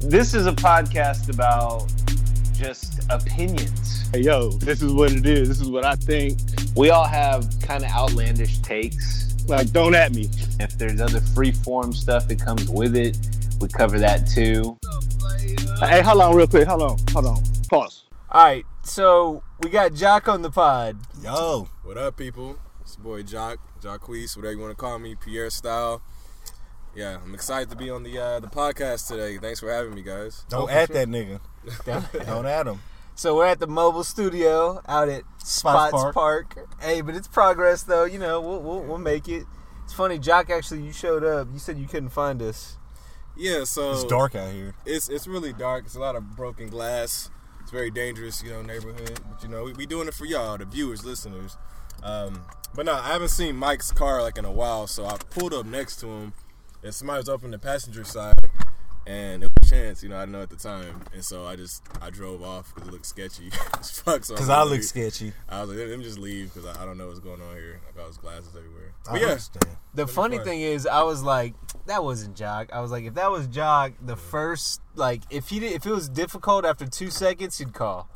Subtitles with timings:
[0.00, 1.92] This is a podcast about
[2.54, 4.08] just opinions.
[4.12, 5.48] Hey, yo, this is what it is.
[5.48, 6.38] This is what I think.
[6.76, 9.34] We all have kind of outlandish takes.
[9.48, 10.30] Like, don't at me.
[10.60, 13.18] If there's other free form stuff that comes with it,
[13.60, 14.78] we cover that too.
[15.80, 16.68] Hey, hold on, real quick.
[16.68, 17.42] Hold on, hold on.
[17.68, 18.04] Pause.
[18.30, 20.96] All right, so we got Jock on the pod.
[21.22, 22.56] Yo, What up, people?
[22.82, 26.02] It's your boy Jock, Jacquees, whatever you want to call me, Pierre Style.
[26.98, 29.38] Yeah, I'm excited to be on the uh, the podcast today.
[29.38, 30.44] Thanks for having me, guys.
[30.48, 31.38] don't at that nigga.
[32.26, 32.80] don't at him.
[33.14, 36.58] So we're at the mobile studio out at Spots, Spots Park.
[36.80, 38.04] Hey, but it's progress though.
[38.04, 39.44] You know, we'll, we'll we'll make it.
[39.84, 40.50] It's funny, Jock.
[40.50, 41.46] Actually, you showed up.
[41.52, 42.78] You said you couldn't find us.
[43.36, 44.74] Yeah, so It's dark out here.
[44.84, 45.84] It's it's really dark.
[45.84, 47.30] It's a lot of broken glass.
[47.60, 49.20] It's very dangerous, you know, neighborhood.
[49.30, 51.56] But you know, we, we doing it for y'all, the viewers, listeners.
[52.02, 52.42] Um,
[52.74, 55.64] but no, I haven't seen Mike's car like in a while, so I pulled up
[55.64, 56.32] next to him,
[56.82, 58.34] and somebody was up on the passenger side,
[59.06, 61.82] and it was Chance, you know, I know at the time, and so I just
[62.00, 64.24] I drove off because it looked sketchy as fuck.
[64.24, 65.32] So Cause was I like, look sketchy.
[65.48, 67.54] I was like, let me just leave because I, I don't know what's going on
[67.54, 67.80] here.
[67.86, 68.92] I got his glasses everywhere.
[69.10, 69.76] I yeah, understand.
[69.94, 70.46] The funny fun.
[70.46, 71.54] thing is, I was like,
[71.86, 72.70] that wasn't Jock.
[72.72, 75.90] I was like, if that was Jock, the first like, if he did, if it
[75.90, 78.08] was difficult after two seconds, he'd call.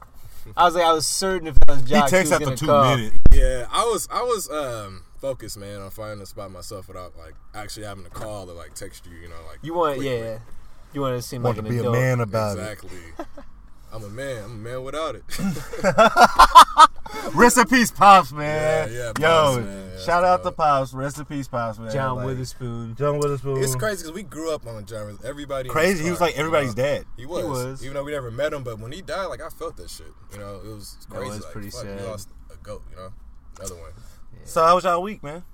[0.56, 2.56] I was like, I was certain if that was He Jock, takes was after gonna
[2.56, 2.96] two call.
[2.96, 3.18] minutes.
[3.32, 7.34] Yeah, I was I was um focused, man, on finding a spot myself without like
[7.54, 10.18] actually having to call or like text you, you know, like You want, quickly.
[10.18, 10.38] yeah,
[10.92, 11.96] you want to seem Want like to an be adult.
[11.96, 12.60] a man about it.
[12.60, 12.90] exactly.
[13.94, 14.44] I'm a man.
[14.44, 15.22] I'm a man without it.
[15.28, 16.88] it.
[17.34, 18.90] Rest in peace, pops, man.
[18.90, 19.12] Yeah, yeah, Yo,
[19.54, 19.90] Pops, man.
[19.92, 20.94] Yeah, shout out to pops.
[20.94, 21.92] Rest in peace, pops, man.
[21.92, 22.94] John Like, Witherspoon.
[22.96, 23.62] John Witherspoon.
[23.62, 25.18] it's crazy because we grew up on John.
[25.24, 25.98] Everybody Crazy.
[25.98, 26.88] his He was like everybody's you know?
[26.88, 27.04] dad.
[27.18, 27.42] He was.
[27.42, 27.82] he was.
[27.84, 30.06] Even though we never met him, but when he died, like I felt that shit.
[30.32, 31.28] You know, it was That crazy.
[31.30, 32.00] was like, pretty fuck, sad.
[32.00, 32.82] We lost a goat.
[32.90, 33.12] You know,
[33.58, 33.92] another one.
[34.44, 35.44] So how was y'all week, man?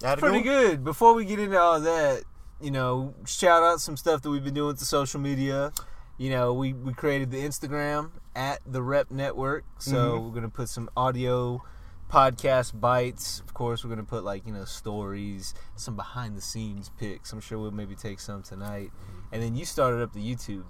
[0.00, 0.42] Pretty one?
[0.42, 0.84] good.
[0.84, 2.22] Before we get into all that,
[2.60, 5.72] you know, shout out some stuff that we've been doing to social media.
[6.18, 9.64] You know, we, we created the Instagram at the Rep Network.
[9.78, 10.24] So Mm-hmm.
[10.26, 11.62] we're gonna put some audio
[12.10, 13.40] podcast bites.
[13.40, 17.32] Of course, we're gonna put like you know stories, some behind the scenes pics.
[17.32, 18.90] I'm sure we'll maybe take some tonight.
[19.32, 20.64] And then you started up the YouTube.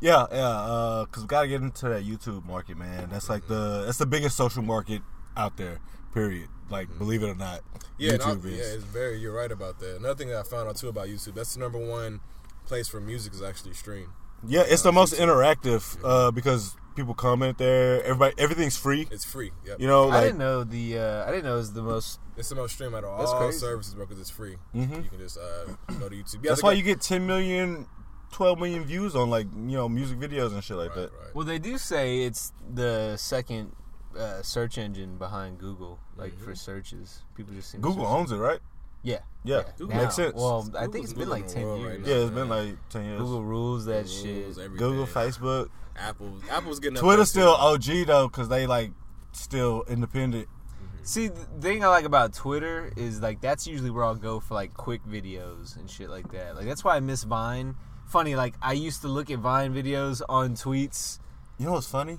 [0.00, 0.46] Yeah, yeah.
[0.48, 3.08] Uh, cause we gotta get into that YouTube market, man.
[3.10, 5.02] That's like the that's the biggest social market
[5.36, 5.78] out there.
[6.12, 6.48] Period.
[6.68, 7.60] Like, believe it or not,
[7.98, 9.18] Yeah, and I- YouTube yeah, it's very.
[9.18, 9.96] You're right about that.
[9.96, 11.34] Another thing that I found out too about YouTube.
[11.34, 12.20] That's the number one
[12.66, 14.08] place for music is actually streamed.
[14.46, 18.02] Yeah, it's the most interactive uh, because people comment there.
[18.02, 19.06] Everybody, everything's free.
[19.10, 19.52] It's free.
[19.64, 19.80] Yep.
[19.80, 20.98] You know, I didn't know the.
[20.98, 22.18] Uh, I didn't know it was the most.
[22.36, 23.58] It's the most streamed out of That's all crazy.
[23.58, 24.56] services, bro, because it's free.
[24.74, 25.04] Mhm.
[25.04, 26.42] You can just uh, go to YouTube.
[26.44, 27.86] Yeah, that's why got- you get 10 million,
[28.32, 31.12] 12 million views on like you know music videos and shit like Right, that.
[31.12, 31.34] right.
[31.34, 33.72] Well, they do say it's the second
[34.18, 37.22] uh, search engine behind Google, like for searches.
[37.34, 38.60] People just seem Google search- owns it, right?
[39.02, 40.34] Yeah, Yeah, Google makes sense.
[40.34, 41.84] Well, I think it's been like ten years.
[41.84, 42.08] right now.
[42.08, 43.20] yeah, it's been like 10 years.
[43.20, 44.44] Google rules that Rules, shit.
[44.48, 44.76] everything.
[44.76, 47.62] Google, Facebook, Apple, Apple's getting up Twitter's still too.
[48.00, 48.90] OG though because they like
[49.32, 50.48] still independent.
[51.04, 54.54] See, the thing I like about Twitter is like that's usually where I'll go for
[54.54, 56.56] like quick videos and shit like that.
[56.56, 57.76] Like that's why I miss Vine.
[58.08, 61.20] Funny, like I used to look at Vine videos on tweets.
[61.58, 62.18] You know what's funny?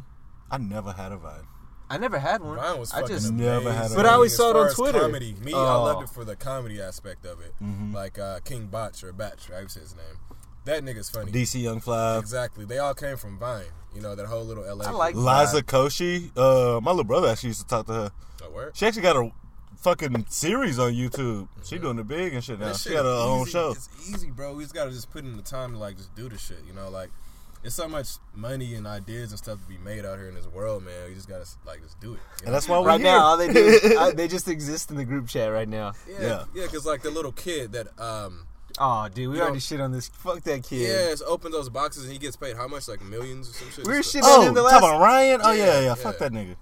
[0.49, 1.43] I never had a Vine.
[1.89, 2.57] I never had one.
[2.57, 3.95] Mine was I fucking just Never had a- amazing.
[3.97, 4.99] But I always As saw it on Twitter.
[4.99, 5.35] Comedy.
[5.41, 5.83] Me, I Oh.
[5.83, 7.53] loved it for the comedy aspect of it.
[7.63, 7.93] Mm-hmm.
[7.95, 10.17] Like uh, King Botch or Batch, I would say his name.
[10.65, 11.31] That nigga's funny.
[11.31, 12.65] DC Young Fly, Exactly.
[12.65, 13.63] They all came from Vine.
[13.95, 14.85] You know that whole little LA.
[14.85, 16.29] I like Liza Koshy.
[16.37, 18.11] Uh, my little brother actually used to talk to her.
[18.43, 18.75] Oh, word?
[18.75, 19.31] She actually got a
[19.77, 21.47] fucking series on YouTube.
[21.63, 22.67] She doing the big and shit now.
[22.67, 23.71] That She got her is own show.
[23.71, 24.53] It's easy, bro.
[24.55, 26.59] We just gotta just put in the time to like just do the shit.
[26.67, 27.09] You know, like
[27.67, 30.47] it's so much money and ideas and stuff to be made out here in this
[30.47, 31.09] world, man.
[31.09, 32.19] We just gotta like just do it.
[32.41, 33.11] you And that's why we're Right here.
[33.11, 35.93] now, all they do is I, they just exist in the group chat right now.
[36.09, 36.43] yeah, yeah.
[36.55, 38.47] yeah, because like the little kid that um
[38.79, 40.07] Oh, dude, we You already know- shit on this.
[40.07, 40.87] Fuck that kid.
[40.87, 42.87] yeah, just opens those boxes and he gets paid how much?
[42.87, 43.85] Like millions or some shit.
[43.87, 44.83] We were It's shitting oh, on him the talk last.
[44.83, 45.41] about Ryan?
[45.43, 45.95] Oh, yeah, Yeah, yeah.
[45.95, 46.29] Fuck yeah.
[46.29, 46.55] that nigga.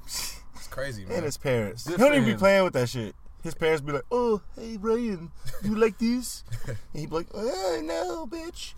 [0.55, 1.15] It's crazy, man.
[1.17, 1.83] And his parents.
[1.85, 3.15] Good he don't for even be playing with that shit.
[3.43, 5.31] His parents be like, oh, hey, Ryan,
[5.63, 6.43] you like this?
[6.67, 8.73] and he be like, oh, no, bitch.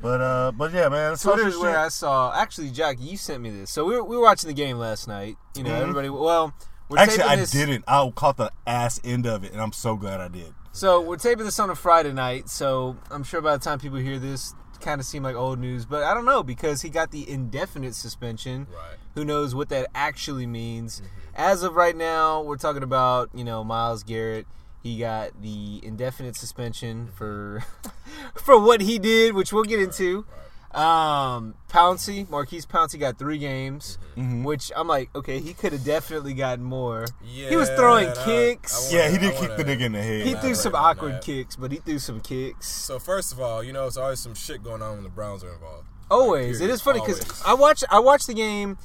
[0.00, 1.16] But, uh, but yeah, man.
[1.16, 2.32] social Twitter's where I saw.
[2.34, 3.70] Actually, Jack, you sent me this.
[3.70, 5.36] So we were, we were watching the game last night.
[5.56, 5.80] You know, Mhm.
[5.82, 6.08] everybody.
[6.10, 6.52] Well,
[6.88, 7.84] we're Actually, I this, didn't.
[7.88, 10.54] I caught the ass end of it, and I'm so glad I did.
[10.72, 12.48] So we're taping this on a Friday night.
[12.48, 15.86] So I'm sure by the time people hear this, kind of seem like old news.
[15.86, 18.66] But I don't know because he got the indefinite suspension.
[18.70, 18.96] Right.
[19.14, 21.00] Who knows what that actually means?
[21.34, 24.46] As of right now, we're talking about you know Myles Garrett.
[24.86, 27.64] He got the indefinite suspension for
[28.36, 30.24] for what he did, which we'll get into.
[30.72, 34.44] Um, Pouncey, Maurkice Pouncey got three games, Mhm.
[34.44, 37.06] which I'm like, okay, he could have definitely gotten more.
[37.24, 38.92] Yeah, he was throwing and I- kicks.
[38.92, 40.26] I Yeah, he did I kick the wanna- nigga in the head.
[40.26, 41.22] he threw some awkward that.
[41.24, 42.68] kicks, but he threw some kicks.
[42.68, 45.42] So first of all, you know, it's always some shit going on when the Browns
[45.42, 45.88] are involved.
[46.10, 47.42] Always, Like, it is funny because.
[47.44, 48.78] I watched I watched the game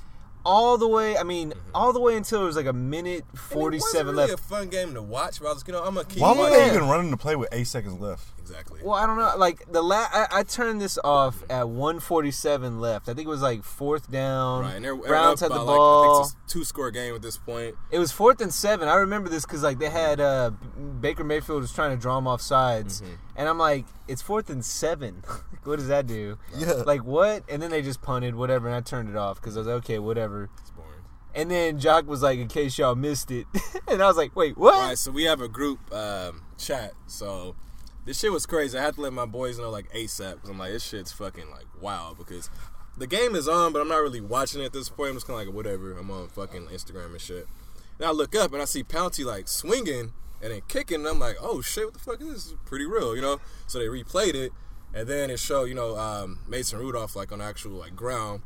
[0.46, 1.18] all the way.
[1.18, 1.60] I mean, mm-hmm.
[1.74, 4.34] all the way until it was like a minute And it wasn't really left.
[4.34, 6.22] a fun game to watch, but I was, you know, I'm gonna keep.
[6.22, 6.58] Why were watching.
[6.58, 8.24] they even running to play with eight seconds left?
[8.42, 8.82] Exactly.
[8.84, 9.34] Well, I don't know.
[9.38, 13.08] Like the la- I, I turned this off at 147 left.
[13.08, 14.62] I think it was like fourth down.
[14.64, 16.24] Right, and they're, they're Browns up had by the like, I ball.
[16.24, 17.76] think it's a two score game at this point.
[17.92, 18.88] It was fourth and seven.
[18.88, 20.52] I remember this because like they had uh,
[21.00, 23.14] Baker Mayfield was trying to draw him off sides, Mm-hmm.
[23.38, 25.24] and I'm like, it's fourth and seven.
[25.64, 26.38] what does that do?
[26.58, 26.72] Yeah.
[26.86, 27.44] Like what?
[27.50, 29.78] And then they just punted whatever, and I turned it off because I was like,
[29.78, 30.50] okay, whatever.
[30.60, 30.88] It's boring.
[31.34, 33.46] And then Jock was like, in case y'all missed it,
[33.88, 34.74] and I was like, wait, what?
[34.80, 36.92] Right, so we have a group um, chat.
[37.08, 37.56] So
[38.06, 38.78] this shit was crazy.
[38.78, 41.50] I had to let my boys know like ASAP because I'm like, this shit's fucking
[41.52, 42.50] like wow because
[42.98, 45.10] the game is on, but I'm not really watching it at this point.
[45.12, 45.92] I'm just kind of like whatever.
[45.98, 47.48] I'm on fucking Instagram and shit.
[48.00, 51.20] And I look up and I see Pouncey like swinging and then kicking, and I'm
[51.20, 52.36] like, oh shit, what the fuck is this?
[52.36, 53.40] This is pretty real, you know?
[53.68, 54.52] So they replayed it,
[54.94, 58.42] and then it showed you know um, Mason Rudolph like on actual like ground.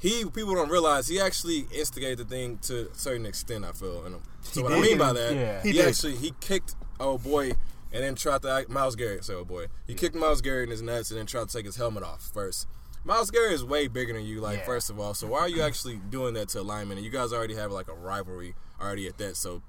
[0.00, 3.64] He people don't realize he actually instigated the thing to a certain extent.
[3.64, 5.62] I feel, and so He what I mean by that, Yeah.
[5.62, 7.52] he, He actually he kicked oh boy,
[7.92, 9.28] and then tried to act, Myles Garrett.
[9.30, 11.76] Oh boy, he kicked Myles Garrett in his nuts, and then tried to take his
[11.76, 12.66] helmet off first.
[13.04, 14.64] Myles Garrett is way bigger than you, like Yeah.
[14.66, 15.14] first of all.
[15.14, 16.98] So why are you actually doing that to a lineman?
[16.98, 19.36] And you guys already have like a rivalry already at that.
[19.36, 19.62] So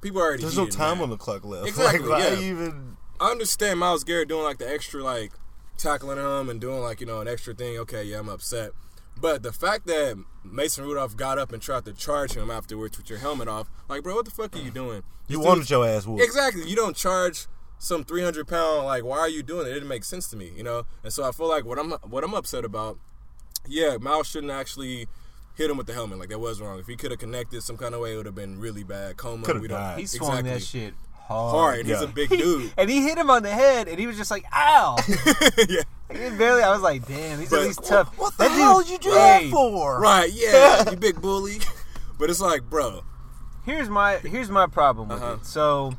[0.00, 1.04] people already There's no time mad.
[1.04, 1.66] on the clock left.
[1.68, 2.40] Exactly, Like, yeah.
[2.40, 2.96] even?
[3.20, 5.32] I understand Myles Garrett doing like the extra like
[5.76, 7.78] tackling him and doing like you know an extra thing.
[7.78, 8.70] Okay, yeah, I'm upset.
[9.20, 13.10] But the fact that Mason Rudolph got up and tried to charge him afterwards with
[13.10, 14.74] your helmet off, like, bro, what the fuck are you mm.
[14.74, 15.02] doing?
[15.28, 16.22] You This wanted dude- your ass whooped.
[16.22, 16.66] Exactly.
[16.68, 17.46] You don't charge
[17.82, 18.84] some 300 pound.
[18.84, 19.70] Like, why are you doing it?
[19.70, 20.84] It didn't make sense to me, you know.
[21.02, 22.98] And so I feel like what I'm what I'm upset about.
[23.66, 25.06] Yeah, Myles shouldn't actually
[25.56, 26.18] hit him with the helmet.
[26.18, 26.78] Like that was wrong.
[26.78, 29.16] If he could have connected some kind of way, it would have been really bad.
[29.16, 29.44] Coma.
[29.44, 29.78] Could've we don't.
[29.80, 29.98] died.
[29.98, 30.80] he swung that Exactly.
[30.80, 30.94] shit
[31.26, 31.50] hard.
[31.54, 31.86] Hard.
[31.86, 32.04] He's Yeah.
[32.04, 32.72] a big dude.
[32.76, 34.96] and he hit him on the head, and he was just like, "Ow!"
[35.68, 35.82] yeah.
[36.10, 36.62] He barely.
[36.62, 38.98] I was like, "Damn, he's But- at least tough." What the That hell did you
[38.98, 40.00] do Hey, that for?
[40.00, 41.58] Right, yeah, you big bully.
[42.18, 43.04] But it's like, bro,
[43.64, 45.34] Here's my here's my problem with Uh-huh.
[45.40, 45.46] it.
[45.46, 45.94] So,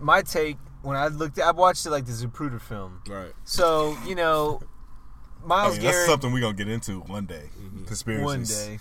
[0.00, 3.00] my take when I looked, I watched it like the Zapruder film.
[3.08, 3.32] right.
[3.44, 4.60] So you know,
[5.44, 7.50] Myles Hey, that's Garrett something we're gonna get into one day.
[7.86, 8.24] Conspiracies.
[8.24, 8.78] one day.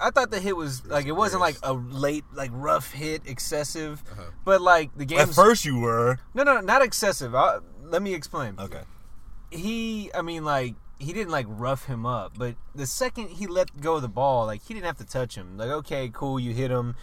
[0.00, 4.02] I thought the hit was like it wasn't like a late, like rough hit, excessive,
[4.12, 4.22] Uh-huh.
[4.44, 5.18] but like the game.
[5.18, 7.34] At first, you were no, no, not excessive.
[7.34, 8.56] i let me explain.
[8.58, 8.82] okay.
[9.50, 13.80] he I mean like he didn't like rough him up, but the second he let
[13.80, 15.58] go of the ball, like he didn't have to touch him.
[15.58, 16.96] Like okay, cool, you hit him.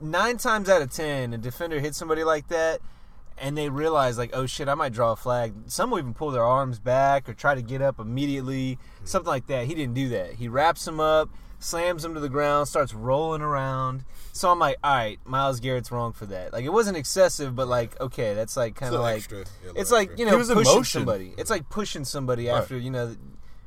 [0.00, 2.80] Nine times out of ten, a defender hits somebody like that,
[3.38, 5.54] and they realize like, oh shit, I might draw a flag.
[5.66, 9.46] Some will even pull their arms back or try to get up immediately, something like
[9.48, 9.66] that.
[9.66, 10.34] He didn't do that.
[10.34, 11.28] He wraps him up,
[11.58, 14.04] slams him to the ground, starts rolling around.
[14.32, 16.52] So I'm like, all right, Myles Garrett's wrong for that.
[16.52, 19.38] Like it wasn't excessive, but like okay, that's like kind of like extra.
[19.38, 20.84] Yeah, little it's like you know was pushing motion.
[21.00, 21.34] somebody.
[21.38, 22.58] It's like pushing somebody Right.
[22.58, 23.16] after you know,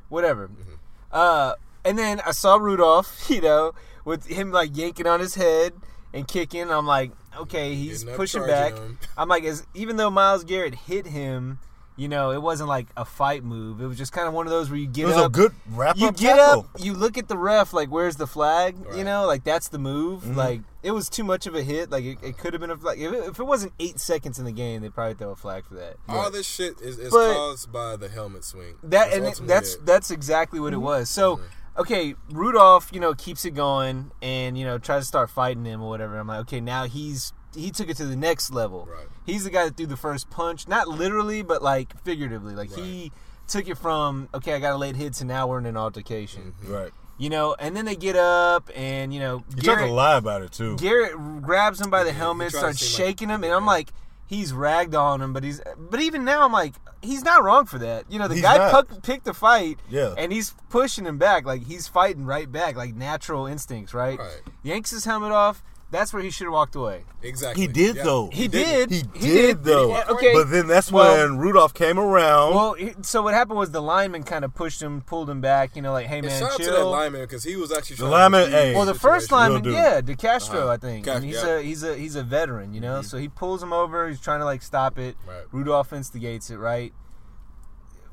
[0.08, 0.48] whatever.
[0.48, 0.74] Mm-hmm.
[1.12, 3.72] Uh, and then I saw Rudolph, you know,
[4.04, 5.72] with him like yanking on his head
[6.12, 6.70] and kicking.
[6.70, 8.74] I'm like, okay, he's pushing back.
[8.74, 8.98] him.
[9.16, 11.58] I'm like, even though Myles Garrett hit him,
[11.96, 13.80] you know, it wasn't like a fight move.
[13.82, 15.28] It was just kind of one of those where you It get was up, a
[15.28, 16.60] good wrap you get tackle.
[16.60, 18.76] up, you look at the ref, like, where's the flag?
[18.96, 20.22] You know, like that's the move.
[20.22, 20.34] Mm-hmm.
[20.38, 21.90] Like it was too much of a hit.
[21.90, 22.98] Like it, it could have been a flag.
[22.98, 25.66] If it, if it wasn't eight seconds in the game, they'd probably throw a flag
[25.66, 25.96] for that.
[26.08, 28.76] All this shit is, is But- caused by the helmet swing.
[28.82, 29.84] That and it- that's it.
[29.84, 31.10] that's exactly what it was.
[31.10, 31.40] So
[31.76, 35.82] okay, Rudolph, you know, keeps it going and you know tries to start fighting him
[35.82, 36.18] or whatever.
[36.18, 38.86] I'm like, okay, now he's he took it to the next level.
[38.90, 39.06] Right.
[39.26, 42.54] He's the guy that threw the first punch, not literally, but like figuratively.
[42.54, 43.12] Like he
[43.48, 46.54] took it from okay, I got a late hit to now we're in an altercation.
[46.62, 46.72] Mm-hmm.
[46.72, 46.90] Right.
[47.18, 50.16] You know, and then they get up and you know You tried to Garrett, lie
[50.16, 50.76] about it too.
[50.78, 53.90] Garrett grabs him by the he helmet, starts seem like- shaking him, and I'm like,
[54.30, 57.78] he's ragged on him, but he's but even now I'm like, he's not wrong for
[57.78, 58.04] that.
[58.10, 60.14] You know, the He's guy puck, picked the fight, Yeah.
[60.16, 64.18] and he's pushing him back, like he's fighting right back, like natural instincts, right?
[64.18, 64.40] Right.
[64.62, 65.62] Yanks his helmet off.
[65.92, 67.02] That's where he should have walked away.
[67.20, 67.62] Exactly.
[67.62, 68.04] He did Yeah.
[68.04, 68.28] though.
[68.32, 68.90] He, didn't.
[68.90, 69.08] did.
[69.20, 69.88] He, did, though.
[69.90, 70.32] Yeah, okay.
[70.34, 72.54] But then that's Well- when Rudolph came around.
[72.54, 75.74] Well, so what happened was the lineman kind of pushed him, pulled him back.
[75.74, 78.06] You know, like, hey man, shout out to that lineman because he was actually The
[78.06, 78.74] lineman- to hey.
[78.74, 80.68] Well, the first lineman, yeah, DeCastro, Uh-huh.
[80.70, 81.40] I think, Ca- and he's yeah.
[81.42, 81.58] Mm-hmm.
[81.58, 83.02] a he's a he's a veteran, you know.
[83.02, 84.08] So he pulls him over.
[84.08, 85.16] He's trying to like stop it.
[85.26, 85.42] Right.
[85.50, 86.92] Rudolph instigates it, right?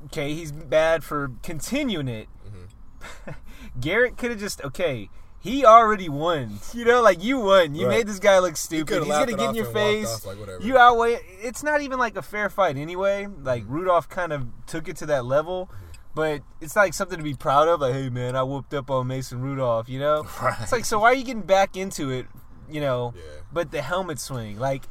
[0.06, 2.28] Okay, he's bad for continuing it.
[2.46, 3.30] Mm-hmm.
[3.80, 5.10] Garrett could have just okay.
[5.40, 6.58] He already won.
[6.74, 7.74] You know, like you won.
[7.74, 7.98] You Right.
[7.98, 8.88] made this guy look stupid.
[8.88, 10.06] coulda He's gonna get in your face.
[10.12, 11.20] off like you outweigh.
[11.40, 13.26] It's not even like a fair fight anyway.
[13.42, 13.72] Like Mm-hmm.
[13.72, 15.70] Rudolph kind of took it to that level.
[16.14, 17.80] but it's like something to be proud of.
[17.80, 19.88] Like, hey man, I whooped up on Mason Rudolph.
[19.88, 20.26] You know,
[20.60, 22.26] it's like so why are you getting back into it?
[22.68, 23.22] You know, Yeah.
[23.52, 24.82] but the helmet swing, like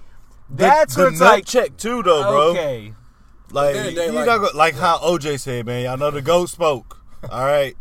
[0.50, 2.42] that's the where it's nut like check too, though, bro.
[2.52, 2.94] okay,
[3.52, 5.84] Like, then they you like- not go, like how OJ said, man.
[5.84, 7.02] Y'all know the goat spoke.
[7.30, 7.76] All right.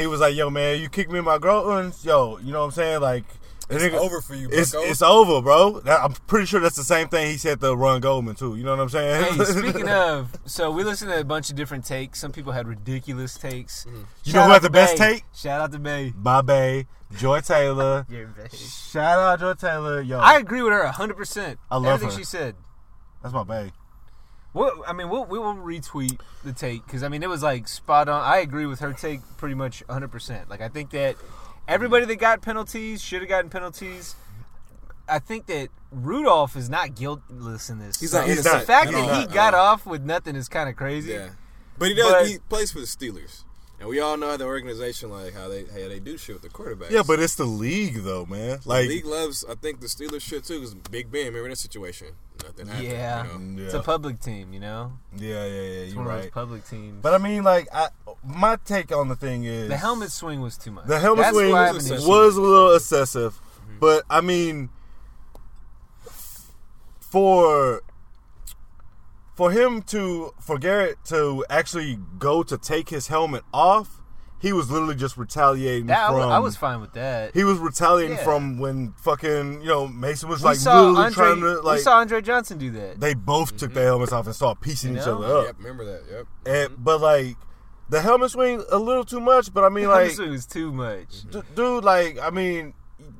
[0.00, 2.38] He was like, "Yo, man, you kick me in my groins, yo.
[2.38, 3.00] You know what I'm saying?
[3.00, 3.24] Like,
[3.68, 5.80] It's nigga- over for you, It's it's over, bro.
[5.80, 8.56] That- I'm pretty sure that's the same thing he said to Ron Goldman too.
[8.56, 9.24] You know what I'm saying?
[9.34, 12.18] Hey, speaking of, so we listened to a bunch of different takes.
[12.18, 13.84] Some people had ridiculous takes.
[13.84, 14.00] Mm-hmm.
[14.24, 15.14] You know who had the best Bay.
[15.14, 15.24] take?
[15.34, 16.12] Shout out to Bay.
[16.20, 18.06] Babe, Joy Taylor.
[18.52, 20.18] Shout out to Joy Taylor, yo.
[20.18, 21.58] I agree with her hundred percent.
[21.70, 22.20] I love everything her.
[22.20, 22.56] she said.
[23.22, 23.70] that's my babe.
[24.52, 27.68] Well, I mean, we'll, we will retweet the take because I mean it was like
[27.68, 28.22] spot on.
[28.22, 30.08] I agree with her take pretty much 100.
[30.08, 31.16] percent Like I think that
[31.68, 34.16] everybody that got penalties should have gotten penalties.
[35.08, 37.98] I think that Rudolph is not guiltless in this.
[38.00, 39.20] He's not the innocent fact at that all.
[39.20, 41.12] he got off with nothing is kind of crazy.
[41.12, 41.30] Yeah,
[41.78, 42.12] but he does.
[42.12, 43.44] But- he plays for the Steelers,
[43.80, 46.50] and we all know the organization like how they how they do shit with the
[46.50, 46.90] quarterbacks.
[46.90, 48.50] Yeah, but it's the league though, man.
[48.50, 49.44] Like the Like, league loves.
[49.48, 50.60] I think the Steelers should too.
[50.60, 52.08] Because Big Ben, remember that situation?
[52.44, 52.86] Nothing happened.
[52.88, 53.22] Yeah.
[53.22, 53.38] you know?
[53.38, 54.92] Mm, it's yeah, a public team, you know.
[55.16, 55.60] yeah, yeah, yeah.
[55.60, 56.32] It's You're one of those right.
[56.32, 57.02] public teams.
[57.02, 57.88] But I mean, like, I
[58.22, 60.86] my take on the thing is the helmet swing was too much.
[60.86, 62.08] The helmet That's swing why I have was an excessive.
[62.10, 62.18] issue.
[62.18, 63.78] was a little excessive, mm-hmm.
[63.80, 64.68] but I mean,
[67.00, 67.82] for
[69.40, 74.02] for him to for Garrett to actually go to take his helmet off,
[74.38, 76.16] he was literally just retaliating That, I from.
[76.16, 77.32] was- I was fine with that.
[77.32, 78.24] he was retaliating Yeah.
[78.24, 81.76] from when fucking you know Mason was we like saw literally Andre, trying to like.
[81.78, 83.00] we saw Andre Johnson do that.
[83.00, 83.92] they both took their mm-hmm.
[83.92, 85.46] helmets off and started piecing You each other up.
[85.46, 86.02] Yep, remember that.
[86.10, 86.26] Yep.
[86.44, 86.82] And, mm-hmm.
[86.84, 87.36] but like
[87.88, 89.54] the helmet swing a little too much.
[89.54, 91.22] But I mean, Helmet like swing was too much.
[91.30, 92.74] D- dude, like, I mean,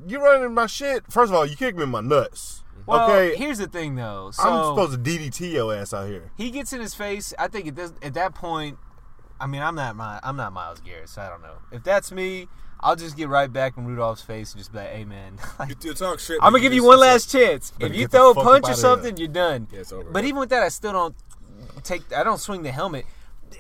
[0.06, 1.10] you running my shit.
[1.10, 2.62] First of all, you kicked me in my nuts.
[2.90, 4.30] Well, okay, here's the thing though.
[4.32, 6.30] So I'm supposed to DDT your ass out here.
[6.36, 7.32] he gets in his face.
[7.38, 8.78] I think at this, at that point,
[9.40, 11.56] I mean, I'm not my I'm not Myles Garrett, so I don't know.
[11.72, 12.48] If that's me,
[12.80, 15.68] I'll just get right back in Rudolph's face and just be like, "Hey, man." like,
[15.70, 16.38] You, you talk shit.
[16.42, 17.70] I'm gonna give you one last chance.
[17.72, 19.68] Better If you throw a punch or something, you're done.
[19.72, 20.10] Yeah, it's over.
[20.10, 21.14] But even with that, I still don't
[21.82, 22.12] take.
[22.12, 23.06] I don't swing the helmet.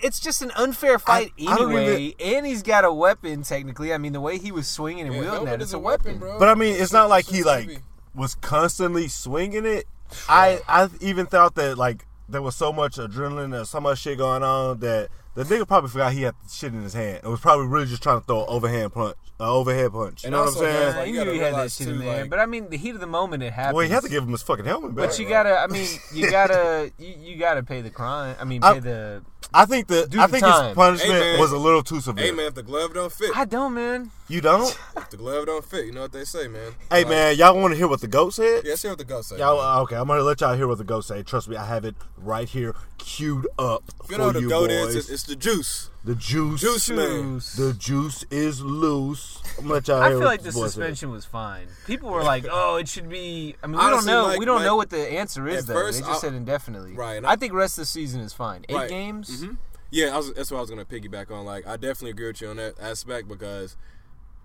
[0.02, 3.42] It's just an unfair fight I don't anyway, and he's got a weapon.
[3.42, 6.18] Technically, I mean, the way he was swinging and Yeah, wielding that, it's a weapon.
[6.18, 6.38] bro.
[6.38, 7.80] But I mean, it's not like he like heavy.
[8.14, 9.86] Was constantly swinging it.
[10.28, 14.18] I I even thought that like there was so much adrenaline and so much shit
[14.18, 17.20] going on that the nigga probably forgot he had the shit in his hand.
[17.24, 20.24] It was probably really just trying to throw an overhand punch, an overhead punch.
[20.24, 20.80] You And know what I'm saying?
[20.92, 22.38] Yeah, Like, he you knew he had that realize, shit in too, there, like- but
[22.40, 23.76] I mean, the heat of the moment it happened.
[23.76, 25.08] well, you have to give him his fucking helmet back.
[25.10, 28.34] But you gotta, I mean, you gotta, you, you gotta pay the crime.
[28.40, 29.22] I mean, pay I- the.
[29.52, 30.66] I think the Do I think time.
[30.68, 32.26] his punishment Hey, was a little too severe.
[32.26, 34.10] Hey man, if the glove don't fit, I don't, man.
[34.28, 34.78] You don't?
[34.96, 36.72] if the glove don't fit, you know what they say, man.
[36.90, 38.62] hey Like, man, y'all want to hear what the goat said?
[38.64, 39.38] Yeah, hear what the goat said.
[39.38, 39.76] Y'all, man.
[39.78, 41.22] uh, okay, I'm gonna let y'all hear what the goat say.
[41.22, 44.48] Trust me, I have it right here, queued up you for know what the you
[44.48, 44.94] goat boys.
[44.94, 45.89] is, it's, it's the juice.
[46.04, 47.40] The juice, Juice man.
[47.56, 49.42] The juice is loose.
[49.58, 50.70] I'm gonna let y'all I hear feel like the this boy said.
[50.72, 51.66] suspension was fine.
[51.86, 54.28] People were like, "Oh, it should be." I mean, we Honestly, don't know.
[54.28, 55.74] like- we don't like- know what the answer is at though.
[55.74, 56.92] first, they just I- said indefinitely.
[56.94, 58.64] Right, and I, I- think rest of the season is fine.
[58.68, 58.88] Eight Right.
[58.88, 59.42] games.
[59.42, 59.54] hmm
[59.90, 61.44] Yeah, I was, that's what I was gonna piggyback on.
[61.44, 63.76] Like, I definitely agree with you on that aspect because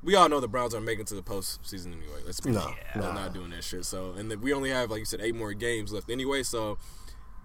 [0.04, 2.22] we all know the Browns aren't making it to the postseason anyway.
[2.26, 2.78] Let's be No, honest.
[2.96, 3.02] no.
[3.02, 3.86] they're not doing that shit.
[3.86, 6.44] So, and then we only have, like you said, eight more games left anyway.
[6.44, 6.78] So,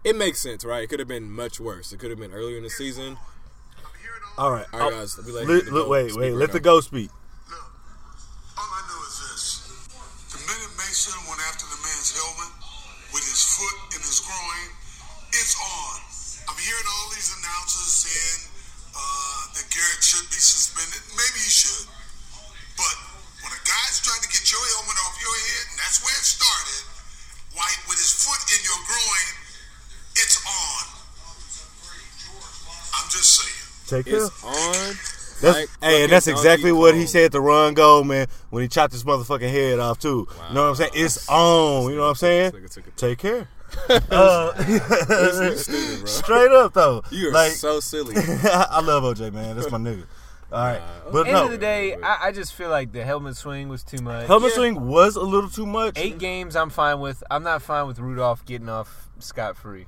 [0.03, 0.83] it makes sense, right?
[0.83, 1.93] It could have been much worse.
[1.93, 3.19] It could have been earlier in the season.
[4.39, 6.53] All right, All right, oh, guys, we let let- the look, wait, wait, right let
[6.53, 7.11] the ghost goat speak.
[7.51, 7.61] Look,
[8.57, 9.43] all I know is this.
[10.33, 12.53] The minute Mason went after the man's helmet
[13.13, 14.65] with his foot in his groin,
[15.37, 15.99] it's on.
[16.49, 18.41] I'm hearing all these announcers saying
[18.97, 21.05] uh, that Garrett should be suspended.
[21.15, 21.87] Maybe he should.
[22.81, 22.97] But
[23.45, 26.25] when a guy's trying to get your helmet off your head, and that's where it
[26.25, 26.81] started,
[27.53, 29.27] White with his foot in your groin,
[30.17, 30.85] it's on.
[32.95, 33.60] I'm just saying.
[33.91, 34.25] Take care.
[34.25, 34.97] It's on.
[35.43, 37.07] That's, like hey, and that's exactly what he Kong.
[37.09, 40.29] said to Ron Goldman when he chopped his motherfucking head off too.
[40.49, 40.91] You know what I'm saying?
[40.95, 41.91] It's on.
[41.91, 42.53] You know what I'm saying?
[42.53, 42.97] This nigga took.
[42.97, 43.49] Take care.
[44.11, 44.53] Uh,
[45.55, 46.05] stupid, bro.
[46.07, 48.17] straight up though, You are like so silly.
[48.19, 49.55] I love OJ man.
[49.57, 50.05] That's my nigga.
[50.53, 50.83] All right,
[51.13, 53.85] but End no, of the day, I, I just feel like the helmet swing was
[53.85, 54.27] too much.
[54.27, 54.57] helmet Yeah.
[54.57, 55.97] swing was a little too much.
[55.97, 57.23] Eight games, I'm fine with.
[57.31, 59.87] I'm not fine with Rudolph getting off scot free.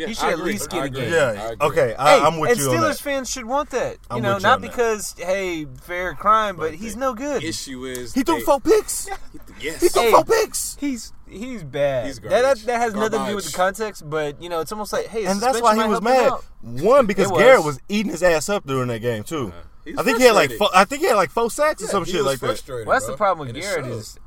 [0.00, 1.12] Yeah, He should at least get a game.
[1.12, 1.50] Yeah.
[1.50, 1.66] agree.
[1.68, 1.94] Okay.
[1.98, 2.98] I, hey, I'm with and you Steelers on that.
[3.00, 3.92] fans should want that.
[3.94, 4.68] You I'm know, with you not on that.
[4.70, 7.44] because hey, fair crime, but, But he's no good.
[7.44, 9.08] Issue is He threw they- four picks.
[9.60, 9.82] Yes.
[9.82, 10.10] He threw Hey.
[10.10, 10.76] four picks.
[10.80, 12.06] He's he's bad.
[12.06, 14.72] He's that, that that has nothing to do with the context, but you know, it's
[14.72, 16.32] almost like hey, And that's why he was mad.
[16.62, 17.38] One because was.
[17.42, 19.52] Garrett was eating his ass up during that game too.
[19.84, 21.88] He's I think he had like four, I think he had like four sacks or
[21.88, 22.46] some shit like that.
[22.46, 24.18] frustrated, Well, that's the problem with Garrett is,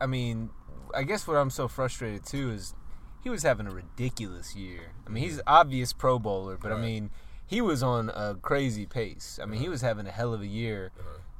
[0.00, 0.50] I mean,
[0.94, 2.74] I guess what I'm so frustrated too is
[3.22, 4.92] he was having a ridiculous year.
[5.06, 7.10] I mean, he's obvious Pro Bowler, but I mean,
[7.46, 9.38] he was on a crazy pace.
[9.42, 10.92] I mean, he was having a hell of a year.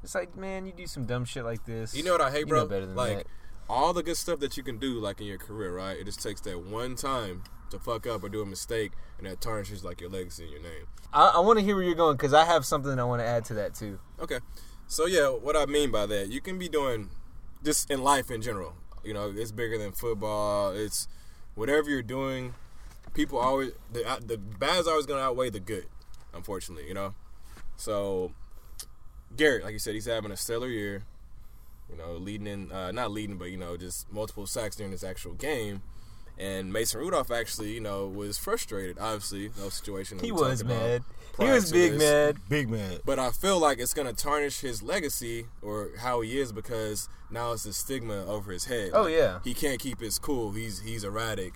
[0.03, 1.93] It's like, man, you do some dumb shit like this.
[1.93, 1.99] Uh-huh.
[1.99, 2.61] You know what I hate, you bro?
[2.61, 3.27] know better than like that.
[3.69, 5.97] all the good stuff that you can do, like in your career, right?
[5.97, 9.41] It just takes that one time to fuck up or do a mistake, and that
[9.41, 10.87] tarnishes like your legacy and your name.
[11.13, 13.27] I, I want to hear where you're going because I have something I want to
[13.27, 13.99] add to that too.
[14.21, 14.39] Okay.
[14.87, 17.11] So yeah, what I mean by that, you can be doing
[17.63, 18.75] just in life in general.
[19.05, 20.73] You know, it's bigger than football.
[20.73, 21.07] It's
[21.61, 22.55] whatever you're doing.
[23.12, 25.87] People always the uh, the bad's always going to outweigh the good.
[26.33, 27.14] Unfortunately, you know.
[27.76, 28.33] So
[29.37, 31.05] Garrett, like you said, he's having a stellar year.
[31.90, 35.05] You know, leading in uh, not leading, but you know, just multiple sacks during this
[35.05, 35.83] actual game.
[36.38, 38.99] And Mason Rudolph actually, you know, was frustrated.
[38.99, 40.19] Obviously, no situation.
[40.21, 41.02] He was about mad.
[41.39, 42.03] He was big this.
[42.03, 42.37] mad.
[42.49, 42.99] Big man.
[43.05, 47.53] But I feel like it's gonna tarnish his legacy or how he is because now
[47.53, 48.91] it's a stigma over his head.
[48.93, 49.39] Oh, Like, yeah.
[49.45, 50.53] he can't keep his cool.
[50.53, 51.55] He's he's erratic.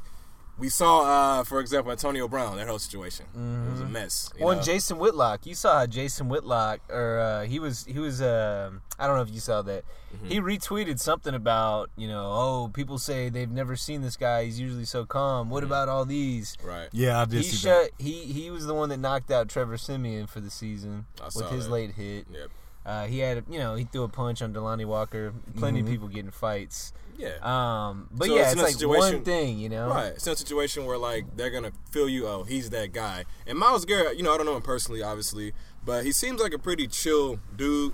[0.56, 2.56] We saw, uh, for example, Antonio Brown.
[2.56, 3.26] That whole situation.
[3.34, 4.30] It was a mess.
[4.38, 4.64] you Well, and?
[4.64, 8.22] Jason Whitlock, you saw how Jason Whitlock, or uh, he was, he was.
[8.22, 9.84] Uh, I don't know if you saw that.
[10.14, 10.26] Mm-hmm.
[10.28, 14.44] He retweeted something about, you know, oh, people say they've never seen this guy.
[14.44, 15.50] He's usually so calm.
[15.50, 16.56] What about all these?
[16.62, 16.88] right.
[16.92, 17.90] Yeah, I did He see shut.
[17.98, 21.34] He he was the one that knocked out Trevor Siemian for the season I with
[21.34, 21.72] saw his that.
[21.72, 22.26] late hit.
[22.32, 22.50] Yep.
[22.86, 25.32] Uh, he had, you know, he threw a punch on Delanie Walker.
[25.56, 26.92] Plenty of people getting fights.
[27.16, 27.36] Yeah.
[27.42, 29.88] Um, but So yeah, it's it's, like situation- one thing, you know.
[29.88, 30.08] Right.
[30.08, 32.26] It's not a situation where like they're gonna feel you.
[32.26, 33.24] Oh, he's that guy.
[33.46, 35.52] And Myles Garrett, you know, I don't know him personally, obviously,
[35.84, 37.92] but he seems like a pretty chill dude.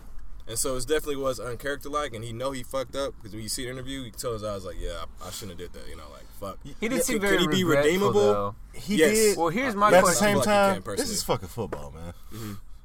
[0.48, 3.48] And so it definitely was uncharacter-like, and he know he fucked up because when you
[3.48, 5.80] see the interview, he can tell his eyes like, yeah, I, I shouldn't have did
[5.80, 5.88] that.
[5.88, 6.58] You know, like fuck.
[6.80, 8.12] He did Yeah, seem could- very could he be redeemable?
[8.20, 8.54] though.
[8.72, 9.14] He Yes.
[9.14, 9.38] did.
[9.38, 11.92] Well, here's my but at the same I like time, can this is fucking football,
[11.92, 12.14] man.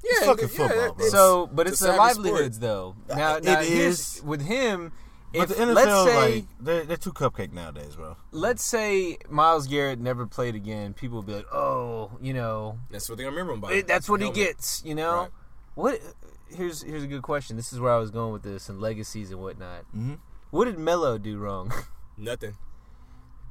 [0.04, 1.08] Yeah, It's fucking yeah, football, it- bro.
[1.08, 2.24] So, but it's it's a the savage sport.
[2.26, 2.94] livelihoods, though.
[3.08, 3.68] Now, It now is.
[3.68, 4.92] here's with him.
[5.32, 8.16] But If the NFL, let's say, like, they're, they're too cupcake nowadays, bro.
[8.30, 13.08] let's say Myles Garrett never played again, people would be like, "Oh, you know, That's
[13.08, 13.72] what they remember him by.
[13.72, 14.36] it- that's what he Helmet.
[14.56, 15.30] gets." You know, Right.
[15.74, 16.00] what?
[16.48, 17.56] Here's here's a good question.
[17.56, 19.84] This is where I was going with this and legacies and whatnot.
[19.94, 20.18] Mhm.
[20.50, 21.72] What did Melo do wrong?
[22.16, 22.56] Nothing.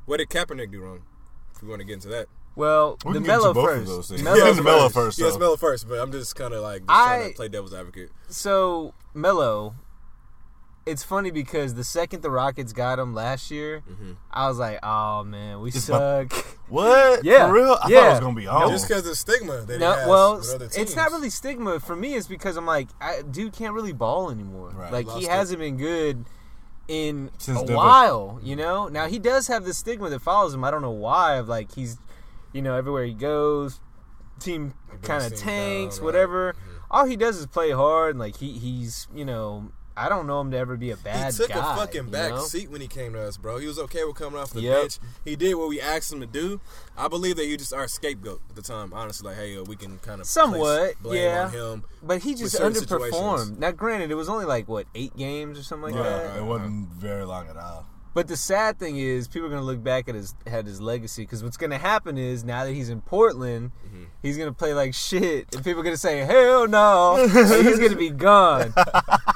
[0.05, 1.01] What did Kaepernick do wrong?
[1.55, 2.27] If we want to get into that.
[2.55, 3.87] well, We the can get into Melo first.
[3.87, 4.23] those things.
[4.23, 4.63] Melo Yeah, first.
[4.63, 5.39] Melo first, Yes, though.
[5.39, 8.11] Melo first, but I'm just kind of like just I- trying to play devil's advocate.
[8.29, 9.75] So Melo,
[10.85, 14.13] it's funny because the second the Rockets got him last year, Mm-hmm.
[14.31, 16.31] I was like, "Oh man, we It's suck."
[16.67, 17.23] What?
[17.23, 17.45] Yeah.
[17.47, 17.73] For real?
[17.73, 18.07] I thought Yeah.
[18.07, 18.69] it was gonna be on.
[18.71, 21.79] Just because the stigma that No, he has well, with other it's not really stigma
[21.79, 22.15] for me.
[22.15, 24.71] It's because I'm like, I, dude can't really ball anymore.
[24.75, 24.91] Right.
[24.91, 26.25] Like Lost he hasn't been good
[26.87, 27.75] in Since a Denver.
[27.77, 28.39] while.
[28.41, 28.87] You know.
[28.87, 30.63] Now he does have the stigma that follows him.
[30.63, 31.35] I don't know why.
[31.35, 31.97] Of like he's,
[32.51, 33.79] you know, everywhere he goes,
[34.39, 36.13] team kind of tanks, down, right.
[36.13, 36.53] whatever.
[36.53, 36.71] Mm-hmm.
[36.89, 38.11] All he does is play hard.
[38.11, 39.71] And like he he's you know.
[39.97, 41.31] I don't know him to ever be a bad guy.
[41.31, 41.73] He took guy.
[41.73, 42.41] a fucking you back know?
[42.41, 43.57] seat when he came to us, bro.
[43.59, 44.81] He was okay with coming off the Yep.
[44.81, 44.99] bench.
[45.23, 46.59] He did what we asked him to do.
[46.97, 48.91] I believe that he just our scapegoat at the time.
[48.93, 51.45] Honestly, like, hey, uh, we can kind of Somewhat, blame yeah.
[51.45, 51.83] on him.
[52.03, 52.77] But he just underperformed.
[53.39, 53.59] situations.
[53.59, 56.37] Now, granted, it was only like what eight games or something like Yeah, that.
[56.39, 57.85] it wasn't very long at all.
[58.13, 61.23] But the sad thing is, people are gonna look back at his at his legacy
[61.23, 64.03] because what's gonna happen is now that he's in Portland, Mm-hmm.
[64.21, 67.29] he's gonna play like shit, and people are gonna say, "Hell no!" and
[67.67, 68.73] he's gonna be gone.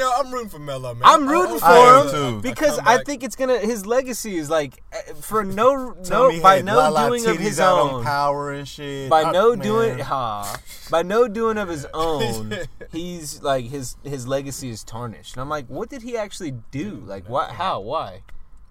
[0.00, 1.02] I- you know, I'm rooting for Melo, man.
[1.04, 2.40] I'm rooting I- for I him too.
[2.42, 3.58] because come I think it's gonna.
[3.58, 7.26] His legacy is like eh, for no no he by had no La La doing
[7.26, 7.94] of his out own.
[7.96, 9.10] on power and shit.
[9.10, 9.58] by I- no man.
[9.66, 10.56] doing ha
[10.90, 12.54] by no doing of his own
[12.92, 17.02] he's like his his legacy is tarnished and i'm like what did he actually do
[17.06, 18.22] like what how why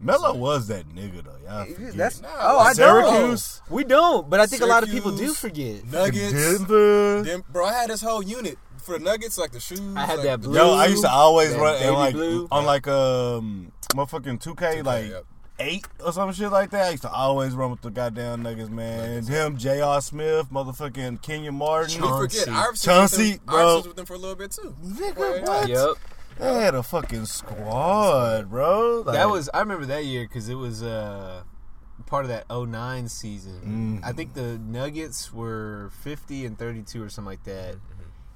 [0.01, 1.35] Melo was that nigga though.
[1.45, 1.93] Y'all forget.
[1.93, 3.61] that's Nah, oh i Syracuse?
[3.67, 6.31] don't we don't but i think a lot of people do forget Nuggets.
[6.33, 7.23] Denver.
[7.23, 8.57] Dem- bro, I had this whole unit
[8.89, 9.79] for the Nuggets, like the shoes.
[9.95, 10.57] I had like that blue.
[10.57, 12.47] Yo, I used to always run and like blue.
[12.51, 15.25] on like um motherfucking 2K, like yep.
[15.59, 16.87] eight or some shit like that.
[16.87, 19.23] I used to always run with the goddamn Nuggets, man.
[19.25, 20.01] Him, J.R.
[20.01, 22.01] Smith, motherfucking Kenyon Martin.
[22.01, 22.51] We forget Chauncey.
[22.51, 22.89] Iverson.
[22.91, 23.55] Chauncey, was with them, bro.
[23.57, 24.75] Iverson was with them for a little bit too.
[24.83, 25.69] Nigga, what?
[25.69, 25.89] yep
[26.39, 29.03] They had a fucking squad, bro.
[29.05, 31.43] Like, that was i remember that year because it was uh
[32.05, 34.07] part of that 09 season Mhm.
[34.07, 37.75] i think the nuggets were 50 and 32 or something like that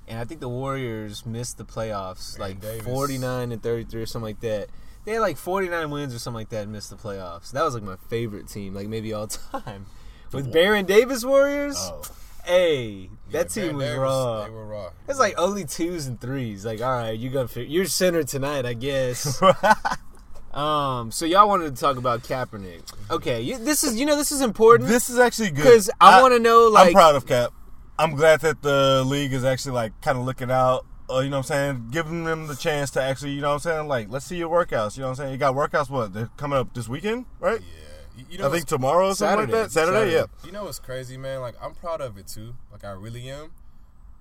[0.08, 2.84] and i think the warriors missed the playoffs like Davis.
[2.86, 4.68] 49 and 33 or something like that
[5.06, 7.74] they had like 49 wins or something like that and missed the playoffs that was
[7.74, 9.86] like my favorite team like maybe all time
[10.32, 12.02] with baron davis warriors Oh.
[12.46, 14.90] hey that Yeah, team was Baron raw Davis, They were raw.
[15.08, 16.66] it's like only twos and threes.
[16.66, 19.42] Like, all right, you're gonna you're center tonight, I guess.
[20.54, 22.82] um, so y'all wanted to talk about Kaepernick.
[23.10, 26.22] Okay, you, this is you know this is important This is actually good because I,
[26.22, 27.52] want to know like I'm proud of Cap.
[28.00, 30.86] I'm glad that the league is actually like kind of looking out.
[31.10, 31.88] Uh, you know what I'm saying?
[31.92, 33.88] Giving them the chance to actually, you know what I'm saying?
[33.88, 34.96] Like, let's see your workouts.
[34.98, 35.32] You know what I'm saying?
[35.34, 35.90] You got workouts.
[35.90, 36.14] What?
[36.14, 37.60] They're coming up this weekend, right?
[37.62, 38.24] Yeah.
[38.30, 39.72] You know I think tomorrow or something like that.
[39.72, 40.26] Saturday, yeah.
[40.46, 41.42] You know what's crazy, man?
[41.42, 42.56] Like I'm proud of it too.
[42.72, 43.52] Like I really am.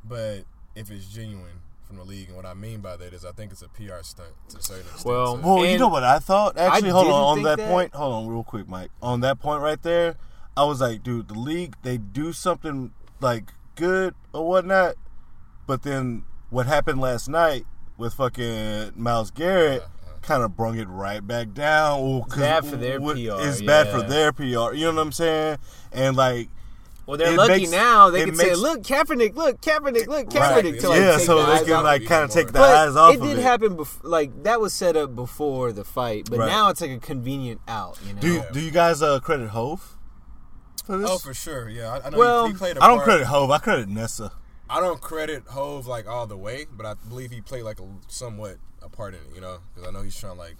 [0.04, 3.32] But if it's genuine from the league, and what I mean by that is, I
[3.32, 5.04] think it's a PR stunt to a certain extent.
[5.06, 6.56] Well, So- Well, you know what I thought?
[6.58, 7.68] Actually, hold on on that, that.
[7.68, 7.94] point.
[7.94, 8.90] Hold on, real quick, Mike.
[9.02, 10.16] On that point right there,
[10.56, 14.94] I was like, dude, the league they do something like good or whatnot,
[15.66, 17.64] but then what happened last night
[17.96, 19.82] with fucking Myles Garrett
[20.22, 22.00] kind of brung it right back down.
[22.02, 24.72] Well, 'cause bad for their what- PR, It's bad for their PR.
[24.74, 25.58] You know what I'm saying?
[25.92, 26.48] And like,
[27.04, 28.10] Well, they're It lucky makes- now.
[28.10, 29.34] They it can say, "Look, Kaepernick!
[29.34, 30.06] Look, Kaepernick!
[30.06, 30.64] Look, Right.
[30.64, 32.94] Kaepernick!" To, like, yeah, so the they can like kind of take the But eyes
[32.94, 33.42] off it of did it.
[33.42, 33.76] happen.
[33.76, 36.46] Bef- like that was set up before the fight, but Right.
[36.48, 37.98] now it's like a convenient out.
[38.06, 38.20] You know.
[38.20, 39.96] Do you, do you guys uh, credit Hov
[40.84, 41.10] for this?
[41.10, 41.68] Oh, for sure.
[41.68, 43.04] Yeah, I, I know Well, he, he played a I don't part.
[43.08, 43.50] credit Hov.
[43.50, 44.32] I credit Nessa.
[44.70, 47.84] I don't credit Hov like all the way, but I believe he played like a
[48.08, 49.34] somewhat a part in it.
[49.34, 50.56] You know, because I know he's trying to like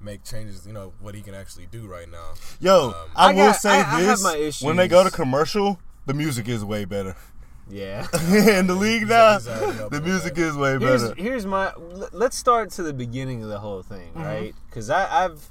[0.00, 0.66] make changes.
[0.66, 2.34] You know what he can actually do right now.
[2.60, 5.02] Yo, Um, I, I will got- say I- I have this: my when they go
[5.04, 7.16] to commercial, the music is way better.
[7.68, 8.06] Yeah.
[8.58, 11.12] In the league now, he's already up the music is way better.
[11.16, 11.72] here's my.
[12.12, 14.22] Let's start to the beginning of the whole thing, Mm-hmm.
[14.22, 14.54] right?
[14.70, 15.50] Because I've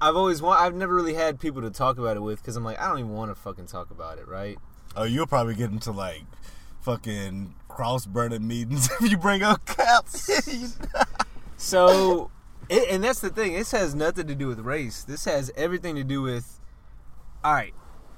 [0.00, 0.60] I've always want.
[0.60, 3.00] I've never really had people to talk about it with because I'm like I don't
[3.00, 4.58] even want to fucking talk about it, right?
[4.96, 6.24] Oh, you'll probably get into like
[6.80, 10.30] fucking cross burning meetings if you bring up caps.
[11.60, 12.30] So,
[12.70, 13.52] it, and that's the thing.
[13.52, 15.04] This has nothing to do with race.
[15.04, 16.58] This has everything to do with.
[17.44, 17.74] All right.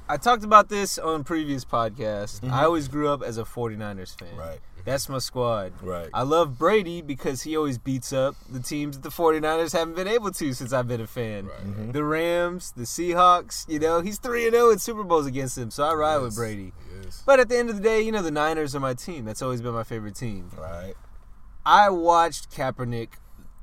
[0.09, 2.49] I talked about this on previous podcasts.
[2.49, 4.29] I always grew up as a 49ers fan.
[4.29, 4.39] Mm-hmm.
[4.39, 4.61] Right.
[4.85, 5.73] That's my squad.
[5.83, 6.09] Right.
[6.13, 10.09] I love Brady because he always beats up the teams that the 49ers haven't been
[10.09, 11.45] able to since I've been a fan.
[11.45, 11.93] Mm-hmm.
[11.93, 15.71] The Rams, the Seahawks, you know, he's 3 and 0 in Super Bowls against them,
[15.71, 16.73] so I ride with Brady.
[16.89, 17.23] he is.
[17.25, 19.25] But at the end of the day, you know, the Niners are my team.
[19.25, 20.51] That's always been my favorite team.
[20.59, 20.95] right.
[21.65, 23.11] I watched Kaepernick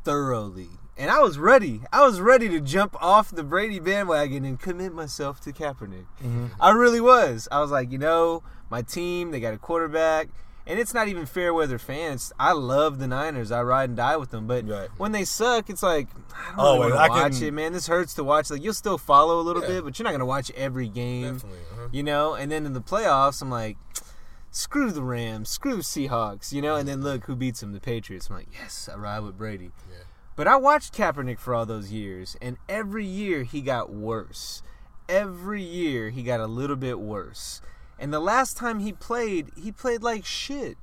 [0.04, 0.70] thoroughly.
[0.98, 1.82] And I was ready.
[1.94, 6.06] I was ready to jump off the Brady bandwagon and commit myself to Kaepernick.
[6.60, 7.48] I really was.
[7.52, 10.28] I was like, you know, my team, they got a quarterback.
[10.70, 12.32] And it's not even fair weather fans.
[12.40, 13.52] I love the Niners.
[13.52, 14.46] I ride and die with them.
[14.48, 14.88] But Right.
[14.98, 17.74] when they suck, it's like, I don't Oh, really want to watch can- it, man.
[17.74, 18.52] This hurts to watch.
[18.52, 19.68] Like, you'll still follow a little Yeah.
[19.70, 21.34] bit, but you're not going to watch every game.
[21.34, 21.60] Definitely.
[21.74, 21.88] Uh-huh.
[21.92, 22.36] You know?
[22.36, 23.78] And then in the playoffs, I'm like,
[24.52, 27.80] screw the Rams, screw the Seahawks, you know, and then look who beats them, the
[27.80, 28.30] Patriots.
[28.30, 29.72] I'm like, yes, I ride with Brady.
[29.90, 30.04] Yeah.
[30.36, 34.62] But I watched Kaepernick for all those years, and every year he got worse.
[35.10, 37.62] Every year he got a little bit worse.
[38.00, 40.78] And the last time he played, he played like shit.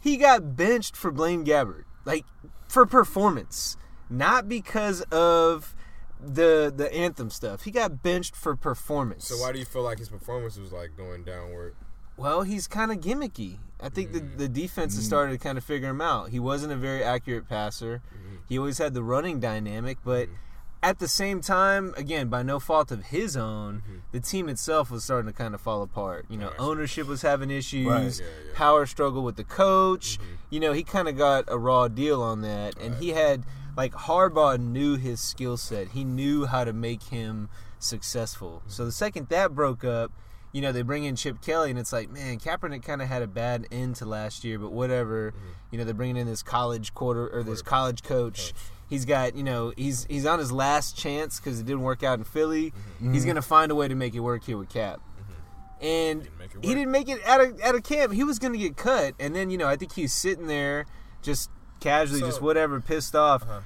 [0.00, 2.24] He got benched for Blaine Gabbert, like
[2.68, 3.76] for performance,
[4.08, 5.74] not because of
[6.20, 7.62] the the anthem stuff.
[7.64, 9.26] He got benched for performance.
[9.26, 11.74] So why do you feel like his performance was like going downward?
[12.16, 13.58] Well, he's kind of gimmicky.
[13.80, 14.52] I think the, the mm.
[14.52, 15.08] defense has mm.
[15.08, 16.30] started to kind of figure him out.
[16.30, 18.02] He wasn't a very accurate passer.
[18.14, 18.36] Mm-hmm.
[18.48, 20.36] He always had the running dynamic, but mm-hmm.
[20.82, 25.04] At the same time, again, by no fault of his own, the team itself was
[25.04, 26.26] starting to kind of fall apart.
[26.28, 26.58] You know, Right.
[26.58, 28.02] ownership was having issues, Right.
[28.18, 28.52] Yeah, yeah.
[28.54, 30.18] power struggle with the coach.
[30.50, 33.44] You know, he kind of got a raw deal on that, and he had
[33.76, 35.88] like Harbaugh knew his skill set.
[35.88, 38.62] He knew how to make him successful.
[38.66, 40.12] So the second that broke up,
[40.52, 43.22] you know, they bring in Chip Kelly, and it's like, man, Kaepernick kind of had
[43.22, 45.32] a bad end to last year, but whatever.
[45.70, 48.52] You know, they're bringing in this college quarter or this college coach.
[48.92, 52.18] He's got, you know, he's he's on his last chance because it didn't work out
[52.18, 52.72] in Philly.
[52.72, 53.14] Mm-hmm.
[53.14, 53.30] He's mm-hmm.
[53.30, 55.00] gonna find a way to make it work here with Cap.
[55.00, 55.86] Mm-hmm.
[55.86, 58.12] And make it he didn't make it out of out of camp.
[58.12, 60.84] He was gonna get cut, and then you know, I think he's sitting there
[61.22, 61.48] just
[61.80, 63.44] casually, So- just whatever, pissed off.
[63.44, 63.60] Uh-huh.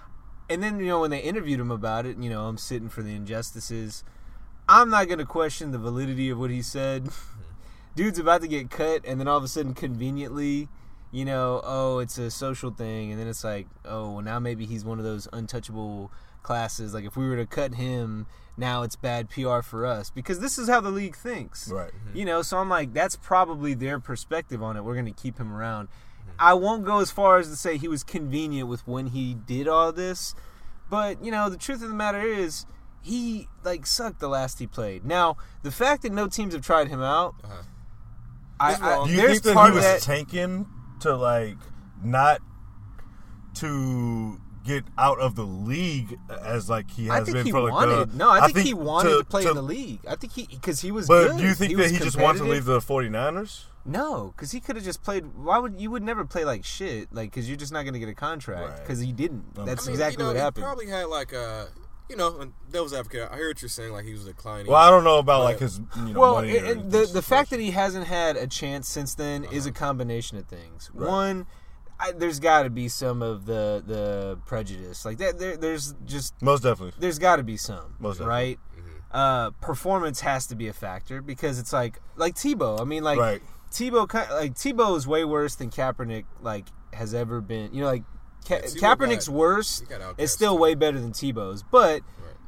[0.48, 3.02] And then you know when they interviewed him about it, you know I'm sitting for
[3.02, 4.04] the injustices.
[4.68, 7.08] I'm not gonna question the validity of what he said.
[7.96, 10.68] Dude's about to get cut, and then all of a sudden, conveniently,
[11.12, 14.66] you know, oh, it's a social thing, and then it's like, oh, well, now maybe
[14.66, 16.10] he's one of those untouchable
[16.42, 16.94] classes.
[16.94, 20.58] Like if we were to cut him, now it's bad PR for us because this
[20.58, 21.68] is how the league thinks.
[21.70, 21.90] Right.
[22.14, 24.84] You know, so I'm like, that's probably their perspective on it.
[24.84, 25.88] We're going to keep him around.
[26.38, 29.66] I won't go as far as to say he was convenient with when he did
[29.66, 30.34] all this,
[30.90, 32.66] but you know, the truth of the matter is,
[33.00, 35.04] he like sucked the last he played.
[35.04, 37.62] Now, the fact that no teams have tried him out, Uh-huh.
[38.58, 39.04] I, I.
[39.06, 40.00] Do you there's think that part he was that.
[40.02, 40.66] tanking
[41.00, 41.56] to like
[42.02, 42.40] not
[43.54, 48.12] to get out of the league as like he has been he for like wanted.
[48.12, 50.00] the, no, I, think, he wanted to, play to- in the league.
[50.08, 51.06] I think he because he was.
[51.06, 51.38] But good.
[51.38, 53.64] do you think he that he just wants to leave the 49ers?
[53.84, 55.24] No, because he could have just played.
[55.36, 57.12] Why would you would never play like shit?
[57.12, 58.80] Like because you're just not going to get a contract Right.
[58.80, 59.44] because he didn't.
[59.56, 60.64] Um, That's I mean, exactly you know, what he happened.
[60.64, 61.68] probably had like a,
[62.08, 63.28] you know, and devil's advocate.
[63.30, 63.92] I hear what you're saying.
[63.92, 64.66] Like he was declining.
[64.70, 66.56] Well, I don't know about But- like his you know well, money.
[66.56, 69.64] and- or the his the fact that he hasn't had a chance since then is
[69.66, 69.70] Uh-huh.
[69.70, 70.90] a combination of things.
[70.94, 71.08] Right.
[71.08, 71.46] One,
[71.98, 75.38] I, there's got to be some of the the prejudice like that.
[75.38, 76.92] There, there's just most definitely.
[77.00, 78.34] there's got to be some, Most definitely.
[78.34, 78.58] right?
[79.12, 82.80] uh, performance has to be a factor because it's like like Tebow.
[82.80, 83.42] I mean, like Right.
[83.70, 87.72] Tebow, ki- like Tebow is way worse than Kaepernick like has ever been.
[87.72, 88.04] You know, like
[88.46, 89.82] Ka- Kaepernick's got- worse.
[89.88, 92.02] he It's still way better than Tebow's, but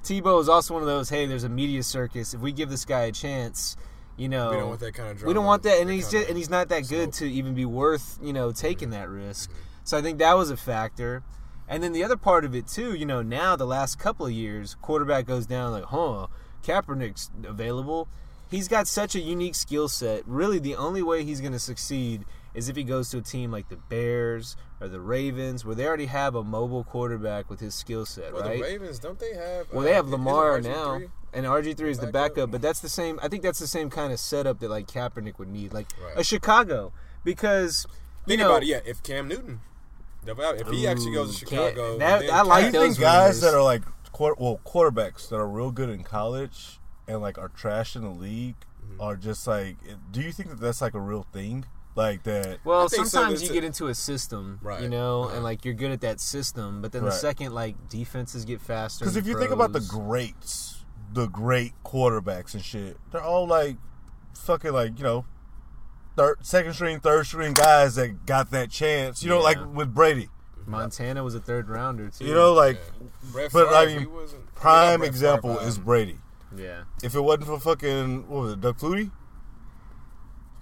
[0.05, 1.09] Tebow is also one of those.
[1.09, 2.33] Hey, there's a media circus.
[2.35, 3.77] If we give this guy a chance,
[4.17, 5.29] you know, We don't want that kind of drama.
[5.29, 7.55] we don't want that, and that he's just and he's not that good to even
[7.55, 9.51] be worth you know taking that risk.
[9.85, 11.23] So I think that was a factor.
[11.71, 14.33] And then the other part of it too, you know, now the last couple of
[14.33, 16.29] years, quarterback goes down like, huh,
[16.63, 18.09] Kaepernick's available.
[18.51, 20.27] He's got such a unique skill set.
[20.27, 23.51] Really, the only way he's going to succeed is if he goes to a team
[23.51, 27.75] like the Bears or the Ravens, where they already have a mobile quarterback with his
[27.75, 28.57] skill set, Well, right?
[28.59, 29.67] the Ravens don't they have?
[29.73, 30.65] Well, uh, they have Lamar RG3?
[30.65, 31.01] now,
[31.33, 32.35] and RG three is the Backup?
[32.37, 32.51] backup.
[32.53, 33.19] But that's the same.
[33.23, 36.15] I think that's the same kind of setup that like Kaepernick would need, like Right.
[36.17, 36.93] a Chicago,
[37.25, 37.87] because
[38.27, 38.67] you Think know, about it.
[38.67, 39.61] Yeah, if Cam Newton,
[40.27, 43.41] if he actually goes to Chicago, that- then I like you think those guys rumors.
[43.41, 43.83] that are like
[44.19, 48.57] well quarterbacks that are real good in college and like are trash in the league
[48.91, 49.01] Mm-hmm.
[49.03, 49.77] are just like?
[50.11, 51.67] Do you think that that's like a real thing?
[51.99, 52.59] Like that?
[52.65, 54.81] Well, I think so, sometimes you get into a system, Right.
[54.81, 55.35] you know, Uh-huh.
[55.35, 59.05] and like you're good at that system, but then the second like defenses get faster.
[59.05, 63.77] Because if you think about the greats, the great quarterbacks and shit, they're all like
[64.35, 65.25] fucking like you know.
[66.17, 70.29] Third, second string, third string guys that got that chance, you know, like with Brady,
[70.67, 72.25] Montana was a third rounder too.
[72.25, 72.81] you know, like
[73.33, 74.09] Brett But, Favre, I mean,
[74.57, 76.19] prime example Favre, is Brady.
[76.57, 76.83] yeah.
[77.03, 79.11] If it wasn't for fucking what was it, Doug Flutie?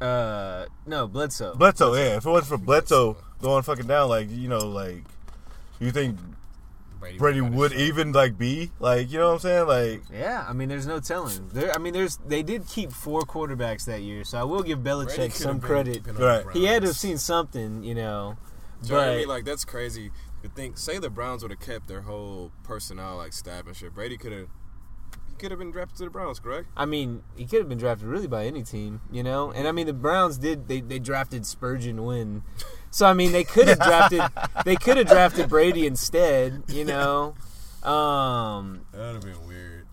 [0.01, 1.55] Uh, no, Bledsoe.
[1.55, 2.17] Bledsoe, yeah.
[2.17, 5.05] If it wasn't for Bledsoe going fucking down, like you know, like
[5.81, 6.19] you think
[7.01, 9.67] Brady, Brady would even like be like you know what I'm saying?
[9.67, 11.49] Like yeah, I mean, there's no telling.
[11.53, 14.83] There, I mean, there's they did keep four quarterbacks that year, so I will give
[14.83, 16.05] Brady Belichick some been- credit.
[16.05, 16.45] been Right.
[16.53, 18.37] He had to have seen something, you know.
[18.83, 19.29] Do you know what I But mean?
[19.29, 20.11] Like that's crazy.
[20.43, 23.95] To think, say the Browns would have kept their whole personnel, like staff and shit.
[23.95, 24.49] Brady could have, he
[25.39, 26.67] could have been drafted to the Browns, correct?
[26.77, 29.51] I mean, he could have been drafted really by any team, you know.
[29.53, 32.43] And I mean, the Browns did they, they drafted Spergon Wynn,
[32.91, 34.23] so I mean they could have drafted
[34.65, 37.35] they could have drafted Brady instead, you know.
[37.83, 39.87] Um, That'd have been weird.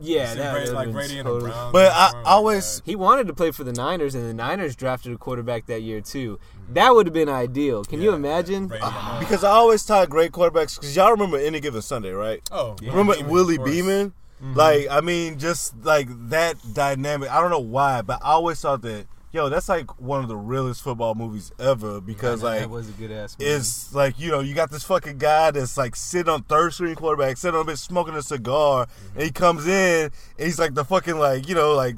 [0.00, 1.72] yeah, that Brady, like been Brady and the Browns.
[1.72, 5.18] But I always- He wanted to play for the Niners, and the Niners drafted a
[5.18, 6.38] quarterback that year too.
[6.70, 7.84] That would have been ideal.
[7.84, 8.68] Can you imagine?
[8.68, 12.40] Brady and- because I always tie great quarterbacks because y'all remember any given Sunday, right?
[12.50, 13.64] oh, remember Beamen, Willie of
[14.40, 14.54] Beamen?
[14.56, 17.30] Like I mean, just like that dynamic.
[17.30, 20.36] I don't know why, but I always thought that yo, that's like one of the
[20.36, 23.36] realest football movies ever because like that was a good ass.
[23.38, 23.50] movie.
[23.50, 26.94] is like you know you got this fucking guy that's like sitting on third string
[26.94, 30.74] quarterback, sitting on a bit smoking a cigar, and he comes in and he's like
[30.74, 31.96] the fucking like you know like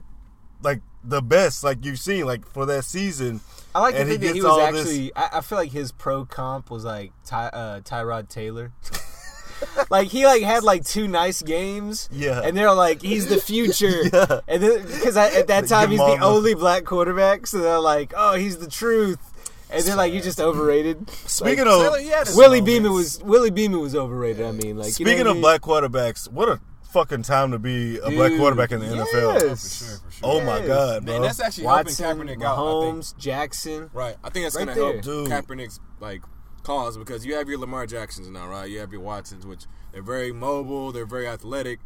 [0.62, 3.40] like the best like you've seen like for that season.
[3.74, 5.14] I like to and he that he was all this- actually.
[5.14, 8.72] I, I feel like his pro comp was like Ty, uh, Tyrod Taylor.
[9.90, 12.08] like he like had like two nice games.
[12.12, 12.40] Yeah.
[12.42, 13.90] and they're like he's the future.
[14.12, 14.40] Yeah.
[14.48, 18.12] and then because at that time Your he's the only black quarterback, so they're like,
[18.16, 19.18] oh, he's the truth.
[19.72, 21.08] And they're like, you're just overrated.
[21.10, 22.66] Speaking Like, of Taylor, he Willie moments.
[22.66, 24.44] Beamen was Willie Beamen was overrated.
[24.44, 25.42] I mean, like you know speaking I of mean?
[25.42, 26.60] black quarterbacks, what a
[26.92, 29.08] fucking time to be a black quarterback in the yes.
[29.14, 29.32] NFL.
[29.34, 29.56] For sure,
[29.98, 30.20] for sure.
[30.24, 31.14] Oh my god, bro!
[31.16, 32.58] And that's actually Watson, helping Kaepernick out.
[32.58, 32.96] I think.
[32.96, 33.90] Mahomes, Jackson.
[33.92, 34.16] Right.
[34.24, 34.92] I think that's Right gonna there.
[34.94, 35.28] help Dude.
[35.28, 36.22] Kaepernick's like
[36.62, 38.68] cause because you have your Lamar Jacksons now, right?
[38.70, 41.80] You have your Watsons, which they're very mobile, they're very athletic,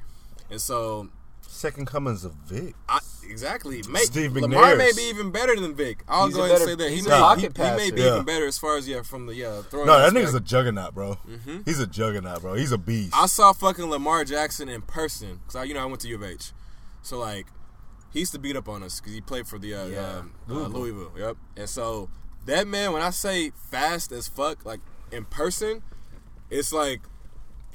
[0.50, 1.08] and so
[1.46, 2.74] Second comings of Vic.
[2.88, 3.82] I, exactly.
[3.88, 6.02] May, Steve Lamar may be even better than Vic.
[6.08, 8.00] I'll He's go ahead better- and say that he may, he, he may be.
[8.02, 8.14] Yeah.
[8.14, 9.86] even better as far as yeah from the yeah throwing.
[9.86, 10.24] No, that aspect.
[10.26, 11.18] nigga's a juggernaut, bro.
[11.28, 11.58] Mm-hmm.
[11.64, 12.54] He's a juggernaut, bro.
[12.54, 13.12] He's a beast.
[13.14, 16.16] I saw fucking Lamar Jackson in person because I, you know, I went to U
[16.16, 16.52] of H,
[17.02, 17.46] so like
[18.12, 20.00] he used to beat up on us because he played for the uh, Yeah.
[20.00, 20.70] uh, Louisville.
[20.80, 21.12] Louisville.
[21.16, 21.36] Yep.
[21.58, 22.08] And so
[22.46, 24.80] that man, when I say fast as fuck, like
[25.12, 25.82] in person,
[26.50, 27.00] it's like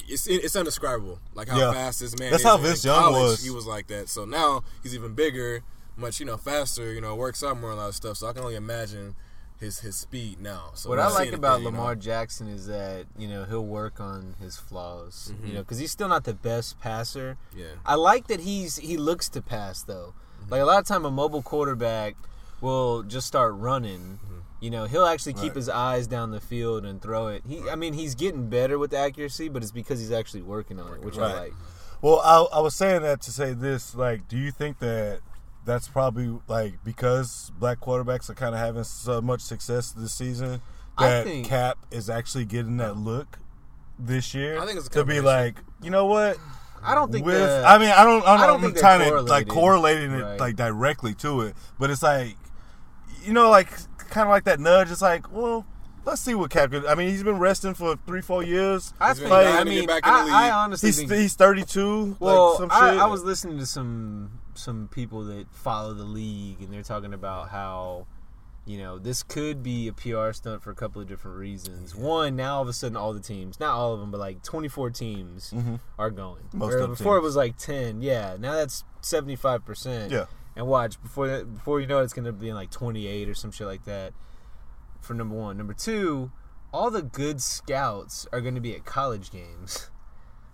[0.07, 1.19] it's it's undescribable.
[1.33, 1.71] Like how Yeah.
[1.73, 2.31] fast this man.
[2.31, 2.47] That's is.
[2.47, 3.43] how And Vince in Young was.
[3.43, 4.09] He was like that.
[4.09, 5.61] So now he's even bigger,
[5.97, 6.91] much you know faster.
[6.93, 8.17] You know, works out more and a lot of stuff.
[8.17, 9.15] So I can only imagine
[9.59, 10.71] his his speed now.
[10.73, 11.77] So What I like anything, about you know.
[11.77, 15.31] Lamar Jackson is that you know he'll work on his flaws.
[15.33, 15.47] Mm-hmm.
[15.47, 17.37] You know, because he's still not the best passer.
[17.55, 17.65] Yeah.
[17.85, 20.13] I like that he's he looks to pass though.
[20.41, 20.51] Mm-hmm.
[20.51, 22.15] Like a lot of time, a mobile quarterback
[22.61, 24.19] will just start running.
[24.23, 24.38] Mm-hmm.
[24.59, 25.55] You know, he'll actually keep Right.
[25.55, 27.43] his eyes down the field and throw it.
[27.47, 30.79] He, I mean, he's getting better with the accuracy, but it's because he's actually working
[30.79, 31.53] on it, which I like.
[32.01, 33.95] Well, I, I was saying that to say this.
[33.95, 35.21] Like, do you think that
[35.65, 40.61] that's probably like because black quarterbacks are kind of having so much success this season
[40.97, 43.37] that think- Cap is actually getting that look
[43.97, 46.37] this year I think it's a to be like, you know what?
[46.81, 48.25] I don't think With the- I mean, I don't.
[48.25, 50.39] I I don't, don't I'm think they're trying to like correlating it Right.
[50.39, 52.35] like directly to it, but it's like,
[53.29, 53.69] you know, like
[54.09, 54.89] kind of like that nudge.
[54.91, 55.65] It's like, well,
[56.05, 56.71] let's see what Cap.
[56.71, 58.93] could- I mean, he's been resting for three, four years.
[58.99, 59.29] I He's think.
[59.29, 61.11] been I mean, back in the I, I honestly He's think.
[61.11, 62.17] he's 32.
[62.19, 62.99] well, like some I, shit.
[63.01, 67.49] I was listening to some some people that follow the league, and they're talking about
[67.49, 68.07] how.
[68.65, 71.95] You know, this could be a PR stunt for a couple of different reasons.
[71.95, 74.43] One, now all of a sudden, all the teams, not all of them, but like
[74.43, 75.51] 24 teams
[75.97, 76.43] are going.
[76.43, 76.57] Mm-hmm.
[76.59, 78.03] Most Where of the before it was like 10.
[78.03, 80.11] Yeah, now that's 75%.
[80.11, 80.25] Yeah.
[80.55, 83.29] And watch, before that, before you know it, it's going to be in like 28
[83.29, 84.13] or some shit like that
[84.99, 85.57] for number one.
[85.57, 86.31] Number two,
[86.73, 89.89] all the good scouts are going to be at college games.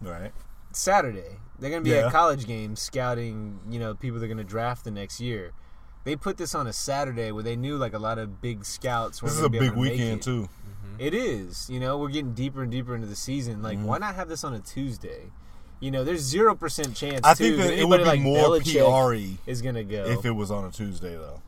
[0.02, 0.32] right.
[0.72, 1.38] Saturday.
[1.58, 2.08] They're going to be Yeah.
[2.08, 5.54] at college games scouting, you know, people they're going to draft the next year.
[6.04, 9.24] They put this on a Saturday where they knew like a lot of big scouts
[9.24, 10.22] were This is gonna a be big able to weekend it.
[10.24, 10.42] too.
[10.44, 10.96] Mm-hmm.
[11.00, 11.68] It is.
[11.70, 13.64] You know, we're getting deeper and deeper into the season.
[13.64, 13.88] Like, mm-hmm.
[13.88, 15.32] why not have this on a Tuesday?
[15.80, 17.22] You know, there's zero percent chance.
[17.24, 20.06] I too, think that it would be like more Belichick PR is gonna go.
[20.06, 21.42] if it was on a Tuesday though.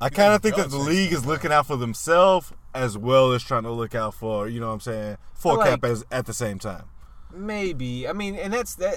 [0.00, 3.42] I kind of think that the league is looking out for themselves as well as
[3.42, 6.26] trying to look out for you know what I'm saying for But, Cap as at
[6.26, 6.84] the same time.
[7.32, 8.06] Maybe.
[8.06, 8.94] I mean, and that's that.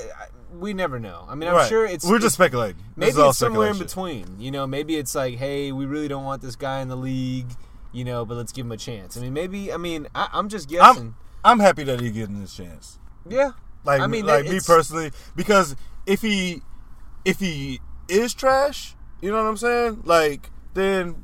[0.54, 1.26] We never know.
[1.28, 1.70] I mean, I'm right.
[1.70, 2.06] sure it's.
[2.06, 2.84] We're just speculating.
[2.96, 4.40] Maybe it's somewhere in between.
[4.40, 7.48] You know, maybe it's like, hey, we really don't want this guy in the league.
[7.92, 9.18] You know, but let's give him a chance.
[9.18, 9.74] I mean, maybe.
[9.74, 11.04] I mean, I, I'm just guessing.
[11.04, 13.00] I'm I'm happy that he's getting this chance.
[13.28, 13.52] yeah.
[13.88, 16.62] Like, I mean, like me personally, because if he
[17.24, 20.02] if he is trash, you know what I'm saying?
[20.04, 21.24] Like, then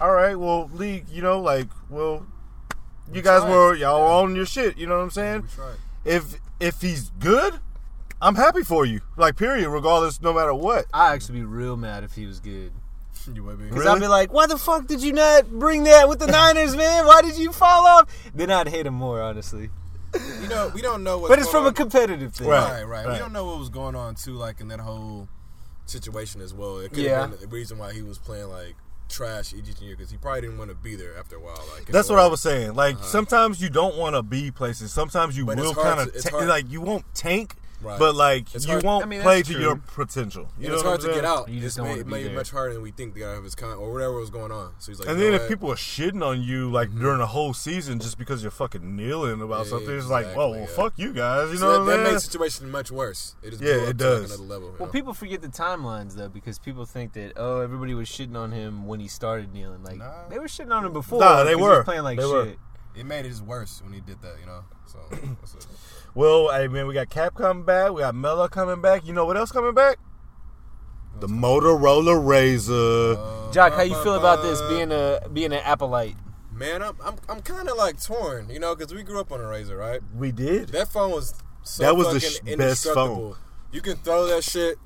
[0.00, 2.24] all right, well, league, you know, like, well,
[3.12, 3.50] you guys tried.
[3.50, 4.78] were y'all were on your shit.
[4.78, 5.48] You know what I'm saying?
[6.04, 6.12] We.
[6.12, 7.58] If if he's good,
[8.22, 9.00] I'm happy for you.
[9.16, 9.68] Like, period.
[9.68, 10.86] Regardless, no matter what.
[10.94, 12.70] I'd actually be real mad if he was good.
[13.34, 13.64] You would be.
[13.64, 13.96] Because Really?
[13.96, 17.06] I'd be like, why the fuck did you not bring that with the Niners, man?
[17.06, 18.30] Why did you fall off?
[18.32, 19.70] Then I'd hate him more, honestly.
[20.42, 22.48] You know, we don't know what's But it's going from a competitive thing.
[22.48, 22.70] Right.
[22.70, 23.12] Right, right, right.
[23.14, 25.28] We don't know what was going on too, like in that whole
[25.86, 26.78] situation as well.
[26.78, 27.20] It could Yeah.
[27.22, 28.74] have been the reason why he was playing like
[29.08, 31.62] trash each year because he probably didn't want to be there after a while.
[31.74, 32.74] Like That's a what I was saying.
[32.74, 33.04] Like uh-huh.
[33.04, 34.92] sometimes you don't want to be places.
[34.92, 37.98] Sometimes you But will kind of it's hard- like you won't tank, Right.
[37.98, 39.60] but like It's you hard- won't I mean, play to true.
[39.60, 40.48] your potential.
[40.58, 41.48] You know it's hard to get out.
[41.48, 43.54] You just it's made, made it much harder than we think the guy of his
[43.54, 44.72] kind or whatever was going on.
[44.78, 45.48] So he's like, And then if what?
[45.50, 47.00] people are shitting on you like mm-hmm.
[47.00, 50.38] during the whole season just because you're fucking kneeling about Yeah, something, it's like, exactly,
[50.38, 50.66] well, well, yeah.
[50.66, 51.50] fuck you guys.
[51.50, 53.36] You So know that, what that I'm makes the situation much worse.
[53.42, 54.30] It just Yeah, it does.
[54.30, 54.74] another level.
[54.78, 54.92] Well, know?
[54.92, 58.86] people forget the timelines though, because people think that oh, everybody was shitting on him
[58.86, 59.82] when he started kneeling.
[59.84, 60.28] Like Nah.
[60.30, 61.20] they were shitting on him before.
[61.20, 61.84] Nah, they were.
[61.84, 62.32] playing like They shit.
[62.32, 62.54] were.
[62.96, 64.36] it made it just worse when he did that.
[64.40, 64.64] You know.
[64.86, 65.66] So that's it.
[66.16, 67.92] Well, hey man, we got Cap coming back.
[67.92, 69.06] We got Melo coming back.
[69.06, 69.98] You know what else coming back?
[71.20, 73.16] The Motorola Razr.
[73.18, 76.16] Uh, Jock, how you ba- feel about this being a being an Appleite?
[76.50, 79.40] Man, I'm I'm, I'm kind of like torn, you know, because we grew up on
[79.40, 80.00] a razor, right?
[80.14, 80.70] we did.
[80.70, 83.36] That phone was so That was the sh- best indestructible.
[83.70, 84.78] You can throw that shit.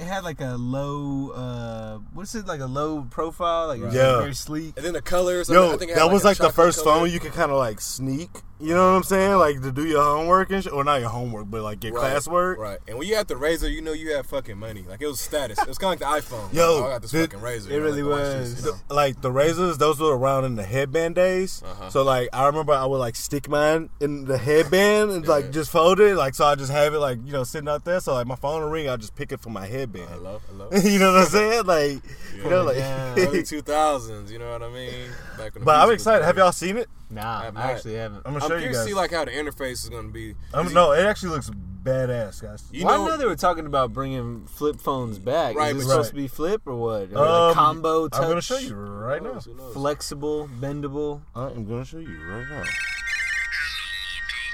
[0.00, 3.94] It had like a low, uh, what's it like a low profile, like it was
[3.94, 4.18] Yeah.
[4.20, 4.74] very sleek.
[4.76, 5.50] And then the colors.
[5.50, 7.00] I Yo, think it had that was like the first color.
[7.00, 8.30] phone you could kind of like sneak.
[8.62, 9.32] You know what I'm saying?
[9.38, 12.12] Like to do your homework and shit, or not your homework, but like your Right,
[12.14, 12.58] classwork.
[12.58, 12.78] Right.
[12.86, 14.84] And when you had the razor, you know you had fucking money.
[14.86, 15.58] Like it was status.
[15.58, 16.52] It was kind of like the iPhone.
[16.52, 17.70] Yo, oh, I got this the- fucking razor.
[17.70, 18.54] it you know, really like, was.
[18.56, 18.94] this, you know?
[18.94, 21.62] Like the razors, those were around in the headband days.
[21.64, 21.88] Uh-huh.
[21.90, 25.70] So like I remember I would like stick mine in the headband and like just
[25.70, 26.16] fold it.
[26.16, 28.00] Like so I just have it like you know sitting out there.
[28.00, 29.89] So like my phone will ring, I just pick it from my headband.
[29.92, 30.68] Hello, hello.
[30.84, 31.66] you know what I'm saying?
[31.66, 32.00] Like
[32.36, 32.76] you know like.
[32.76, 33.14] Yeah.
[33.18, 35.10] Early 2000s, you know what I mean?
[35.36, 36.24] Back when but I'm music was excited.
[36.24, 36.88] Have y'all seen it?
[37.10, 37.70] Nah, have I not.
[37.70, 38.22] actually haven't.
[38.24, 38.84] I'm gonna I'm show you guys.
[38.84, 40.34] see like how the interface is gonna be.
[40.54, 41.50] Um, no, it actually looks
[41.82, 42.62] badass, guys.
[42.70, 45.56] You well, know, I know they were talking about bringing flip phones back.
[45.56, 47.10] Right, Is it but- supposed to be flip or what?
[47.12, 49.40] Or like Um, combo touch, I'm gonna show you right now.
[49.72, 51.22] Flexible, bendable.
[51.34, 52.64] I'm gonna show you right now.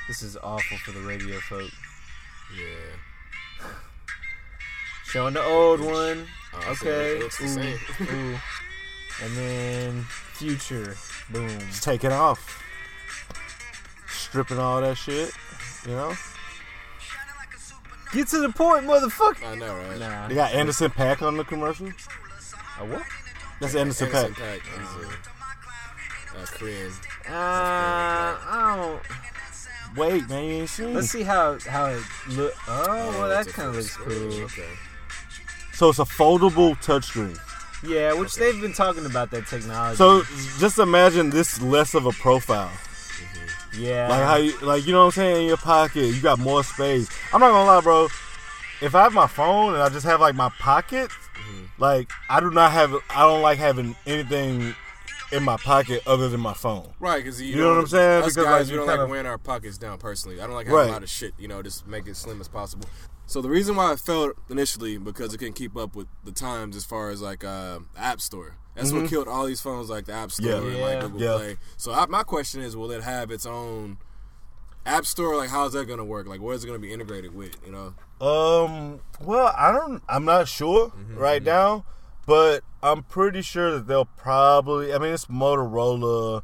[0.09, 1.71] This is awful for the radio folk.
[2.57, 2.65] Yeah.
[5.17, 6.27] Showing the old one.
[6.53, 7.19] Oh, okay.
[7.19, 8.39] the ooh, ooh.
[9.25, 10.95] And then future.
[11.31, 11.59] Boom.
[11.59, 12.63] Just take it off.
[14.11, 15.33] Stripping all that shit.
[15.87, 16.15] You know?
[18.13, 19.47] Get to the point, motherfucker.
[19.47, 19.99] I know, right?
[19.99, 20.29] Nah.
[20.29, 21.87] They got Anderson .Paak on the commercial.
[21.87, 23.03] A what?
[23.59, 24.61] That's Anderson, Anderson .Paak.
[26.35, 26.93] A, a Korean.
[27.27, 29.97] Uh, I don't.
[29.97, 32.55] Wait, man, you ain't seen Let's see how how it look.
[32.69, 34.45] Oh, well, that kind of looks cool.
[34.45, 34.69] Okay.
[35.77, 37.39] So it's a foldable touchscreen.
[37.87, 39.97] Yeah, which they've been talking about that technology.
[39.97, 40.23] So
[40.59, 42.69] just imagine this less of a profile.
[42.71, 43.83] Mm-hmm.
[43.85, 46.39] yeah, Like how you like you know what I'm saying, in your pocket, you got
[46.39, 47.11] more space.
[47.33, 48.09] I'm not gonna lie, bro.
[48.81, 51.65] If I have my phone and I just have like my pocket, mm-hmm.
[51.77, 54.75] like I do not have I don't like having anything
[55.33, 56.89] in my pocket other than my phone.
[57.01, 58.23] Right, because you, You know what I'm saying?
[58.23, 60.41] Us Because, guys, like, we you don't kind like of- wearing our pockets down personally.
[60.41, 60.89] I don't like having Right.
[60.89, 61.35] a lot of shit.
[61.39, 62.89] You know, just make it slim as possible.
[63.27, 66.77] So the reason why I failed initially because it couldn't keep up with the times
[66.77, 68.57] as far as like uh, App Store.
[68.75, 70.67] That's what killed all these phones like the App Store Mm-hmm.
[70.67, 70.71] Yeah.
[70.73, 70.85] and Yeah.
[70.87, 71.37] like Google Yeah.
[71.37, 71.57] Play.
[71.77, 73.99] So I, my question is, will it have its own
[74.85, 75.35] App Store?
[75.37, 76.27] Like, how's that gonna work?
[76.29, 77.57] Like, what is it gonna be integrated with?
[77.67, 77.95] You know?
[78.27, 79.01] Um.
[79.21, 80.03] Well, I don't.
[80.09, 81.85] I'm not sure Mm-hmm, right now,
[82.27, 84.93] but I'm pretty sure that they'll probably.
[84.95, 86.43] I mean, it's Motorola.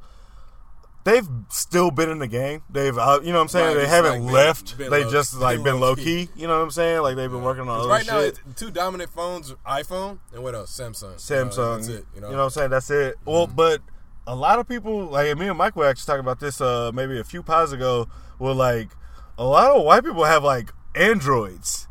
[1.04, 2.62] They've still been in the game.
[2.70, 4.78] They've, uh, you know, what I'm saying Right, they haven't like, left.
[4.78, 6.26] been they low- just like been been low low-key.
[6.26, 6.28] key.
[6.36, 7.02] You know what I'm saying?
[7.02, 8.38] Like they've been working on other right now, shit.
[8.54, 10.70] two dominant phones: iPhone and what else?
[10.78, 11.14] Samsung.
[11.16, 11.58] Samsung.
[11.58, 12.04] Uh, that's it.
[12.14, 12.30] You know.
[12.30, 12.70] what I'm saying?
[12.70, 13.16] That's it.
[13.24, 13.56] Well, Mm-hmm.
[13.56, 13.80] but
[14.26, 17.18] a lot of people, like me and Mike were actually talking about this uh maybe
[17.18, 18.06] a few pods ago,
[18.38, 18.90] were like
[19.38, 21.88] a lot of white people have like Androids.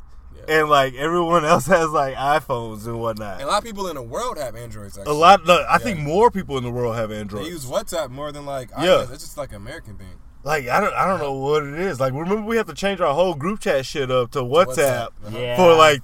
[0.47, 0.59] Yeah.
[0.59, 3.35] And like everyone else has like iPhones and whatnot.
[3.39, 4.97] And a lot of people in the world have Androids.
[4.97, 5.45] A lot.
[5.45, 7.45] No, I think more people in the world have Androids.
[7.45, 8.85] They use WhatsApp more than like Yeah.
[9.05, 9.11] iOS.
[9.13, 10.07] It's just like an American thing.
[10.43, 11.99] Like I don't, I don't know what it is.
[11.99, 15.37] Like remember we have to change our whole group chat shit up to WhatsApp, Uh-huh.
[15.37, 15.55] Yeah.
[15.55, 16.01] for like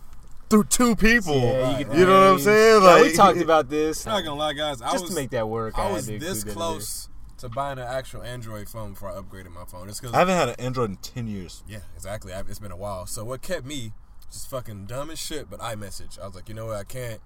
[0.49, 1.35] through two people.
[1.41, 2.81] Yeah, you could could You know what I'm change- saying?
[2.83, 4.05] Yeah, Like we talked about this.
[4.05, 4.81] I'm not gonna lie, guys.
[4.81, 7.09] I Just was to make that work, I had was this include that close
[7.39, 9.87] to buying an actual Android phone before I upgraded my phone.
[9.87, 11.63] Just because, I haven't had an Android in ten years.
[11.67, 12.33] yeah, exactly.
[12.33, 13.05] I, it's been a while.
[13.07, 13.91] So what kept me
[14.31, 16.19] just fucking dumb as shit, but iMessage.
[16.19, 16.75] I was like, you know what?
[16.77, 17.21] I can't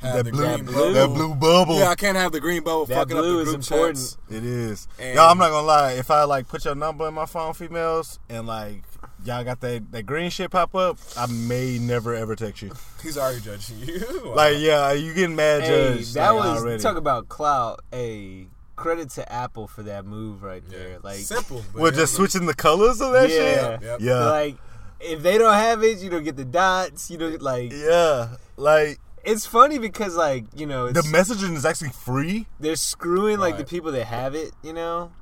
[0.00, 1.14] have That the blue, green blue- that bubble.
[1.14, 1.78] blue bubble.
[1.78, 3.96] Yeah, I can't have the green bubble That fucking up blue the is group important.
[3.96, 4.16] chats.
[4.30, 4.88] It is.
[4.98, 5.92] And- y'all, I'm not gonna lie.
[5.92, 8.82] If I like put your number in my phone, females, and like
[9.24, 12.72] y'all got that that green shit pop up, I may never ever text you.
[13.02, 14.00] He's already judging you.
[14.34, 16.14] Like, yeah, you getting mad Hey, judged.
[16.14, 16.82] that like, was already.
[16.82, 17.80] talk about clout.
[17.92, 18.46] A
[18.76, 20.98] credit to Apple for that move right there.
[21.02, 21.64] Like, simple.
[21.74, 23.34] We're it just was- switching the colors of that Yeah.
[23.78, 23.82] shit.
[23.82, 24.00] Yep.
[24.00, 24.56] Yeah, like
[25.00, 27.10] if they don't have it, you don't get the dots.
[27.10, 27.72] You don't like.
[27.72, 28.36] yeah.
[28.56, 32.46] Like It's funny because like you know the messaging is actually free.
[32.60, 34.52] they're screwing like the people that have it.
[34.62, 35.12] You know,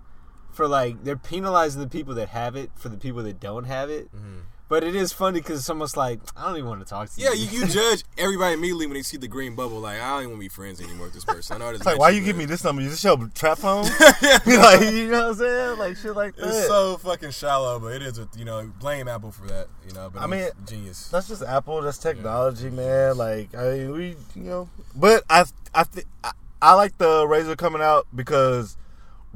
[0.52, 3.90] for like they're penalizing the people that have it for the people that don't have
[3.90, 4.06] it.
[4.14, 4.40] Mm-hmm.
[4.68, 7.20] But it is funny because it's almost like I don't even want to talk to
[7.20, 7.28] you.
[7.28, 9.78] Yeah, you, you judge everybody immediately when they see the green bubble.
[9.78, 11.54] Like, I don't even want to be friends anymore with this person.
[11.54, 11.82] I know this.
[11.82, 12.82] It's like, why you give me this number?
[12.82, 13.84] Is this your trap phone?
[14.46, 15.78] like, you know what I'm saying?
[15.78, 16.48] Like shit like that.
[16.48, 18.18] It's so fucking shallow, but it is.
[18.18, 19.68] A, you know, blame Apple for that.
[19.86, 21.08] You know, but I I mean, mean, genius.
[21.10, 21.80] That's just Apple.
[21.82, 23.16] That's technology, man.
[23.16, 24.68] Like I mean, we, you know.
[24.96, 25.44] But I,
[25.74, 28.76] I, th- I, I like the Razr coming out because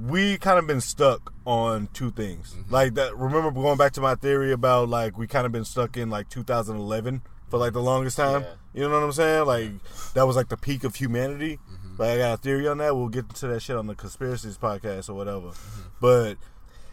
[0.01, 2.55] we kind of been stuck on two things.
[2.55, 2.72] Mm-hmm.
[2.72, 3.16] Like that.
[3.16, 6.28] Remember going back to my theory about like we kind of been stuck in like
[6.28, 8.42] 2011 for like the longest time.
[8.42, 8.55] Yeah.
[8.72, 9.46] You know what I'm saying?
[9.46, 9.70] Like
[10.14, 11.59] that was like the peak of humanity.
[11.70, 12.01] Mm-hmm.
[12.01, 12.96] Like I got a theory on that.
[12.96, 15.48] We'll get into that shit on the conspiracies podcast or whatever.
[15.48, 15.80] Mm-hmm.
[16.01, 16.36] But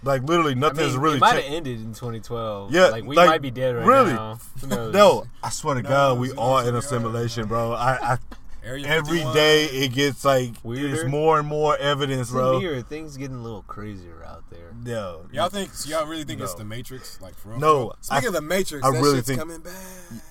[0.04, 2.74] like literally I nothing's mean, really it might have ended in 2012.
[2.74, 4.14] Yeah, like we like, might be dead right really?
[4.14, 4.40] now.
[4.68, 4.94] Knows?
[4.94, 7.74] No, I swear to God, we are in a simulation, bro.
[7.74, 8.18] I, I
[8.68, 9.34] Area every 51.
[9.36, 10.94] day it gets like Weirder?
[10.94, 12.58] it's more and more evidence, It's bro.
[12.58, 12.82] a mirror.
[12.82, 14.74] Things getting a little crazier out there.
[14.86, 15.74] Yo, Y'all think?
[15.74, 17.20] So y'all really think it's the Matrix?
[17.22, 17.60] Like for real?
[17.60, 17.98] No, real?
[18.02, 19.74] Speaking I- of the Matrix, I that really shit's think- coming back.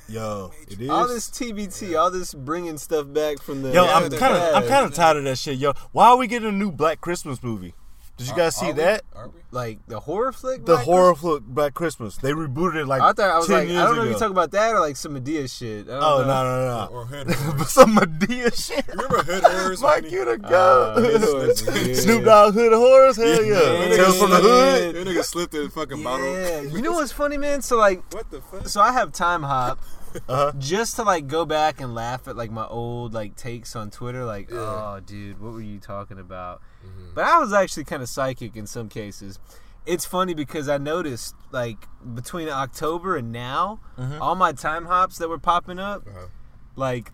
[0.08, 0.88] yo, it is.
[0.90, 3.72] All this TBT, all this bringing stuff back from the.
[3.72, 5.72] yo, I'm kind of, I'm kind of tired of that shit, yo.
[5.92, 7.74] Why are we getting a new Black Christmas movie?
[8.16, 8.80] Did you guys see are we?
[8.80, 9.02] that?
[9.14, 9.40] Are we?
[9.50, 10.60] like the horror flick.
[10.64, 11.20] The Black horror Christmas?
[11.32, 12.16] flick Black Christmas.
[12.16, 14.02] They rebooted it like I thought I was 10 like, I don't know ago.
[14.04, 15.86] if you talking about that or like some Madea shit.
[15.88, 16.26] I don't Oh know.
[16.26, 17.04] no no no!
[17.04, 17.34] Hood no.
[17.34, 17.70] Horrors.
[17.72, 18.88] Some Madea shit.
[18.88, 19.82] Remember Hood Horrors?
[19.82, 20.94] Mike, you he- to Uh, go.
[21.02, 21.94] Hood Horrors, yeah.
[21.94, 23.16] Snoop Dogg Hood Horrors.
[23.16, 23.60] Hell yeah.
[23.88, 23.96] Yeah.
[23.96, 24.94] Tales from the Hood.
[24.94, 26.26] That nigga slipped in the fucking bottle.
[26.26, 27.60] Yeah, you know what's funny, man?
[27.62, 28.66] So like, What the fuck?
[28.68, 29.78] so I have Timehop.
[30.28, 30.52] Uh-huh.
[30.58, 34.24] Just to like go back and laugh at like my old like takes on Twitter,
[34.24, 36.62] like, oh dude, what were you talking about?
[37.14, 39.38] But I was actually kind of psychic in some cases.
[39.84, 43.80] It's funny because I noticed like between October and now,
[44.20, 46.26] all my Timehops that were popping up, Uh-huh.
[46.76, 47.12] like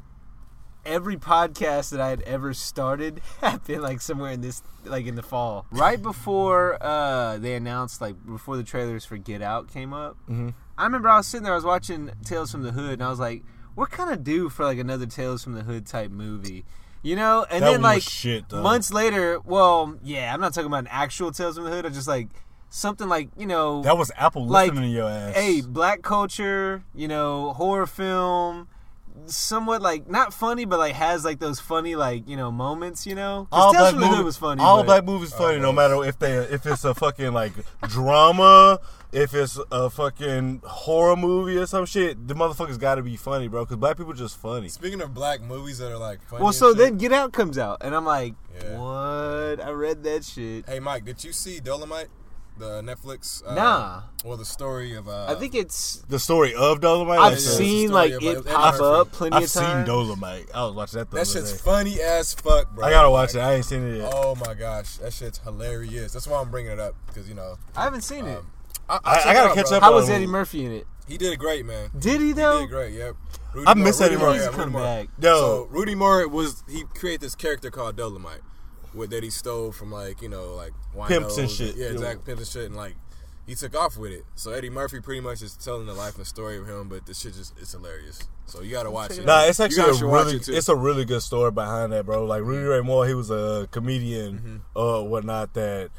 [0.84, 5.22] every podcast that I had ever started happened like somewhere in this like in the
[5.22, 5.66] fall.
[5.70, 10.16] Right before uh they announced like before the trailers for Get Out came up.
[10.28, 10.50] Mm-hmm.
[10.82, 13.08] I remember I was sitting there I was watching Tales from the Hood and I
[13.08, 13.44] was like,
[13.76, 16.64] we're kind of due for like another Tales from the Hood type movie.
[17.04, 20.80] You know, and That then like shit, months later, well, yeah, I'm not talking about
[20.80, 21.86] an actual Tales from the Hood.
[21.86, 22.30] I just like
[22.68, 25.36] something like you know, That was Apple Like, listening to your ass.
[25.36, 28.66] hey, black culture, you know, horror film,
[29.26, 33.06] somewhat like not funny, but like has like those funny like you know moments.
[33.06, 34.60] You know, all Tales black from the was funny.
[34.60, 37.52] All but- black movies funny, no oh, matter if they if it's a fucking like
[37.88, 38.80] drama,
[39.12, 42.26] if it's a fucking horror movie or some shit.
[42.26, 43.64] The motherfuckers got to be funny, bro.
[43.64, 44.68] Because black people just funny.
[44.68, 46.42] Speaking of black movies that are like funny.
[46.42, 48.78] Well, so shit, then Get Out comes out, and I'm like, Yeah.
[48.78, 49.60] what?
[49.64, 50.68] I read that shit.
[50.68, 52.08] Hey Mike, did you see Dolemite,
[52.58, 53.42] the Netflix?
[53.46, 54.02] Uh, Nah.
[54.24, 55.08] Well, the story of.
[55.08, 56.04] Uh, I think it's.
[56.08, 57.18] The story of Dolemite.
[57.18, 59.10] I've like, seen like of, it pop up Murphy.
[59.10, 59.64] plenty I've of seen.
[59.64, 60.46] Dolemite.
[60.54, 61.10] I was watching that.
[61.10, 61.58] The that other shit's day.
[61.58, 62.86] funny as fuck, bro.
[62.86, 63.46] I gotta watch Like, it.
[63.46, 64.12] I ain't seen it yet.
[64.14, 66.12] Oh my gosh, that shit's hilarious.
[66.12, 67.56] That's why I'm bringing it up because you know.
[67.76, 68.42] I haven't seen it.
[69.04, 69.76] I, I- I gotta out, catch bro.
[69.78, 70.10] up How on was.
[70.10, 70.86] Eddie Murphy in it?
[71.08, 71.90] He did it great, man.
[71.98, 72.32] Did he though?
[72.32, 72.60] He though?
[72.60, 72.94] did great.
[72.94, 73.14] Yep.
[73.54, 74.38] Rudy I miss Rudy Eddie Murphy.
[74.38, 74.82] yeah, He's Rudy Moore.
[74.82, 75.08] back.
[75.20, 78.40] Yo, So Rudy Moore was he created this character called Dolemite,
[78.94, 80.72] with, that he stole from like you know like
[81.08, 81.76] Pimps and winos shit.
[81.76, 82.94] Yeah, exactly, pimps and shit, and like
[83.46, 84.22] he took off with it.
[84.36, 87.20] So Eddie Murphy pretty much is telling the life and story of him, but this
[87.20, 88.26] shit just it's hilarious.
[88.46, 89.26] So you gotta watch it.
[89.26, 92.24] Nah, it's actually a really it, it's a really good story behind that, bro.
[92.24, 94.78] Like Rudy Ray Moore, he was a comedian Mm-hmm.
[94.78, 95.90] uh whatnot that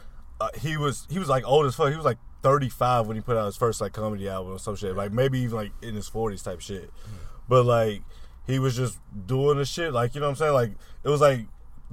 [0.41, 1.89] uh, he was he was like old as fuck.
[1.89, 4.75] He was like 35 when he put out his first like comedy album or some
[4.75, 4.95] shit.
[4.95, 6.93] Like maybe even like in his 40s type shit.
[6.93, 7.15] Mm-hmm.
[7.47, 8.01] But like
[8.45, 10.53] he was just doing the shit like you know what I'm saying?
[10.53, 10.71] Like
[11.03, 11.39] it was like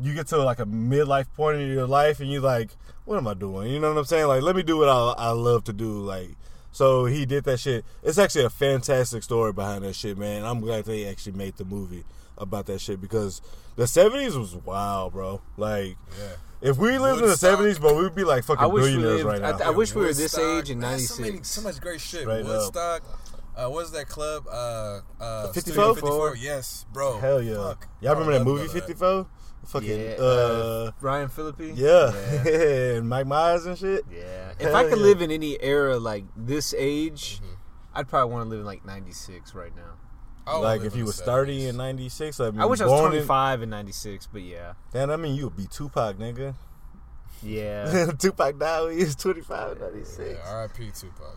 [0.00, 2.70] you get to like a midlife point in your life and you like
[3.04, 3.70] what am I doing?
[3.70, 4.26] You know what I'm saying?
[4.26, 6.30] Like let me do what I I love to do like
[6.72, 7.84] so he did that shit.
[8.02, 10.44] It's actually a fantastic story behind that shit, man.
[10.44, 12.04] I'm glad they actually made the movie
[12.38, 13.42] about that shit because
[13.76, 15.40] the 70s was wild, bro.
[15.56, 15.96] Like,
[16.62, 17.58] if we lived in the Woodstock.
[17.60, 19.40] 70s, bro, we'd be like fucking I wish we billionaires lived.
[19.42, 19.66] right I, now.
[19.66, 21.48] I wish we were this Woodstock, age in man, So, many, '96.
[21.48, 22.20] so much great shit.
[22.22, 22.46] Straight up.
[22.46, 23.02] Woodstock.
[23.56, 24.46] Uh, what's that club?
[24.50, 25.72] Uh, uh, 54?
[25.72, 26.36] Studio 54?
[26.36, 27.18] Yes, bro.
[27.18, 27.54] Hell yeah.
[27.56, 27.88] Fuck.
[28.00, 28.72] Y'all remember that movie that.
[28.72, 29.26] 54?
[29.66, 31.76] Fucking, Yeah, uh, uh, Ryan Phillippe.
[31.76, 32.12] yeah.
[32.44, 32.50] yeah.
[32.96, 34.04] and Mike Myers and shit.
[34.10, 34.52] Yeah.
[34.58, 35.04] Hell If I could yeah.
[35.04, 37.54] live in any era like this age, Mm-hmm.
[37.92, 39.96] I'd probably want to live in like '96 right now.
[40.50, 41.68] I Like if you he the was 30 70s.
[41.70, 44.72] in 96, I, mean, I wish I was born in- 25 in '96, but yeah,
[44.92, 46.54] Damn, I mean, you would be Tupac, nigga.
[47.42, 48.10] yeah.
[48.18, 50.18] Tupac died when he was 25 in 96.
[50.44, 50.90] Yeah, R.I.P.
[50.94, 51.36] Tupac.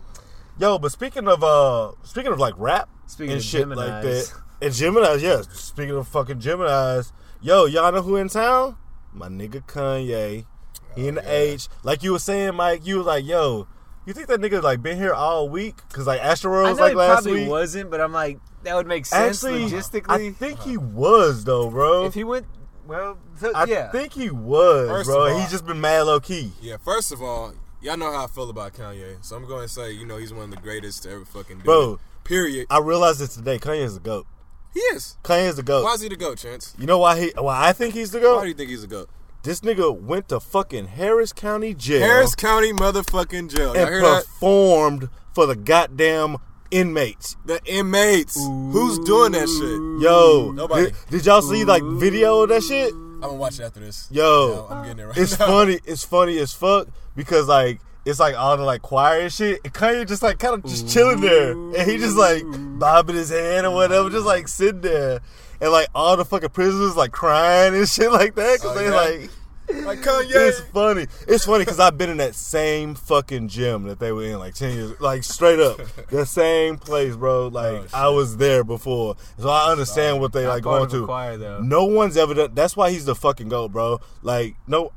[0.58, 4.32] Yo, but speaking of uh speaking of like rap Speaking and of shit like that.
[4.62, 5.42] And Gemini's, yeah.
[5.52, 7.12] Speaking of fucking Gemini's,
[7.42, 8.76] yo, y'all know who in town?
[9.12, 10.46] My nigga Kanye.
[10.94, 11.30] He in the Oh, yeah.
[11.54, 11.68] H.
[11.82, 13.66] Like you were saying, Mike, you was like, yo,
[14.06, 15.76] you think that nigga like been here all week?
[15.92, 17.50] Cause like Astroworld I was like he last probably week.
[17.50, 19.64] wasn't, but I'm like that would make sense Actually,
[20.08, 22.04] I think he was though, bro.
[22.06, 22.46] if he went,
[22.86, 23.90] well, so, I yeah.
[23.90, 25.28] think he was, First bro.
[25.30, 26.52] all- He's just been mad low key.
[26.60, 29.68] Yeah, first of all, y'all know how I feel about Kanye, so I'm going to
[29.68, 31.92] say, you know, he's one of the greatest to ever fucking do Bro.
[31.94, 32.00] it.
[32.24, 32.66] Period.
[32.70, 33.58] I realized it today.
[33.58, 34.26] Kanye is the goat.
[34.72, 35.16] He is.
[35.22, 35.84] Kanye is the goat.
[35.84, 36.74] Why is he the goat, Chance?
[36.78, 37.32] You know why he?
[37.38, 38.36] Why I think he's the goat?
[38.36, 39.08] Why do you think he's a goat?
[39.44, 42.00] This nigga went to fucking Harris County Jail.
[42.00, 43.74] Harris County motherfucking jail.
[43.74, 44.24] Y'all and hear that?
[44.24, 46.38] performed for the goddamn
[46.74, 47.36] inmates.
[47.46, 48.36] The inmates.
[48.44, 50.02] Who's doing that shit?
[50.04, 50.86] Yo, Nobody.
[50.86, 52.92] Did, did y'all see like video of that shit?
[52.92, 54.08] I'm gonna watch it after this.
[54.10, 55.46] Yo, I'm getting it right it's now.
[55.46, 55.78] funny.
[55.84, 59.60] It's funny as fuck because like it's like all the like choir and shit.
[59.64, 62.42] And Kanye just like kind of just chilling there, and he just like
[62.78, 65.20] bobbing his hand or whatever, just like sitting there,
[65.60, 68.88] and like all the fucking prisoners like crying and shit like that because Oh, they
[68.88, 68.94] yeah?
[69.20, 69.30] like.
[69.68, 70.30] Like Kanye.
[70.30, 71.06] It's funny.
[71.26, 74.54] It's funny because I've been in that same fucking gym that they were in like
[74.54, 77.48] ten years, like straight up, the same place, bro.
[77.48, 77.86] Like Oh.
[77.94, 81.06] I was there before, so I understand what they like going of the to.
[81.06, 81.60] choir.
[81.62, 82.50] No one's ever done.
[82.54, 84.00] That's why he's the fucking goat, bro.
[84.22, 84.92] Like no.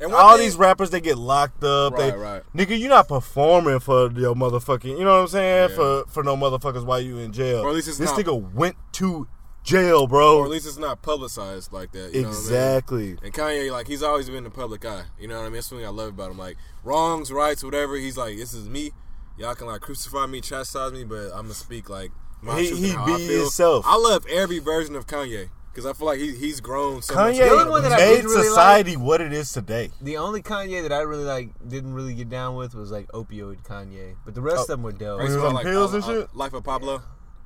[0.00, 1.96] And All thing- these rappers, they get locked up.
[1.96, 2.42] they, Right, right.
[2.54, 4.84] Nigga, you're not performing for your motherfucking.
[4.98, 5.70] You know what I'm saying?
[5.70, 5.74] Yeah.
[5.76, 7.60] For for no motherfuckers while you in jail.
[7.62, 9.26] Or at least it's this not- nigga went to
[9.64, 10.38] jail, bro.
[10.38, 12.14] Or at least it's not publicized like that.
[12.14, 12.40] You Know what I mean?
[12.40, 13.10] exactly.
[13.22, 15.04] And Kanye, like, he's always been in the public eye.
[15.18, 15.54] You know what I mean?
[15.54, 16.38] That's something I love about him.
[16.38, 17.96] Like, wrongs, rights, whatever.
[17.96, 18.92] He's like, this is me.
[19.38, 22.80] Y'all can like crucify me, chastise me, but I'm gonna speak like my He- truth
[22.80, 23.40] he how be I feel.
[23.40, 23.84] himself.
[23.88, 27.36] I love every version of Kanye because I feel like he, he's grown so much.
[27.36, 29.90] The only Kanye one that I made did really society what it is today.
[30.02, 33.62] The only Kanye that I really like didn't really get down with was like opioid
[33.62, 34.62] Kanye, but the rest oh.
[34.62, 35.20] of them were dope.
[35.20, 36.36] Right, He was so, on like, pills and shit?
[36.36, 37.02] Life of Pablo.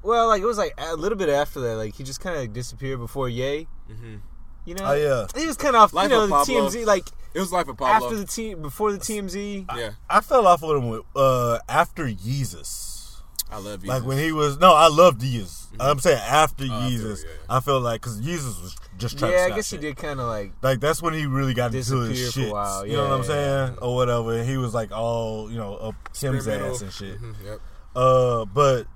[0.06, 2.42] Well, like it was like a little bit after that, like he just kind of
[2.42, 3.66] like disappeared before Ye.
[4.64, 4.84] You know?
[4.84, 5.40] Oh, yeah.
[5.40, 5.92] He was kind of off.
[5.92, 8.06] Life you know, of the TMZ like It was Life of Pablo.
[8.08, 9.66] after the team before the TMZ.
[9.76, 13.20] yeah, I fell off with him with uh after Yeezus.
[13.48, 13.88] I love you.
[13.90, 15.66] Like when he was no, I loved Yeezus.
[15.78, 16.72] I'm saying after Mm-hmm.
[16.72, 17.30] after, Yeezus, yeah.
[17.56, 19.80] I felt like because Yeezus was just trying Yeah, to I guess shit.
[19.82, 22.40] he did kind of like Like that's when he really got into Disappear his for
[22.40, 22.52] a shit.
[22.52, 22.86] while.
[22.86, 23.26] You know what I'm Yeah,
[23.66, 24.32] saying, or whatever.
[24.38, 26.74] And he was like all you know up Kim's Experimental.
[26.74, 27.20] ass and shit.
[27.20, 27.60] Mhm, yep.
[27.94, 28.86] Uh, but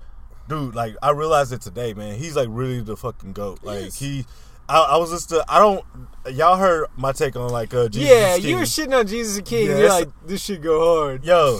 [0.47, 2.17] dude, like I realized it today, man.
[2.17, 3.59] He's like really the fucking goat.
[3.63, 3.99] Like is.
[3.99, 4.25] he,
[4.69, 5.83] I, I was just, uh, I don't.
[6.31, 9.37] Y'all heard my take on like uh, Jesus yeah, is you were shitting on Jesus
[9.37, 9.67] and King.
[9.67, 11.25] Yeah, You're like this should go hard.
[11.25, 11.59] Yo,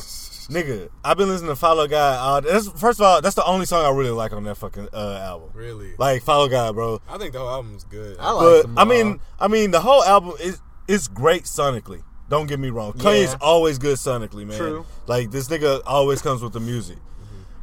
[0.49, 2.45] nigga, I've been listening to Follow God.
[2.45, 4.89] Uh, that's, first of all, that's the only song I really like on that fucking
[4.93, 5.49] uh, album.
[5.53, 5.93] Really.
[5.97, 7.01] Like Follow God, bro.
[7.09, 8.17] I think the whole album's good.
[8.19, 8.87] I like But them I all.
[8.87, 12.03] mean, I mean, the whole album is is great sonically.
[12.29, 12.93] Don't get me wrong.
[12.93, 13.37] Kanye's Yeah.
[13.41, 14.57] always good sonically, man.
[14.57, 14.85] True.
[15.05, 16.97] Like this nigga always comes with the music.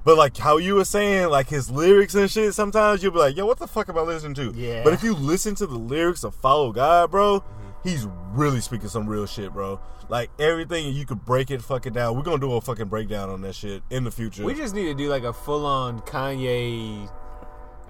[0.09, 3.36] But like how you were saying, like his lyrics and shit, sometimes you'll be like,
[3.36, 4.59] yo, what the fuck am I listening to?
[4.59, 4.82] Yeah.
[4.82, 7.86] But if you listen to the lyrics of Follow God, bro, mm-hmm.
[7.86, 9.78] he's really speaking some real shit, bro.
[10.09, 12.16] Like everything you could break it fucking down.
[12.16, 14.46] We're gonna do a fucking breakdown on that shit in the future.
[14.46, 17.11] we just need to do like a full on Kanye.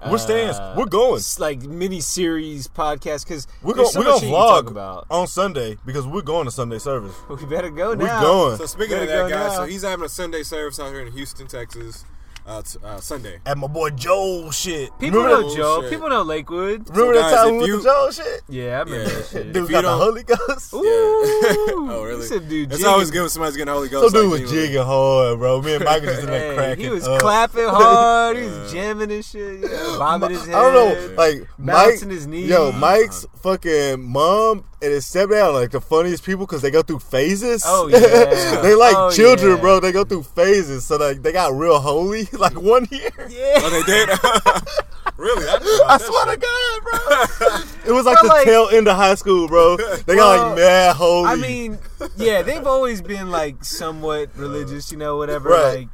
[0.09, 0.57] We're stands.
[0.57, 1.17] uh, We're going.
[1.17, 4.65] s- like mini series podcast because we're gonna so we're gonna shit you can talk
[4.65, 5.07] vlog about.
[5.09, 7.13] on Sunday because we're going to Sunday service.
[7.27, 8.03] We better go now.
[8.05, 8.57] We're going.
[8.57, 9.55] So speaking Better of that, go guys, now.
[9.57, 12.05] so he's having a Sunday service out here in Houston, Texas.
[12.49, 13.39] Uh, t- uh, Sunday.
[13.45, 14.89] At my boy Joel shit.
[14.99, 15.81] People remember know that, Joe.
[15.83, 15.91] shit.
[15.91, 16.89] People know Lakewood.
[16.89, 18.41] remember So that guys, time if we you- to Joel shit?
[18.49, 19.03] Yeah, I remember Yeah.
[19.17, 19.53] that shit.
[19.53, 20.73] Dude If got the Holy Ghost.
[20.73, 20.79] Ooh.
[20.83, 22.25] oh, really?
[22.25, 24.15] Some dude it's always good when somebody's getting Holy Some Ghost.
[24.15, 24.61] dude like was you.
[24.61, 25.61] jigging hard, bro.
[25.61, 26.83] Me and Michael just in there Hey, cracking.
[26.85, 27.19] he was up.
[27.21, 28.37] clapping hard.
[28.37, 29.59] He was jamming and shit.
[29.69, 30.55] Yeah, bobbing his head.
[30.55, 32.49] I don't know, like Mike, his knees.
[32.49, 36.81] yo, Mike's fucking mom and his stepdad are like the funniest people because they go
[36.81, 37.63] through phases.
[37.65, 38.61] Oh, yeah.
[38.61, 39.61] they like Oh, children, yeah.
[39.61, 39.79] bro.
[39.79, 43.09] They go through phases, so like they got real holy like one year.
[43.29, 43.53] Yeah.
[43.57, 44.09] Oh, they did.
[45.17, 45.47] really?
[45.47, 45.55] I,
[45.87, 46.37] I that swear to.
[46.37, 47.91] God, bro.
[47.91, 49.77] It was like But, the like- tail end of high school, bro.
[49.77, 51.27] They got Well, like mad holy.
[51.29, 51.77] I mean,
[52.17, 55.49] yeah, they've always been like somewhat religious, you know, whatever.
[55.49, 55.77] Right.
[55.79, 55.87] Like,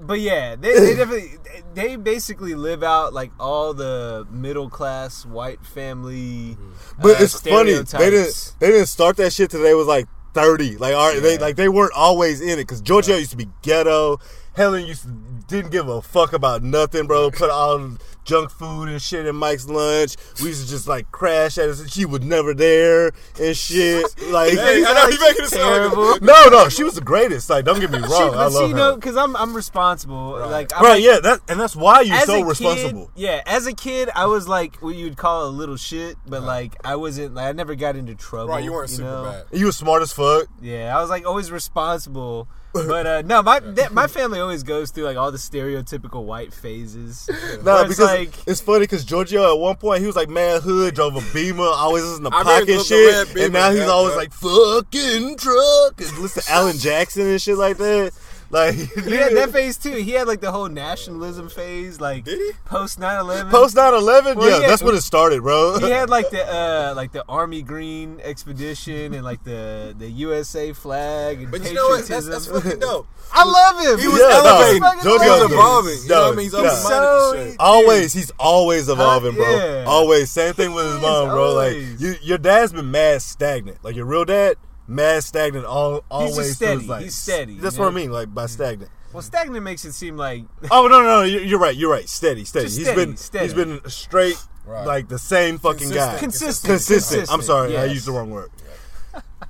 [0.00, 1.32] but yeah, they, they definitely
[1.74, 6.56] they basically live out like all the middle class white family.
[7.00, 7.72] But uh, it's funny.
[7.74, 10.76] They didn't they didn't start that shit till they was like thirty.
[10.76, 13.48] Like, all right, they like they weren't always in it because Giorgio used to be
[13.62, 14.18] ghetto.
[14.54, 17.30] Helen used to didn't give a fuck about nothing, bro.
[17.30, 20.16] Put all junk food and shit in Mike's lunch.
[20.42, 21.80] We used to just like crash at us.
[21.80, 24.04] And she was never there and shit.
[24.30, 26.10] Like, Hey, I know you making it sound Terrible.
[26.12, 27.50] like no, no, she was the greatest.
[27.50, 28.08] Like, don't get me wrong.
[28.10, 28.76] She, I love see, her.
[28.76, 30.38] no, because I'm I'm responsible.
[30.38, 30.90] Like, I'm right?
[30.94, 33.06] like, yeah, that and that's why you're so responsible.
[33.06, 36.42] Kid, yeah, as a kid, I was like what you'd call a little shit, but
[36.42, 38.48] like I wasn't like I never got into trouble.
[38.52, 39.24] Right, you weren't super know?
[39.50, 39.58] bad.
[39.58, 40.46] You was smart as fuck.
[40.60, 42.48] Yeah, I was like always responsible.
[42.72, 46.52] But uh, no, my that, my family always goes through like all the stereotypical white
[46.52, 47.28] phases.
[47.28, 47.36] No,
[47.74, 50.60] Where because it's like it's funny because Giorgio at one point he was like man
[50.60, 53.80] hood, drove a Beamer, always was in the I pocket shit, Beamer, and now he's
[53.80, 54.18] yeah, always yeah.
[54.18, 58.12] like fucking truck and listen to Alan Jackson and shit like that.
[58.60, 58.74] Like
[59.04, 59.92] he had that phase too.
[59.94, 62.50] He had like the whole nationalism phase, like Did he?
[62.64, 63.48] post 9-11.
[63.48, 64.66] post 9-11, Well, yeah, yeah.
[64.66, 65.78] that's when it started, bro.
[65.78, 70.72] he had like the uh like the army green expedition and like the the USA
[70.72, 72.06] flag and But you know what?
[72.06, 72.32] That's, patriotism.
[72.54, 73.06] that's fucking dope.
[73.32, 74.00] I love him.
[74.00, 74.82] He was Yeah, no, elevating.
[74.82, 75.52] fucking he was elevating.
[75.56, 76.02] evolving.
[76.02, 76.44] You know what I mean?
[76.46, 76.82] He's No, yeah.
[76.82, 79.48] minded So- Always, he's always evolving, bro.
[79.48, 79.84] yeah.
[79.86, 81.54] Always, same thing with his mom, is bro.
[81.54, 83.78] Like you, your dad's been mad stagnant.
[83.84, 84.56] Like your real dad,
[84.90, 85.64] mad stagnant.
[85.64, 86.86] All always just through his steady.
[86.86, 87.02] life.
[87.04, 88.90] He's steady, That's you what I mean, like by stagnant.
[89.12, 91.22] Well, stagnant makes it seem like Oh no, no, no!
[91.22, 91.74] You're, you're right.
[91.76, 92.08] You're right.
[92.08, 92.66] Steady, steady.
[92.66, 93.44] Just He's steady, been steady.
[93.46, 94.36] he's been straight,
[94.66, 94.86] Right.
[94.86, 96.18] like the same fucking guy.
[96.18, 96.64] Consistent.
[96.70, 97.00] consistent.
[97.20, 97.32] Consistent.
[97.32, 98.50] I'm sorry, I used the wrong word.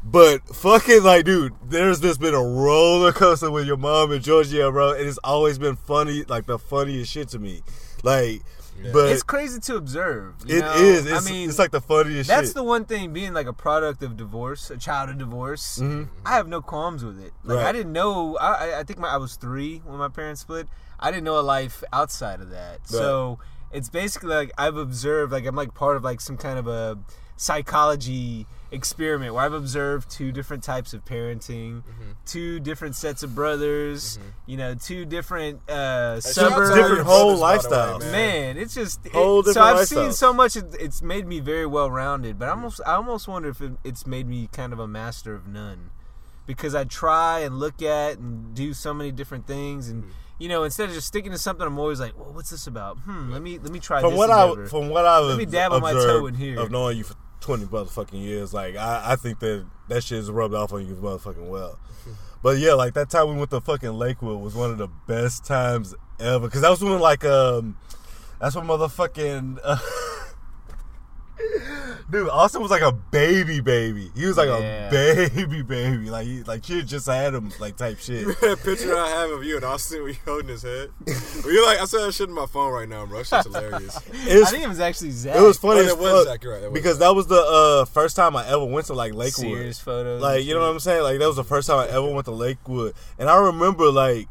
[0.03, 4.71] But fucking like, dude, there's just been a roller coaster with your mom and Georgia,
[4.71, 7.63] bro, and it's always been funny, like the funniest shit to me.
[8.03, 8.41] Like,
[8.93, 10.35] but It's crazy to observe.
[10.47, 10.73] you it know?
[10.75, 11.07] is.
[11.07, 12.55] It's, I mean, it's like the funniest that's shit.
[12.55, 13.13] the one thing.
[13.13, 17.19] Being like a product of divorce, a child of divorce, I have no qualms with
[17.19, 17.33] it.
[17.45, 17.53] Like Mm-hmm.
[17.57, 17.67] Right.
[17.67, 18.37] I didn't know.
[18.39, 20.69] I, I- think my, I was three when my parents split.
[20.99, 22.87] I didn't know a life outside of that.
[22.87, 23.39] So
[23.73, 25.33] it's basically like I've observed.
[25.33, 26.99] Like I'm like part of like some kind of a
[27.37, 32.11] psychology experiment where I've observed two different types of parenting, Mm-hmm.
[32.27, 34.19] two different sets of brothers.
[34.47, 36.75] You know, two different uh, Hey, shout out to suburbs.
[36.75, 38.13] Different whole brothers, way, lifestyles.
[38.13, 40.57] Man, it's just it- Whole so I've seen so much.
[40.57, 44.07] It's made me very well rounded, but I almost I almost wonder if it, it's
[44.07, 45.91] made me kind of a master of none,
[46.47, 50.11] because I try and look at and do so many different things, and Hmm.
[50.39, 52.99] you know, instead of just sticking to something, I'm always like, well, what's this about?
[53.01, 54.19] Hmm, let me let me try from this.
[54.19, 54.67] what I endeavor.
[54.69, 56.59] from what I've Let me dabble my toe observed in here.
[56.61, 60.31] of knowing you for twenty motherfucking years, like I, I think that that shit is
[60.31, 61.79] rubbed off on you motherfucking well.
[62.43, 65.45] But yeah, like that time we went to fucking Lakewood was one of the best
[65.45, 67.77] times ever because that was when like um
[68.41, 69.59] that's when motherfucking.
[69.63, 69.79] Uh,
[72.11, 74.11] Dude, Austin was like a baby, baby.
[74.17, 74.89] He was like Yeah.
[74.89, 76.11] a baby, baby.
[76.11, 78.27] Like, he, like she just had him, like type shit.
[78.41, 80.91] that picture I have of you and Austin when you holding his head.
[81.07, 83.23] Well, you're like, I said that shit in my phone right now, bro.
[83.23, 83.99] That shit's hilarious.
[84.27, 85.37] It I was, think it was actually Zach.
[85.37, 87.01] it was funny Oh, as was fuck Zach, right, that was because Zach.
[87.09, 89.47] that was the uh, first time I ever went to like Lakewood.
[89.47, 90.21] Sears photos.
[90.21, 90.71] Like, you know what.
[90.71, 91.03] I'm saying?
[91.03, 92.95] Like, that was the first time I ever went to Lakewood.
[93.19, 94.29] And I remember, like,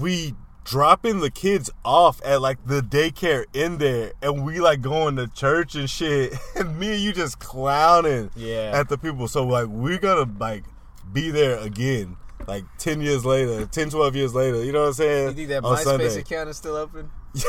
[0.00, 0.34] we
[0.70, 4.12] dropping the kids off at, like, the daycare in there.
[4.22, 6.32] And we, like, going to church and shit.
[6.56, 8.70] And me and you just clowning Yeah.
[8.72, 9.26] at the people.
[9.28, 10.64] So, like, we're gonna, like,
[11.12, 12.16] be there again.
[12.46, 14.64] Like, 10 years later, 10, 12 years later.
[14.64, 15.28] You know what I'm saying?
[15.28, 16.18] You think that On MySpace Sunday.
[16.20, 17.10] account is still open?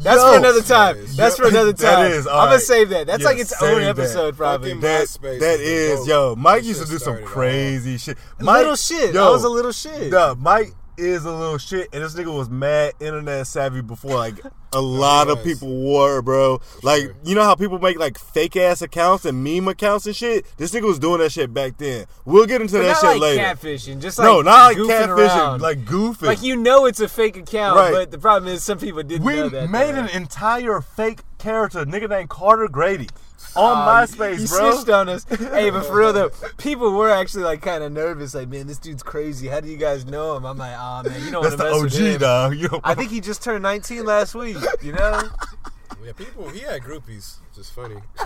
[0.00, 0.96] That's Yo, for another time.
[1.16, 2.10] That's for another time.
[2.12, 2.60] is, I'm all gonna right.
[2.60, 3.06] save that.
[3.06, 3.88] That's Yeah, like its save own that.
[3.98, 4.74] episode, probably.
[4.74, 8.18] That, MySpace that is is, yo, Mike used to do some crazy shit.
[8.38, 9.14] Mike, little shit.
[9.14, 10.10] Yo, I was a little shit.
[10.10, 14.34] Duh, Mike is a little shit, and this nigga was mad internet savvy before like
[14.72, 16.60] a lot of people were, bro.
[16.82, 17.14] Like, sure.
[17.24, 20.46] you know how people make like fake ass accounts and meme accounts and shit?
[20.56, 22.06] This nigga was doing that shit back then.
[22.24, 23.42] We'll get into But that not shit like later.
[23.42, 24.00] catfishing.
[24.00, 25.60] Just like no, not like goofing catfishing, around.
[25.62, 26.22] like goofing.
[26.26, 27.92] Like you know it's a fake account, Right.
[27.92, 29.70] but the problem is some people didn't we know that.
[29.70, 30.00] made though.
[30.02, 33.08] an entire fake character, nigga named Carter Grady.
[33.56, 34.72] On Oh, MySpace, you bro.
[34.72, 35.24] snitched on us.
[35.28, 38.34] hey, but for real though, people were actually like kind of nervous.
[38.34, 39.48] Like, man, this dude's crazy.
[39.48, 40.44] How do you guys know him?
[40.46, 42.14] I'm like, oh man, you don't That's the mess with him.
[42.14, 42.56] OG, dog.
[42.56, 44.56] You don't I think he just turned 19 last week.
[44.82, 45.22] You know,
[46.04, 46.48] Yeah, people.
[46.48, 47.96] He had groupies, which is funny.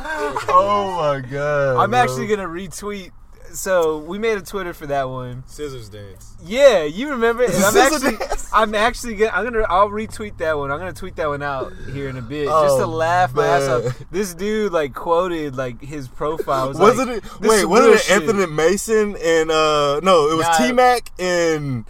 [0.48, 1.76] Oh my god.
[1.76, 1.98] I'm bro.
[1.98, 3.10] actually gonna retweet.
[3.52, 5.42] So we made a Twitter for that one.
[5.46, 6.36] Scissors dance.
[6.44, 7.42] Yeah, you remember?
[7.44, 7.54] it.
[7.54, 8.50] And I'm Scissor actually, dance.
[8.54, 10.70] I'm actually gonna, I'm gonna, I'll retweet that one.
[10.70, 13.46] I'm gonna tweet that one out here in a bit, just to Oh, laugh my
[13.46, 14.02] ass off.
[14.10, 16.68] This dude like quoted like his profile.
[16.68, 17.40] Was Wasn't like, it?
[17.40, 18.10] Wait, is wasn't it.
[18.10, 20.58] Anthony Mason and uh no, it was Nah.
[20.58, 21.84] T Mac and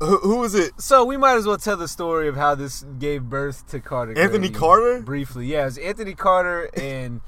[0.00, 0.72] who, who was it?
[0.80, 4.18] So we might as well tell the story of how this gave birth to Carter.
[4.18, 5.00] Anthony Grady Carter?
[5.02, 5.46] briefly.
[5.46, 7.20] Yeah, it was Anthony Carter and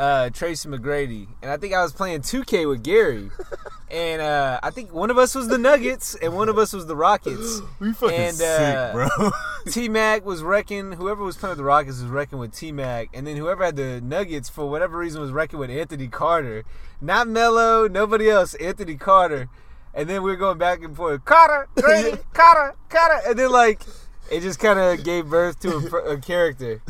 [0.00, 3.30] uh, Tracy McGrady, and I think I was playing 2K with Gary,
[3.90, 6.86] and uh, I think one of us was the Nuggets and one of us was
[6.86, 7.60] the Rockets.
[7.80, 9.30] We fucking And, uh, sick, bro.
[9.70, 10.92] T Mac was wrecking.
[10.92, 13.76] Whoever was playing with the Rockets was wrecking with T Mac, and then whoever had
[13.76, 16.64] the Nuggets for whatever reason was wrecking with Anthony Carter.
[17.02, 18.54] Not Melo, nobody else.
[18.54, 19.50] Anthony Carter,
[19.94, 21.26] and then we were going back and forth.
[21.26, 23.82] Carter, Grady, Carter, Carter, and then like
[24.30, 26.80] it just kind of gave birth to a, a character.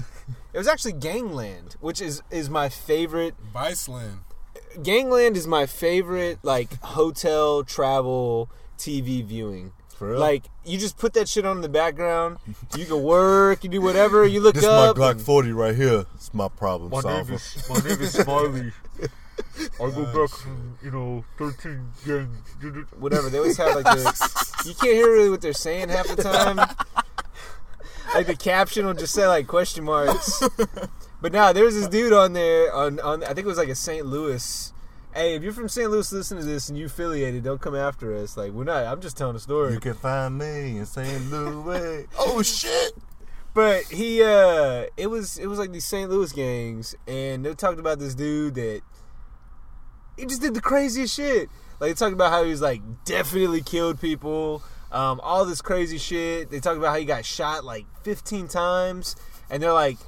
[0.53, 3.35] It was actually Gangland, which is is my favorite.
[3.55, 4.21] Viceland.
[4.83, 9.73] Gangland is my favorite like hotel travel TV viewing.
[9.97, 10.21] For real?
[10.21, 12.39] Like you just put that shit on in the background.
[12.77, 14.27] You can work, you do whatever.
[14.27, 14.97] You look this is my up.
[14.97, 16.07] Glock and- 40 right here.
[16.15, 17.35] It's my problem My name solver.
[17.35, 18.73] is my name is Smiley.
[19.79, 22.87] I go back from you know 13 gangs.
[22.99, 23.29] whatever.
[23.31, 24.63] They always have like the.
[24.67, 26.59] You can't hear really what they're saying half the time.
[28.15, 30.43] like the caption will just say like question marks.
[31.21, 33.75] But now there's this dude on there on on I think it was like a
[33.75, 34.07] St.
[34.07, 34.73] Louis.
[35.15, 35.91] Hey, if you're from St.
[35.91, 38.37] Louis, listen to this and you affiliated, don't come after us.
[38.37, 38.87] Like we're not.
[38.87, 39.75] I'm just telling a story.
[39.75, 41.31] You can find me in St.
[41.31, 42.07] Louis.
[42.19, 42.93] oh shit!
[43.53, 46.09] But he, uh, it was it was like these St.
[46.09, 48.81] Louis gangs, and they talked about this dude that
[50.17, 51.51] he just did the craziest shit.
[51.81, 54.63] Like they talked about how he was like definitely killed people,
[54.93, 56.51] um, all this crazy shit.
[56.51, 59.17] They talk about how he got shot like 15 times,
[59.51, 59.99] and they're like,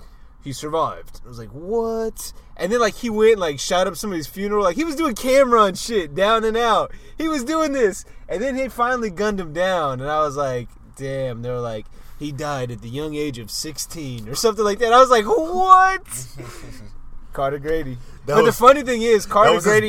[0.43, 1.21] he survived.
[1.25, 2.33] I was like, what?
[2.57, 4.65] And then like he went and, like shot up somebody's funeral.
[4.65, 6.93] Like he was doing camera and shit, down and out.
[7.17, 10.69] He was doing this, and then he finally gunned him down, and I was like,
[10.97, 11.43] damn.
[11.43, 11.87] They were like.
[12.19, 14.93] He died at the young age of 16 or something like that.
[14.93, 16.03] I was like, what?
[17.33, 17.95] Carter Grady.
[18.27, 19.89] That but was- the funny thing is, Carter Grady.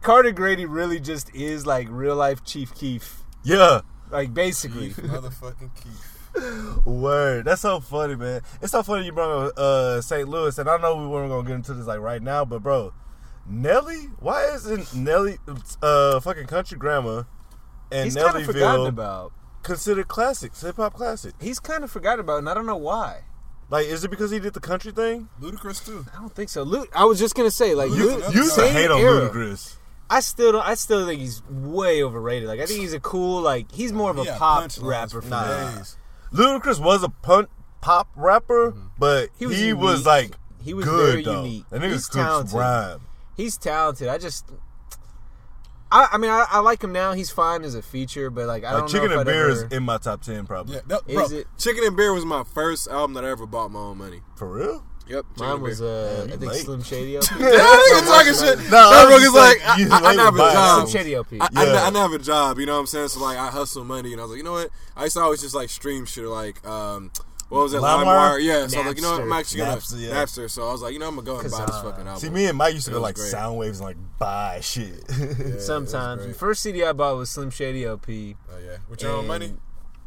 [0.00, 3.24] Carter Grady really just is like real life Chief Keef.
[3.42, 3.80] Yeah.
[4.10, 4.90] Like basically.
[4.90, 6.14] Motherfucking Keith.
[6.86, 7.46] Word.
[7.46, 8.42] That's so funny, man.
[8.62, 10.28] It's so funny you brought up uh, St.
[10.28, 12.92] Louis, and I know we weren't gonna get into this like right now, but bro,
[13.46, 15.38] Nelly, why isn't Nelly
[15.82, 17.26] uh fucking Country Grammar
[17.90, 19.32] and He's kind forgotten Nellyville about.
[19.62, 21.34] considered classics, hip hop classics?
[21.40, 23.22] He's kind of forgotten about, and I don't know why.
[23.70, 25.28] Like, is it because he did the country thing?
[25.40, 26.06] Ludacris too.
[26.14, 26.62] I don't think so.
[26.62, 29.28] Luke, I was just gonna say, like, You- Luke, You used hate on era.
[29.30, 29.76] Ludacris.
[30.10, 30.66] I still don't.
[30.66, 32.48] I still think he's way overrated.
[32.48, 35.22] Like, I think he's a cool, like, he's more of a Yeah, pop rapper for
[35.22, 35.70] for Nah.
[35.70, 35.76] me.
[35.76, 35.96] days.
[36.32, 37.48] Ludacris was a punk
[37.80, 38.86] pop rapper, mm-hmm.
[38.98, 41.42] but He he was was, like He was good very though.
[41.44, 41.64] unique.
[41.70, 42.54] And nigga He's cooks talented.
[42.54, 43.00] rhyme.
[43.36, 44.08] He's talented.
[44.08, 44.46] I just.
[45.90, 47.12] I, I mean, I, I like him now.
[47.12, 49.50] He's fine as a feature, but like I Like don't Chicken know and I'd Beer
[49.50, 50.74] ever, is in my top ten probably.
[50.76, 51.46] Yeah, that, Is bro, it?
[51.56, 54.20] Chicken and Beer was my first album that I ever bought my own money.
[54.36, 54.84] For real?
[55.08, 55.24] Yep.
[55.34, 55.88] Chicken Mine was Beer.
[55.88, 56.64] uh, Man, I think late.
[56.64, 57.26] Slim Shady LP.
[57.38, 58.58] Yeah, nigga talking shit.
[58.58, 60.88] No, that I was nigga's like, like, I, I, I have a job.
[60.88, 61.40] Slim Shady LP.
[61.40, 61.72] I, I, Yeah.
[61.72, 63.08] I didn't have a job, you know what I'm saying?
[63.08, 64.70] So like, I hustle money, and I was like, you know what?
[64.96, 67.10] I used to always just like stream shit, like um,
[67.48, 68.04] what was it, LimeWire?
[68.04, 68.42] LimeWire?
[68.44, 68.66] Yeah.
[68.66, 69.20] So I was like, you know what?
[69.22, 70.10] I'm actually gonna Napster, yeah.
[70.10, 70.50] Napster.
[70.50, 72.16] So I was like, you know, I'm gonna go and buy this fucking album.
[72.20, 73.28] See, me and Mike used to go like great.
[73.30, 75.02] sound waves and like buy shit.
[75.18, 76.26] Yeah, Sometimes.
[76.26, 78.36] The first CD I bought was Slim Shady LP.
[78.52, 79.54] Oh yeah, with your own money.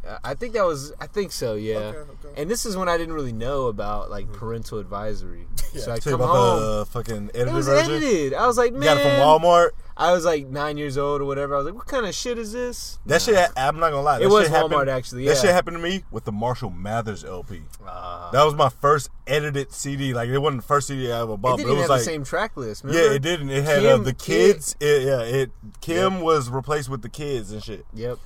[0.08, 0.94] Uh, I think that was.
[1.00, 1.56] I think so.
[1.56, 1.76] Yeah.
[1.78, 2.42] Okay, okay.
[2.42, 5.48] And this is when I didn't really know about like parental advisory.
[5.72, 6.60] So I Tell you come about home.
[6.80, 7.92] the fucking edited it was version.
[7.94, 8.34] edited.
[8.34, 8.82] I was like, man.
[8.82, 9.70] You got it from Walmart.
[9.96, 11.54] I was like nine years old or whatever.
[11.56, 13.00] I was like, what kind of shit is this?
[13.06, 14.20] That shit, I'm not gonna lie.
[14.20, 17.62] It was happened- Walmart, actually, That shit happened to me with the Marshall Mathers LP.
[17.88, 20.14] Uh, That was my first edited CD.
[20.14, 21.34] Like it wasn't the first CD I ever bought.
[21.38, 22.84] it bought, didn't but it even was have like the same track list.
[22.86, 23.50] yeah, it didn't.
[23.50, 24.76] It had uh, Kim- the Kid- kids.
[24.82, 27.86] It, yeah, it Kim was replaced with the kids and shit.
[27.94, 28.18] Yep.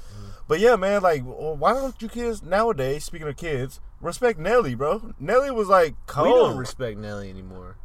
[0.48, 3.04] But yeah, man, like, why don't you kids nowadays?
[3.04, 5.14] Speaking of kids, respect Nelly, bro.
[5.20, 6.28] Nelly was like cold.
[6.28, 7.78] We don't respect Nelly anymore.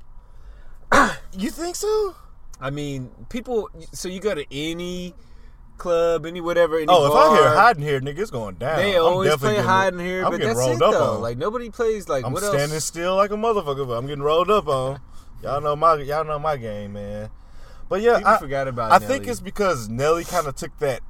[1.32, 2.14] you think so?
[2.60, 3.70] I mean, people.
[3.92, 5.14] So you go to any
[5.78, 6.76] club, any whatever.
[6.76, 8.76] Any Oh, if I hear bar, hiding here, nigga, it's going down.
[8.76, 11.14] They always play in here, I'm but getting that's it rolled up though.
[11.14, 11.20] on.
[11.22, 12.84] Like nobody plays like I'm standing else?
[12.84, 13.86] still like a motherfucker.
[13.86, 15.00] But I'm getting rolled up on.
[15.42, 17.30] Y'all know my y'all know my game, man.
[17.88, 19.06] But yeah, People I, forgot about I Nelly.
[19.06, 21.00] think it's because Nelly kind of took that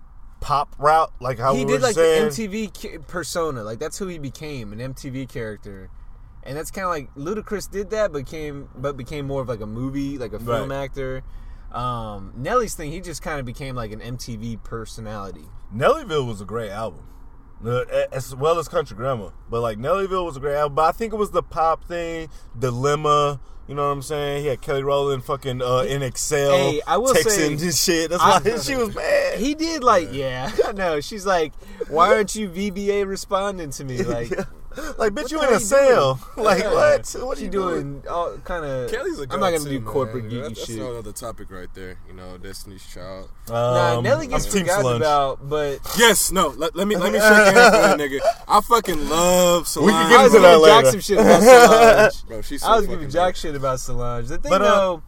[0.40, 2.24] pop route, like how he we did like saying.
[2.30, 3.62] the MTV persona.
[3.62, 5.90] Like that's who he became, an MTV character.
[6.42, 9.60] and that's kind of like Ludacris did that, but came but became more of like
[9.60, 10.84] a movie, like a film Right.
[10.84, 11.22] actor.
[11.72, 15.44] Um, Nelly's thing, he just kind of became like an MTV personality.
[15.74, 17.06] Nellyville was a great album.
[17.64, 19.32] Uh, as well as Country Grammar.
[19.50, 20.74] But like Nellyville was a great album.
[20.76, 22.28] But I think it was the pop thing,
[22.58, 23.38] Dilemma.
[23.70, 24.42] You know what I'm saying?
[24.42, 28.10] He had Kelly Rowland fucking uh, in Excel Hey, I will texting say- and shit.
[28.10, 29.38] That's I- why she was mad.
[29.38, 31.00] He did like, yeah, I know.
[31.00, 31.52] She's like,
[31.88, 34.02] why aren't you VBA responding to me?
[34.10, 34.32] Like,
[34.98, 36.20] like, bitch, what you the in a you sale.
[36.36, 36.72] Like, Yeah.
[36.72, 37.10] what?
[37.26, 38.00] What are you doing?
[38.00, 38.08] doing?
[38.08, 38.90] All kind of.
[38.90, 40.78] Kelly's a I'm not gonna go-to, do corporate That- geeky that's shit.
[40.80, 41.98] another topic right there.
[42.08, 43.28] You know, Destiny's Child.
[43.48, 45.00] Nah, Um, Nelly gets I'm Team forgotten Solange.
[45.02, 46.48] about, but Yes, no.
[46.48, 48.20] Let, let me let me shake your hand for that nigga.
[48.48, 49.86] I fucking love Solange.
[49.86, 50.90] We can I get was into that giving Jock later.
[50.92, 52.24] some shit about Solange.
[52.28, 53.36] Bro, she's so I was fucking giving Jock dope.
[53.36, 54.28] shit about Solange.
[54.28, 55.02] The thing But, uh, though,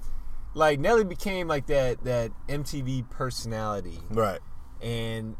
[0.54, 4.40] like Nelly became like that that MTV personality, Right.
[4.82, 5.36] and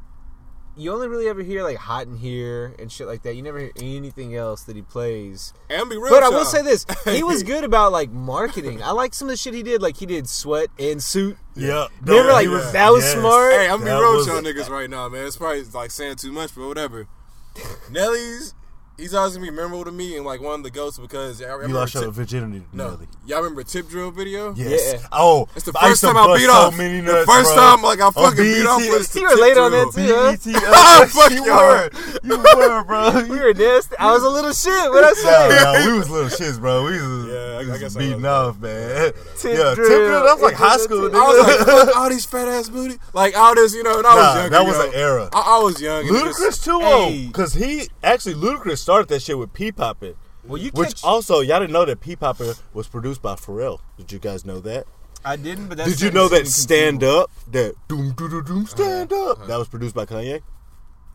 [0.77, 3.35] you only really ever hear like "Hot in Here" and shit like that.
[3.35, 5.53] You never hear anything else that he plays.
[5.69, 8.83] And be real, But I will say this: he was good about like marketing.
[8.83, 9.83] I like some of the shit he did.
[9.83, 11.89] Like he did "Sweat" and "Suit." Yeah.
[12.01, 13.15] Remember, No, like, he that was yes.
[13.15, 13.53] smart.
[13.53, 15.27] Hey, I'm be That real was with y'all niggas right now, man.
[15.27, 17.07] It's probably like saying too much, but whatever.
[17.91, 18.55] Nelly's,
[18.99, 21.49] he's always gonna be memorable to me and like one of the ghosts because y'all
[21.51, 23.07] You remember lost your virginity no, Nelly.
[23.27, 24.55] y'all remember Tip Drill video?
[24.55, 25.01] Yes.
[25.01, 25.07] Yeah.
[25.13, 26.77] Oh, It's the first used time I beat so off.
[26.79, 27.57] many The first bro.
[27.57, 28.91] time, like, I On fucking beat off BET.
[28.93, 29.93] was the You were Tip late on Drill.
[30.33, 31.03] that too, huh?
[31.03, 31.57] Uh, Fuck you y'all.
[31.57, 31.91] were.
[32.23, 33.23] You were, bro.
[33.29, 33.97] We were nasty.
[33.99, 34.91] I was a little shit.
[34.91, 35.63] What I No, say?
[35.63, 36.85] no, we was little shits, bro.
[36.85, 38.25] We was, Yeah, I- we I was guess I beating was.
[38.27, 39.13] off, man.
[39.39, 39.75] Tip yeah, drill.
[39.75, 40.25] tip drill.
[40.25, 41.05] That was like high school.
[41.15, 42.99] I I was like, fuck all these fat ass booty.
[43.15, 44.51] Like all this, you know, and I was Nah, young.
[44.51, 45.29] that was an era.
[45.33, 46.07] I, I was young.
[46.09, 47.27] and it Ludacris too, Hey.
[47.27, 50.15] because he actually Ludacris started that shit with P Poppin'.
[50.45, 51.05] Well, you Which catch.
[51.05, 53.81] also y'all didn't know that P Poppin' was produced by Pharrell.
[53.97, 54.87] Did you guys know that?
[55.25, 58.67] I didn't, but that's Did you know that Stand Up, that doom doom doom doom
[58.67, 60.43] Stand Up, that was produced by Kanye?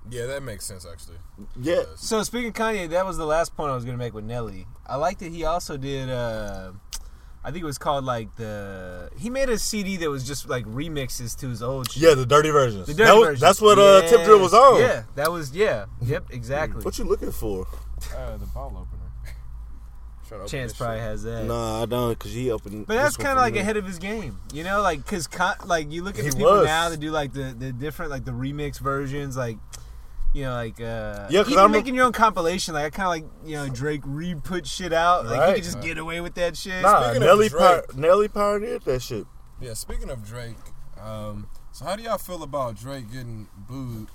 [0.09, 1.17] Yeah, that makes sense actually.
[1.61, 1.83] Yeah.
[1.97, 4.65] So speaking of Kanye, that was the last point I was gonna make with Nelly.
[4.87, 6.09] I like that he also did.
[6.09, 6.71] uh
[7.47, 9.09] I think it was called like the.
[9.17, 12.03] He made a CD that was just like remixes to his old shit.
[12.03, 12.87] Yeah, the dirty versions.
[12.87, 13.39] The dirty that was, versions.
[13.39, 14.81] That's what uh, Tip Drill was on.
[14.81, 15.85] Yeah, that was yeah.
[16.01, 16.83] Yep, exactly.
[16.83, 17.65] What you looking for?
[18.13, 19.07] Uh, the ball opener.
[20.29, 21.03] Open Chance probably shit.
[21.03, 21.45] has that.
[21.45, 22.85] Nah, I don't, because he opened.
[22.85, 23.61] But that's kind of like me.
[23.61, 26.35] ahead of his game, you know, like because con- like you look at He the
[26.35, 26.65] people was.
[26.65, 29.57] now that do like the the different like the remix versions, like
[30.37, 32.73] you know, like uh, Yeah, 'cause even I'm a- making your own compilation.
[32.75, 35.47] Like I kind of like you know Drake re put shit out, like Right.
[35.49, 36.81] he could just get away with that shit.
[36.83, 39.25] Nah, Speaking of Nelly, Drake- pi- Nelly pioneered that shit.
[39.59, 40.55] Yeah, speaking of Drake,
[41.01, 44.07] um, so how do y'all feel about Drake getting booed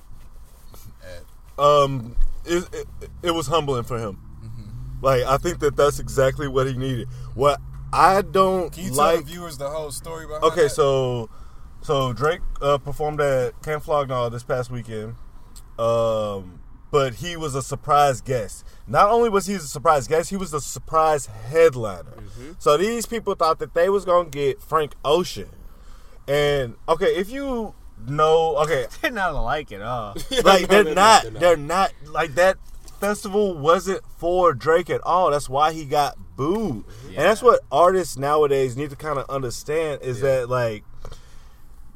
[1.03, 1.25] at
[1.63, 2.87] um, it, it,
[3.23, 4.19] it was humbling for him.
[4.45, 5.05] Mm-hmm.
[5.05, 7.09] Like I think that that's exactly what he needed.
[7.35, 7.61] What
[7.93, 9.15] I don't Can you like.
[9.17, 10.71] tell the viewers the whole story behind okay, that?
[10.71, 11.29] so
[11.83, 15.17] so Drake uh, performed at Camp Flog Gnaw this past weekend,
[15.79, 16.61] um,
[16.91, 18.67] but he was a surprise guest.
[18.87, 22.11] Not only was he a surprise guest, he was a surprise headliner.
[22.11, 22.53] Mm-hmm.
[22.59, 25.51] So these people thought that they was gonna get Frank Ocean,
[26.29, 27.75] and okay, if you
[28.07, 30.17] know, okay, They're not alike at all.
[30.45, 31.93] like they're not, they're they're not.
[32.05, 32.59] not like that
[33.01, 35.31] festival wasn't for Drake at all.
[35.31, 36.85] That's why he got booed.
[37.09, 40.85] And that's what artists nowadays need to kind of understand is that like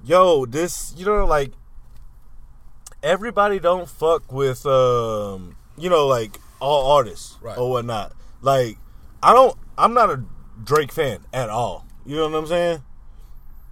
[0.05, 1.53] yo, this you know like
[3.03, 7.57] everybody don't fuck with um you know like all artists Right.
[7.59, 8.13] or whatnot.
[8.41, 8.79] Like
[9.23, 10.23] I don't I'm not a
[10.65, 11.87] Drake fan at all.
[12.07, 12.83] You know what I'm saying?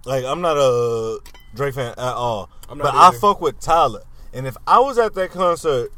[0.05, 1.19] Like I'm not a
[1.55, 2.49] Drake fan at all.
[2.67, 4.03] But I fuck with Tyler.
[4.33, 5.91] And if I was at that concert,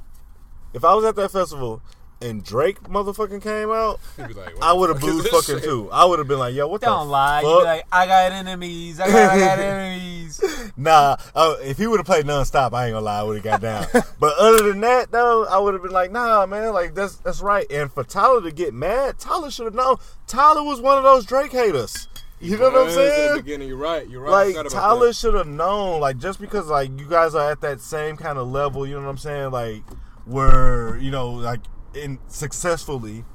[0.73, 1.81] if I was at that festival
[2.21, 5.63] and Drake motherfucking came out, like, I would have fuck booed fucking shit?
[5.63, 5.89] too.
[5.91, 7.41] I would have been like, yo, what Don't the lie.
[7.41, 7.59] You fuck?
[7.59, 8.99] be like, I got enemies.
[8.99, 10.41] I got, I got enemies.
[10.79, 13.43] Nah, uh, if he would have played nonstop, I ain't gonna lie, I would have
[13.43, 13.87] got down.
[14.19, 17.41] but other than that, though, I would have been like, nah, man, like that's that's
[17.41, 17.65] right.
[17.71, 19.97] And for Tyler to get mad, Tyler should have known.
[20.27, 22.07] Tyler was one of those Drake haters.
[22.39, 23.37] You know what I'm Was at the saying?
[23.37, 24.07] beginning, you're right.
[24.07, 24.55] You're right.
[24.55, 25.99] Like Tyler should have known.
[25.99, 29.01] Like just because like you guys are at that same kind of level, you know
[29.01, 29.49] what I'm saying?
[29.51, 29.81] Like
[30.25, 31.61] where you know like
[31.97, 33.25] in successfully,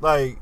[0.00, 0.38] like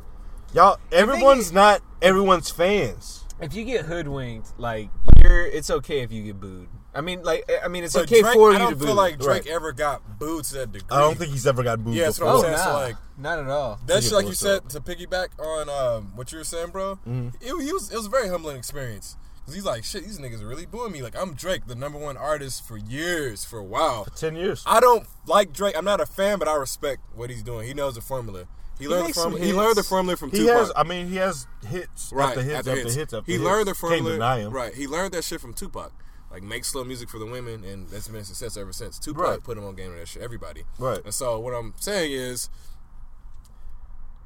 [0.53, 3.25] y'all, everyone's not everyone's fans.
[3.41, 4.91] If you get hoodwinked, like
[5.23, 6.69] you're, it's okay if you get booed.
[6.97, 8.85] I mean, like, I mean, it's But okay Drake, for I you don't to boo.
[8.87, 9.53] feel like Drake Right.
[9.55, 10.87] ever got booed to that degree.
[10.97, 12.35] I don't think he's ever got booed Yeah, that's before.
[12.35, 12.57] what oh, I'm saying.
[12.57, 13.81] nah, So, like, not at all.
[13.85, 14.69] That's like you said, up.
[14.69, 16.95] to piggyback on um, what you were saying, bro.
[17.09, 17.29] Mm-hmm.
[17.41, 20.41] It, it was it was a very humbling experience because he's like, shit, these niggas
[20.43, 21.03] are really booing me.
[21.03, 24.07] Like I'm Drake, the number one artist for years, for a while.
[24.17, 24.63] Ten years.
[24.67, 25.77] I don't like Drake.
[25.77, 27.67] I'm not a fan, but I respect what he's doing.
[27.67, 28.47] He knows the formula.
[28.79, 29.45] He, learned the formula.
[29.45, 30.57] He learned the formula from He Tupac.
[30.57, 30.73] has.
[30.75, 32.95] I mean, he has hits right after hits after after hits.
[32.95, 33.45] hits after he hits.
[33.45, 34.03] learned the formula.
[34.03, 34.53] Can't deny him.
[34.53, 34.75] Right.
[34.75, 35.93] He learned that shit from Tupac.
[36.31, 38.99] Like make slow music for the women, and that's been a success ever since.
[38.99, 39.45] Tupac Right.
[39.45, 40.23] put him on game with that shit.
[40.23, 40.65] Everybody.
[40.79, 41.01] Right.
[41.05, 42.49] And so what I'm saying is,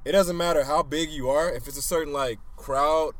[0.04, 1.52] it doesn't matter how big you are.
[1.52, 3.12] If it's a certain like crowd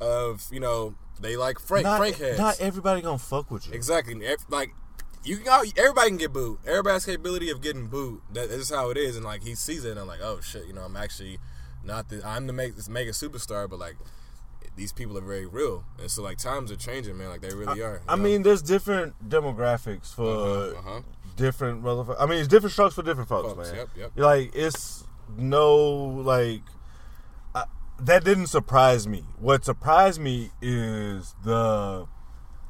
[0.00, 2.38] of you know they like Frank not, Frank heads.
[2.38, 3.74] not everybody gonna fuck with you.
[3.74, 4.14] Exactly.
[4.50, 4.74] Like
[5.24, 6.58] you can all, everybody can get booed.
[6.66, 8.20] Everybody has capability of getting booed.
[8.32, 9.16] That is how it is.
[9.16, 11.38] And like he sees it and I'm like, oh shit, you know, I'm actually
[11.84, 13.96] not the I'm the make this mega superstar, but like
[14.74, 15.84] these people are very real.
[16.00, 17.28] And so like times are changing, man.
[17.28, 18.00] Like they really are.
[18.08, 18.22] I know?
[18.22, 20.24] mean, there's different demographics for
[20.74, 21.00] Uh-huh, uh-huh.
[21.36, 22.16] different motherfuckers.
[22.18, 23.76] I mean, it's different strokes for different folks, Folks, man.
[23.76, 24.10] yep, yep.
[24.16, 25.04] Like it's
[25.36, 25.84] no
[26.24, 26.81] like I,
[28.06, 29.24] that didn't surprise me.
[29.38, 32.06] What surprised me is the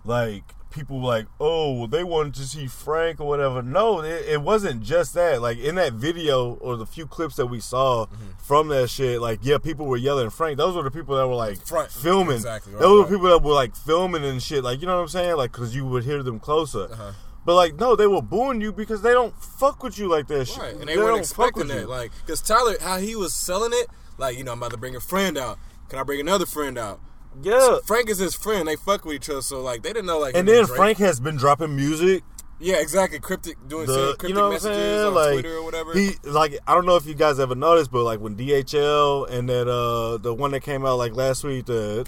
[0.04, 3.60] like people like, oh, well, they wanted to see Frank or whatever.
[3.62, 5.42] No, it, it wasn't just that.
[5.42, 8.30] Like in that video or the few clips that we saw Mm-hmm.
[8.38, 10.56] from that shit, like yeah, people were yelling Frank.
[10.58, 11.58] Those were the people that were like
[11.90, 12.36] filming.
[12.36, 13.10] Exactly, right, Those were right.
[13.10, 14.64] people that were like filming and shit.
[14.64, 15.36] Like you know what I'm saying?
[15.36, 16.84] Like because you would hear them closer.
[16.90, 17.12] Uh-huh.
[17.44, 20.46] But like no, they were booing you because they don't fuck with you like that
[20.46, 20.58] shit.
[20.58, 21.80] Right, and they, don't weren't expecting that.
[21.82, 21.86] you.
[21.86, 23.86] Like, because Tyler, how he was selling it,
[24.22, 25.58] like, you know, I'm about to bring a friend out.
[25.90, 27.00] Can I bring another friend out?
[27.42, 27.78] yeah.
[27.86, 28.66] Frank is his friend.
[28.68, 30.34] They fuck with each other, so like, they didn't know like.
[30.36, 32.22] And then Drake- Frank has been dropping music.
[32.60, 35.06] yeah, exactly, cryptic, doing The, cryptic you know messages saying?
[35.08, 35.92] on Like Twitter or whatever.
[35.94, 39.48] he, like I don't know if you guys ever noticed, but like when DHL and
[39.48, 42.04] that uh the one that came out like last week, the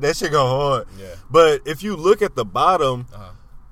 [0.00, 0.86] that shit go hard.
[0.98, 1.14] Yeah.
[1.30, 3.30] But if you look at the bottom, Uh-huh.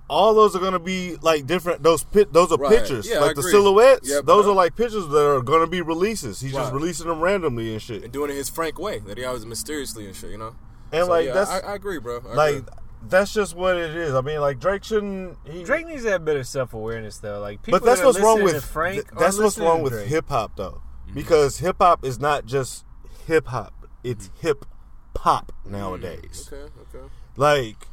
[0.08, 1.82] All those are gonna be like different.
[1.82, 2.70] Those pit, those are Right.
[2.78, 3.06] pictures.
[3.08, 3.52] Yeah, I like the agree.
[3.52, 4.08] silhouettes.
[4.08, 4.24] Yep.
[4.24, 6.40] Those are like pictures that are gonna be releases.
[6.40, 8.02] He's just releasing them randomly and shit.
[8.04, 10.54] and doing it his Frank way that he always mysteriously and shit, you know.
[10.92, 12.22] And So, like yeah, that's I, I agree, bro.
[12.30, 12.68] I like agree.
[13.08, 14.14] that's just what it is.
[14.14, 15.36] I mean, like Drake shouldn't.
[15.44, 17.40] He, Drake needs to have better self awareness though.
[17.40, 18.94] Like people but that's that what's wrong with Frank.
[18.94, 21.14] th- that's what's wrong with hip hop though, Mm-hmm.
[21.14, 22.84] because hip hop is not just
[23.26, 24.46] hip hop; it's Mm-hmm.
[24.46, 24.64] hip
[25.12, 26.48] pop nowadays.
[26.52, 26.62] Okay,
[26.94, 27.06] okay.
[27.36, 27.87] Like w-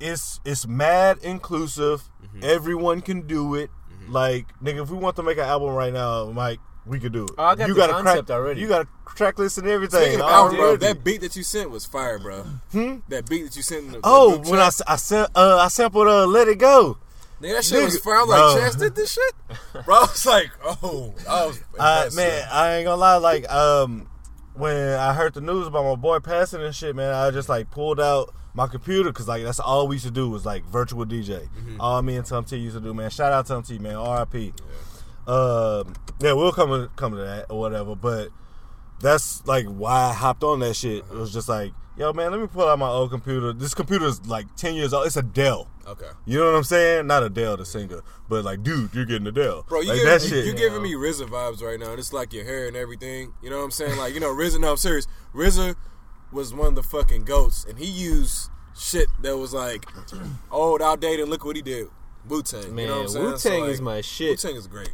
[0.00, 2.08] it's it's mad inclusive.
[2.22, 2.40] Mm-hmm.
[2.42, 3.70] Everyone can do it.
[4.08, 7.24] Like nigga, if we want to make an album right now, Mike, we could do
[7.24, 7.30] it.
[7.38, 8.60] Oh, I got you the got a concept crack, already.
[8.60, 10.16] You got a track list and everything.
[10.16, 12.44] Of album, bro, that beat that you sent was fire, bro.
[13.08, 13.86] That beat that you sent.
[13.86, 14.02] In the, Hmm?
[14.04, 16.98] Oh, the when I sa- uh, I sampled uh, "Let It Go."
[17.40, 18.16] Nigga, that shit was fire.
[18.16, 18.60] I was like, bro.
[18.60, 19.96] Chance did this shit, bro.
[19.96, 23.16] I was like, oh, I was Uh, man, I ain't gonna lie.
[23.16, 24.08] Like, um,
[24.54, 27.70] when I heard the news about my boy passing and shit, man, I just like
[27.70, 31.06] pulled out my computer because like that's all we used to do was like virtual
[31.06, 31.48] DJ.
[31.48, 31.80] Mm-hmm.
[31.80, 33.10] All me and Tom T used to do, man.
[33.10, 33.96] Shout out Tom T, man.
[33.96, 34.52] R.I.P.
[35.26, 37.94] Um, yeah, we'll come come to that or whatever.
[37.94, 38.28] But
[39.00, 40.98] that's like why I hopped on that shit.
[40.98, 43.52] It was just like, yo, man, let me pull out my old computer.
[43.52, 45.06] This computer is like ten years old.
[45.06, 45.68] It's a Dell.
[45.86, 46.06] Okay.
[46.26, 47.06] You know what I'm saying?
[47.06, 49.64] Not Adele, the singer, but like, dude, you're getting Adele.
[49.68, 50.46] Bro, you like giving, that you, shit.
[50.46, 51.90] you giving me RZA vibes right now.
[51.90, 53.34] And It's like your hair and everything.
[53.42, 53.98] You know what I'm saying?
[53.98, 55.08] Like, you know, RZA, no, I'm serious.
[55.34, 55.74] RZA
[56.32, 59.86] was one of the fucking goats, and he used shit that was like
[60.50, 61.88] old, outdated, and look what he did.
[62.28, 62.74] Wu Tang.
[62.74, 63.24] Man, you know what I'm saying?
[63.24, 64.30] Wu Tang like, is my shit.
[64.30, 64.90] Wu Tang is great.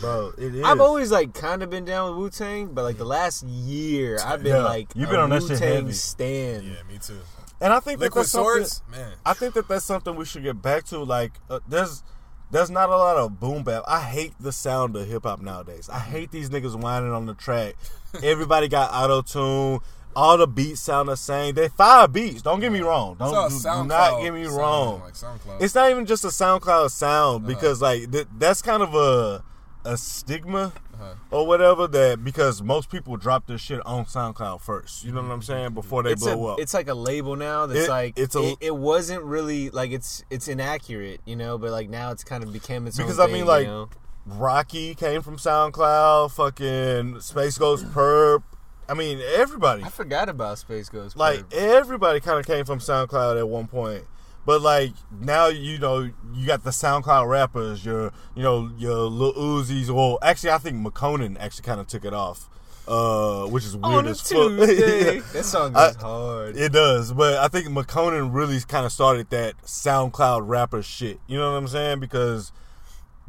[0.00, 0.64] Bro, it is.
[0.64, 4.18] I've always like kind of been down with Wu Tang, but like the last year,
[4.24, 5.92] I've been Yeah, like you've been on that Wu shit Tang heavy.
[5.92, 6.64] stand.
[6.64, 7.18] Yeah, me too.
[7.60, 8.82] and I think that Liquid that's something- Swords?
[8.90, 9.12] Man.
[9.26, 11.00] I think that that's something we should get back to.
[11.00, 12.02] Like, uh, there's
[12.50, 13.82] there's not a lot of boom bap.
[13.86, 15.88] I hate the sound of hip hop nowadays.
[15.92, 17.74] I hate these niggas whining on the track.
[18.22, 19.80] Everybody got auto tune.
[20.16, 21.54] All the beats sound the same.
[21.54, 22.42] They five beats.
[22.42, 23.16] Don't get me wrong.
[23.18, 25.00] Don't It's all do, do not get me sound, wrong.
[25.00, 27.54] Like It's not even just a SoundCloud sound Uh-huh.
[27.54, 29.44] because like th- that's kind of a
[29.84, 31.14] a stigma Uh-huh.
[31.30, 35.04] or whatever that because most people drop their shit on SoundCloud first.
[35.04, 35.72] You know what I'm saying?
[35.74, 36.60] Before they It's blow a, up.
[36.60, 39.90] it's like a label now that's It- like it's a- it, it wasn't really like
[39.92, 43.22] it's it's inaccurate, you know, but like now it's kind of became its Because, own
[43.22, 43.88] I thing, mean, like, you know?
[44.26, 46.30] Rocky came from SoundCloud.
[46.32, 48.42] Fucking Space Ghost Purrp.
[48.90, 49.84] I mean, everybody.
[49.84, 51.16] I forgot about Space Ghost.
[51.16, 51.52] Like Purrp.
[51.54, 54.04] everybody kind of came from SoundCloud at one point.
[54.44, 59.34] But like now, you know, you got the SoundCloud rappers, your, you know, your Lil
[59.34, 59.90] Uzis.
[59.90, 62.48] Well, actually, I think Makonnen actually kind of took it off,
[62.88, 64.50] uh, which is weird on a as fuck.
[64.58, 65.20] Yeah.
[65.34, 66.56] that song I- hard.
[66.56, 71.20] It does, but I think Makonnen really kind of started that SoundCloud rapper shit.
[71.28, 72.00] You know what I'm saying?
[72.00, 72.50] Because,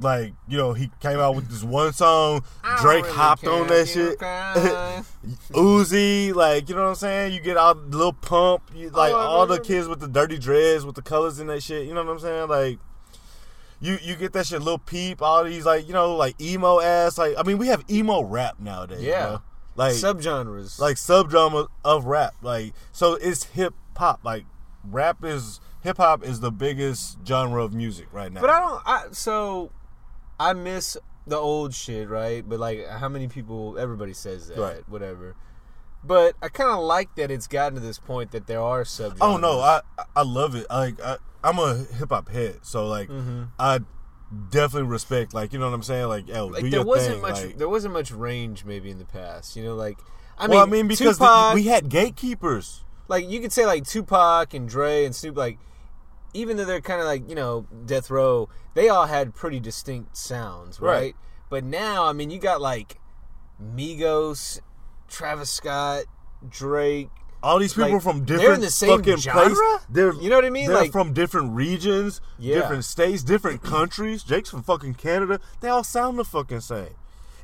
[0.02, 2.44] like, you know, he came out with this one song.
[2.82, 4.18] Drake really hopped on that shit.
[5.54, 7.34] Uzi, like, you know what I'm saying?
[7.34, 10.08] You get all the little pump, you, oh, like Oh, all the kids with the
[10.08, 11.88] dirty dreads with the colors in that shit.
[11.88, 12.50] You know what I'm saying?
[12.50, 12.80] Like.
[13.84, 17.18] You, you get that shit, Lil Peep, all these like you know like emo ass
[17.18, 19.26] like I mean we have emo rap nowadays, Yeah.
[19.28, 19.42] bro.
[19.76, 20.78] like subgenres.
[20.78, 22.36] like subgenre of rap.
[22.44, 24.20] Like so it's hip hop.
[24.24, 24.46] Like
[24.84, 28.42] rap is hip hop is the biggest genre of music right now.
[28.42, 28.82] But I don't.
[28.86, 29.72] I so
[30.50, 32.48] I miss the old shit, right?
[32.48, 33.78] But like, how many people?
[33.78, 34.90] Everybody says that, Right.
[34.90, 35.36] whatever.
[36.04, 39.18] But I kind of like that it's gotten to this point that there are subgenres.
[39.22, 39.82] oh no, I
[40.16, 40.66] I love it.
[40.70, 43.44] Like I, I'm a hip hop head, so like Mm-hmm.
[43.60, 43.82] I
[44.50, 45.34] definitely respect.
[45.34, 46.08] Like you know what I'm saying?
[46.08, 47.22] Like, yo, Like there wasn't thing.
[47.22, 47.44] much.
[47.44, 49.56] like, there wasn't much range maybe in the past.
[49.56, 50.00] You know, like
[50.40, 52.84] I well, mean, I mean, because the- Tupac, we had gatekeepers.
[53.08, 55.60] like you could say like Tupac and Dre and Snoop, like
[56.34, 60.16] even though they're kind of like you know Death Row, they all had pretty distinct
[60.18, 60.92] sounds, right?
[61.02, 61.16] Right.
[61.50, 63.00] But now, I mean, you got like
[63.62, 64.60] Migos,
[65.08, 66.06] Travis Scott,
[66.48, 67.10] Drake.
[67.44, 69.42] All these people Like, from they're different in the same fucking genre?
[69.56, 69.88] places.
[69.90, 70.68] They're You know what I mean?
[70.68, 72.56] They're Like- from different regions, Yeah.
[72.56, 74.22] different states, different countries.
[74.24, 75.40] Jake's from fucking Canada.
[75.60, 76.94] They all sound the fucking same.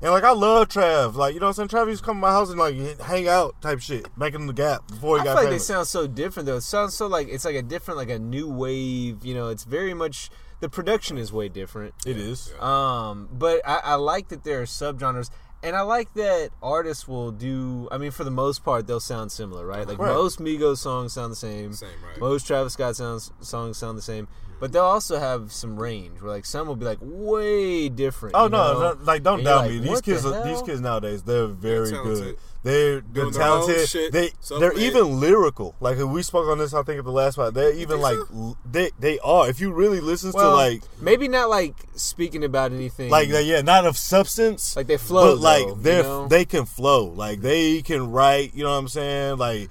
[0.02, 1.16] And like I love Trav.
[1.16, 1.86] Like you know what I'm saying?
[1.86, 4.54] Trav used to come to my house and like hang out type shit, making the
[4.54, 6.58] gap before he I got feel like they sound so different though.
[6.58, 9.26] It sounds so like it's like a different, like a new wave.
[9.26, 10.30] You know, it's very much
[10.60, 11.94] the production is way different.
[12.06, 12.52] it is.
[12.60, 15.30] Um, but I, I like that there are subgenres,
[15.64, 17.88] and I like that artists will do.
[17.92, 19.88] I mean, for the most part, they'll sound similar, right?
[19.88, 20.14] Like Right.
[20.14, 21.74] most Migos songs sound the same.
[21.74, 22.20] Same, right.
[22.20, 24.28] Most Travis Scott sounds songs sound the same,
[24.60, 26.22] but they'll also have some range.
[26.22, 28.36] Where like some will be like way different.
[28.36, 28.94] Oh you no, know?
[28.94, 29.80] no, like don't doubt like, me.
[29.80, 32.24] These what the kids, are, these kids nowadays, they're very talented.
[32.24, 32.38] good.
[32.64, 33.88] They're they're Doing their own talented.
[33.90, 34.72] shit, They self-made.
[34.72, 35.76] they're even lyrical.
[35.80, 37.54] Like we spoke on this, I think at the last part.
[37.54, 38.58] They're even like so?
[38.70, 39.48] they they are.
[39.48, 43.44] If you really listen Well, to like maybe not like speaking about anything like they-
[43.44, 44.76] yeah, not of substance.
[44.76, 46.28] Like, they flow, but like though, you they're know?
[46.28, 47.06] they can flow.
[47.06, 48.54] Like they can write.
[48.54, 49.38] You know what I'm saying?
[49.38, 49.70] Like.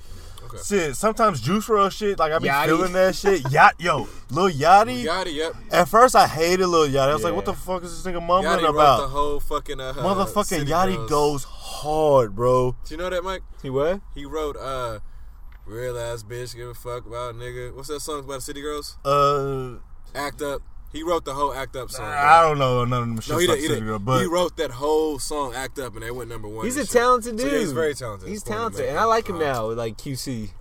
[0.64, 2.64] Shit, sometimes Juice WRLD shit, like I be Yachty.
[2.66, 3.50] feeling that shit.
[3.50, 5.04] Yacht, yo, Lil Yachty.
[5.04, 5.54] Yachty, yep.
[5.70, 7.08] At first, I hated Lil Yachty.
[7.10, 9.80] I was like, "What the fuck is this nigga mumbling Yachty about?" the whole fucking
[9.80, 11.10] uh, Motherfucking City Yachty Girls.
[11.10, 12.76] goes hard, bro.
[12.84, 13.42] Do you know that, Mike?
[13.62, 14.00] He what?
[14.14, 15.00] He wrote uh,
[15.66, 18.98] "Real ass bitch, give a fuck about nigga." What's that song about the City Girls?
[19.04, 19.76] Uh,
[20.14, 20.62] Act up.
[20.96, 22.06] He wrote the whole Act Up song.
[22.06, 23.32] I don't know none of them shit.
[23.32, 23.58] No, he did.
[23.60, 24.04] He, did.
[24.04, 26.64] But he wrote that whole song "Act Up" and they went number one.
[26.64, 26.92] He's a shit.
[26.92, 27.52] talented So, dude.
[27.52, 28.30] yeah, he's very talented.
[28.30, 28.98] He's It's one of the talented, and.
[28.98, 29.66] I like him now.
[29.66, 30.52] Like QC.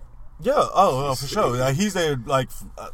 [0.41, 1.55] yeah, oh, oh for sure.
[1.55, 2.89] Like, he's a like, uh,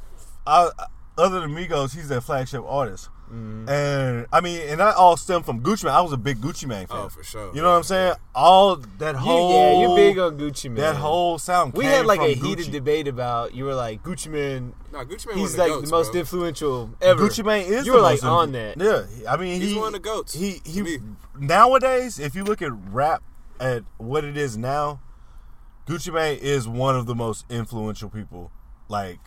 [0.45, 0.69] I,
[1.17, 3.09] other than Migos, he's their flagship artist.
[3.31, 3.69] Mm-hmm.
[3.69, 5.93] And I mean, and that all stemmed from Gucci Mane.
[5.93, 6.97] I was a big Gucci Mane fan.
[6.97, 7.55] Oh, for sure.
[7.55, 8.15] You know what I'm saying?
[8.35, 10.75] All that You, whole yeah, you're big on Gucci Mane.
[10.75, 11.73] that whole sound.
[11.73, 13.55] We came had like a from heated debate about.
[13.55, 14.73] You were like Gucci Mane.
[14.91, 16.19] Nah, Gucci Mane He's one like of the, goats, the most bro.
[16.19, 17.23] influential ever.
[17.23, 17.85] Gucci Mane is.
[17.85, 18.77] You were like on that.
[18.77, 20.81] Yeah, I mean, He's he, one of the goats, He to he.
[20.81, 20.97] me.
[21.39, 23.23] Nowadays, if you look at rap
[23.61, 24.99] at what it is now,
[25.87, 28.51] Gucci Mane is one of the most influential people,
[28.89, 29.19] like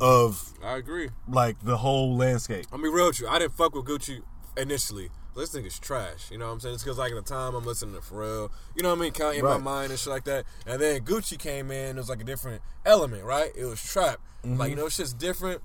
[0.00, 1.10] of I agree.
[1.28, 2.66] like the whole landscape.
[2.72, 3.28] I mean, real you.
[3.28, 4.22] I didn't fuck with Gucci
[4.56, 5.10] initially.
[5.36, 6.30] This nigga's trash.
[6.30, 6.74] You know what I'm saying?
[6.76, 8.50] It's because like at the time I'm listening to Pharrell.
[8.74, 9.12] You know what I mean?
[9.12, 10.46] Count in my mind and shit like that.
[10.66, 11.96] And then Gucci came in.
[11.96, 13.50] It was like a different element, right?
[13.54, 14.18] It was trap.
[14.44, 14.56] Mm-hmm.
[14.56, 15.60] Like you know, it's just different.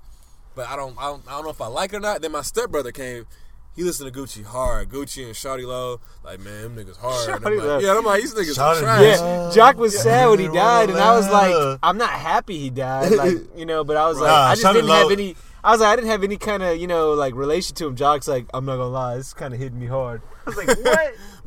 [0.54, 2.20] But I don't, I don't, I don't know if I like it or not.
[2.20, 3.26] Then my stepbrother came.
[3.74, 4.90] He listened to Gucci hard.
[4.90, 6.00] Gucci and Shawty Lo.
[6.22, 7.28] Like man, them niggas hard.
[7.30, 7.78] And I'm like, Low.
[7.78, 9.02] yeah, I'm like these niggas Shawty are trash.
[9.02, 12.70] Yeah, Jock was sad when he died, and I was like, I'm not happy he
[12.70, 13.12] died.
[13.12, 15.36] Like, you know, but I was like, Nah, I just Shawty didn't have any.
[15.64, 17.96] I was like, I didn't have any kind of, you know, like relation to him.
[17.96, 20.20] Jock's like, I'm not gonna lie, this kind of hitting me hard.
[20.46, 21.14] I was like, what?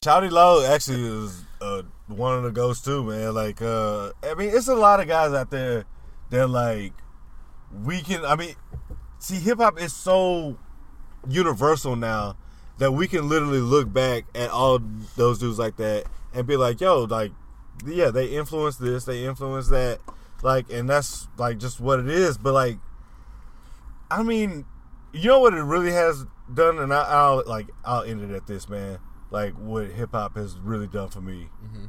[0.00, 3.34] Shawty Lo actually is uh, one of the ghosts too, man.
[3.34, 5.84] Like, uh, I mean, it's a lot of guys out there
[6.30, 6.92] that like
[7.84, 8.24] we can.
[8.24, 8.54] I mean,
[9.18, 10.56] see, hip hop is so
[11.28, 12.36] universal now
[12.78, 14.80] that we can literally look back at all
[15.16, 16.04] those dudes like that
[16.34, 17.32] and be like, yo, like,
[17.86, 20.00] yeah, they influenced this, they influenced that,
[20.42, 22.38] like, and that's like just what it is.
[22.38, 22.78] But like,
[24.10, 24.64] I mean,
[25.12, 28.46] you know what it really has done, and I, I'll like I'll end it at
[28.46, 28.98] this, man.
[29.30, 31.48] Like what hip hop has really done for me.
[31.64, 31.86] Mm-hmm.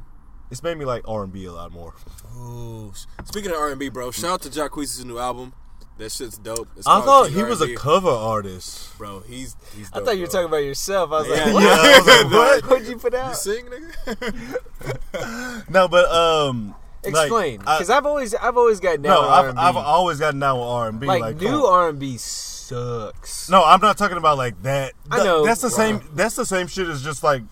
[0.50, 1.94] It's made me like R and B a lot more.
[2.36, 2.92] Ooh.
[3.24, 5.52] Speaking of R&B, bro, shout out to Jacquees' new album.
[5.98, 6.68] That shit's dope.
[6.76, 8.96] It's I thought he was a cover artist.
[8.98, 9.20] bro.
[9.26, 9.90] He's he's.
[9.92, 10.32] I thought you were bro.
[10.32, 11.10] talking about yourself.
[11.12, 11.62] I was like, what?
[11.62, 12.66] Yeah, I was like, what?
[12.70, 13.36] What'd you put You out?
[13.36, 15.64] sing, nigga?
[15.70, 16.74] No, but um,
[17.04, 19.58] Explain, I- because I've always, I've always got down no, with I've, R&B.
[19.60, 21.06] I've always gotten down with R and B.
[21.06, 21.64] like, Like, new.
[21.64, 23.48] R&B sucks.
[23.50, 24.92] No, I'm not talking about like that.
[25.10, 25.44] I know.
[25.44, 25.74] That's the Wow.
[25.76, 26.00] same.
[26.14, 27.42] That's the same shit as just like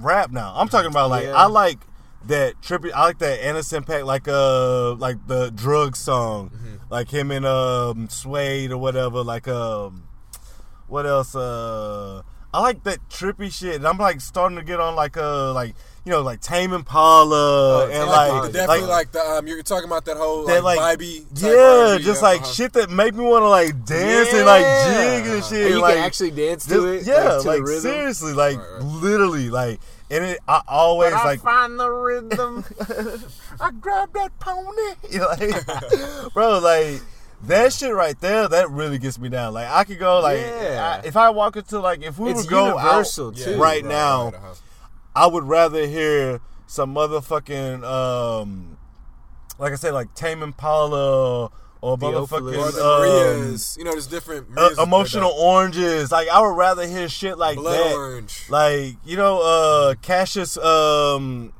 [0.00, 0.30] rap.
[0.30, 1.34] Now I'm talking about like Yeah.
[1.34, 1.78] I like
[2.26, 2.90] that trippy.
[2.92, 6.65] I like that Anderson .Paak, like uh, like the drug song, Mm-hmm.
[6.90, 9.22] Like him and um Suede or whatever.
[9.22, 10.04] Like um,
[10.86, 11.34] what else?
[11.34, 12.22] Uh,
[12.54, 13.76] I like that trippy shit.
[13.76, 17.84] And I'm like starting to get on like uh, like you know, like Tame Impala
[17.86, 19.46] and Tame like, definitely like, the um.
[19.46, 21.26] You're talking about that whole that like, like vibey.
[21.34, 22.52] yeah, R&B, just yeah, like uh-huh.
[22.52, 25.20] shit that make me want to like dance and like Yeah.
[25.20, 25.66] jig and shit.
[25.66, 27.12] And you like, can actually dance to just- it.
[27.12, 27.80] Yeah, like, to like the rhythm.
[27.80, 28.82] seriously, like Right, right.
[28.82, 29.80] literally, like,
[30.10, 32.64] and it, I always But I like find the rhythm.
[33.60, 37.00] I grab that pony, You know, like, bro, like
[37.44, 39.54] that shit right there, that really gets me down.
[39.54, 41.00] Like I could go, like, Yeah.
[41.02, 43.30] I, if I walk into like, if we It's would go out too.
[43.30, 44.54] right Right, now, right, uh-huh.
[45.14, 48.76] I would rather hear some motherfucking um
[49.58, 51.50] like I said, like Tame Impala
[51.80, 52.30] or Theophilus.
[52.30, 54.78] motherfucking Or the um, You know, there's different uh, Marias.
[54.78, 56.10] emotional oranges.
[56.10, 57.94] Like I would rather hear shit like Blood that.
[57.94, 58.44] orange.
[58.48, 60.56] Like you know, uh, Cassius.
[60.58, 61.52] Um,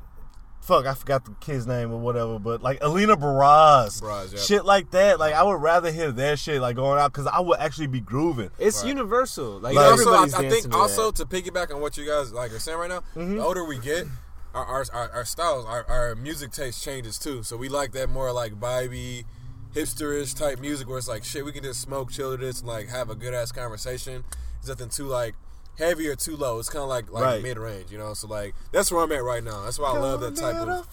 [0.61, 2.39] fuck, I forgot the kid's name or whatever.
[2.39, 4.39] But like Alina Baraz, Baraz, yeah.
[4.39, 5.17] shit like that.
[5.19, 8.01] Like I would rather hear that shit like going out because I would actually be
[8.01, 8.49] grooving.
[8.59, 8.89] It's Right.
[8.89, 9.59] universal.
[9.59, 11.15] Like, Like- also, I, everybody's I dancing think to also that.
[11.17, 13.37] to piggyback on what you guys like are saying right now, Mm-hmm.
[13.37, 14.07] the older we get,
[14.53, 17.43] our our, our, our styles, our, our music taste changes too.
[17.43, 19.23] So we like that more like vibey,
[19.73, 21.45] hipsterish type music where it's like shit.
[21.45, 24.23] We can just smoke, chill to this, and like have a good ass conversation.
[24.59, 25.35] It's nothing too like
[25.77, 26.59] heavy or too low.
[26.59, 27.41] It's kind of like like Right.
[27.43, 28.13] mid range, you know.
[28.13, 29.63] So like that's where I'm at right now.
[29.63, 30.87] That's why I love that type of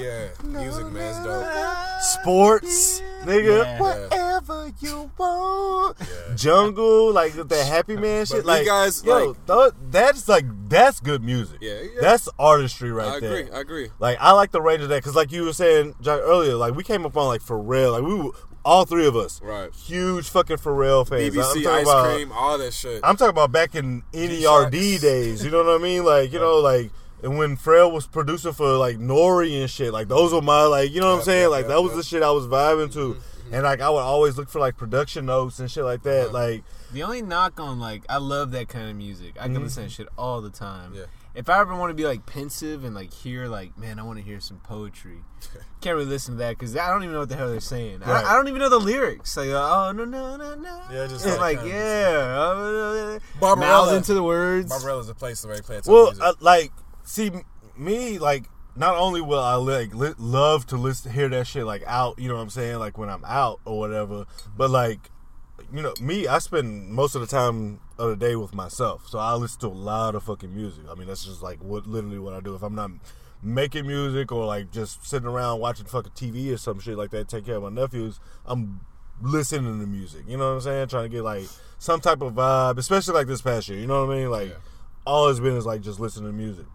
[0.00, 1.08] yeah music, man.
[1.08, 2.20] It's dope.
[2.22, 3.62] sports, nigga.
[3.64, 3.80] Yeah.
[3.80, 5.96] Whatever you want.
[6.36, 8.38] Jungle, like the happy man shit.
[8.38, 11.58] we Like guys, yo, like- th- that's like that's good music.
[11.60, 11.88] Yeah, yeah.
[12.00, 13.36] that's artistry right I there.
[13.36, 13.52] agree.
[13.52, 13.90] I agree.
[13.98, 16.74] Like I like the range of that because, like you were saying Jack, earlier, like
[16.74, 18.30] we came up on like for real, Like we, were,
[18.66, 19.70] all three of us, Right.
[19.72, 21.22] huge fucking Pharrell fans.
[21.22, 23.00] I'm BBC talking ice about- cream, all that shit.
[23.04, 25.44] I'm talking about back in NERD days.
[25.44, 26.04] You know what I mean?
[26.12, 26.90] Like you know, like
[27.22, 29.92] and when Pharrell was producer for like Nori and shit.
[29.92, 31.42] Like those were my like you know what I'm saying?
[31.44, 31.96] yep, Like yep, that was yep.
[31.98, 32.98] the shit I was vibing to.
[32.98, 33.54] Mm-hmm, mm-hmm.
[33.54, 36.24] And like I would always look for like production notes and shit like that.
[36.26, 36.32] Uh-huh.
[36.32, 39.34] Like The only knock on like I love that kind of music.
[39.38, 39.62] I can Mm-hmm.
[39.64, 40.92] listen to shit all the time.
[40.94, 41.04] Yeah.
[41.36, 44.18] If I ever want to be like pensive and like hear like man, I want
[44.18, 45.18] to hear some poetry.
[45.82, 48.00] Can't really listen to that because I don't even know what the hell they're saying.
[48.00, 48.24] Right.
[48.24, 49.36] I, I don't even know the lyrics.
[49.36, 50.82] Like oh no no no no.
[50.90, 53.56] Yeah, just like kind of yeah, uh, Barbarella.
[53.56, 54.70] mouths into the words.
[54.70, 56.72] Barbarella's a place to really play Well, uh, like,
[57.04, 57.30] see,
[57.76, 61.82] me, like, not only will I like li- love to listen, hear that shit like
[61.86, 64.26] out, you know what I'm saying, like when I'm out or whatever,
[64.56, 65.10] but like,
[65.72, 69.18] you know, me, I spend most of the time of the day with myself, so
[69.18, 70.84] I listen to a lot of fucking music.
[70.90, 72.54] I mean, that's just like what literally what I do.
[72.54, 72.90] If I'm not
[73.42, 77.28] making music or like just sitting around watching fucking TV or some shit like that,
[77.28, 78.80] take care of my nephews, I'm
[79.20, 80.24] listening to music.
[80.26, 80.88] You know what I'm saying?
[80.88, 81.46] Trying to get like
[81.78, 83.78] some type of vibe, especially like this past year.
[83.78, 84.30] You know what I mean?
[84.30, 84.56] Like Yeah.
[85.06, 86.66] all it's been is like just listening to music.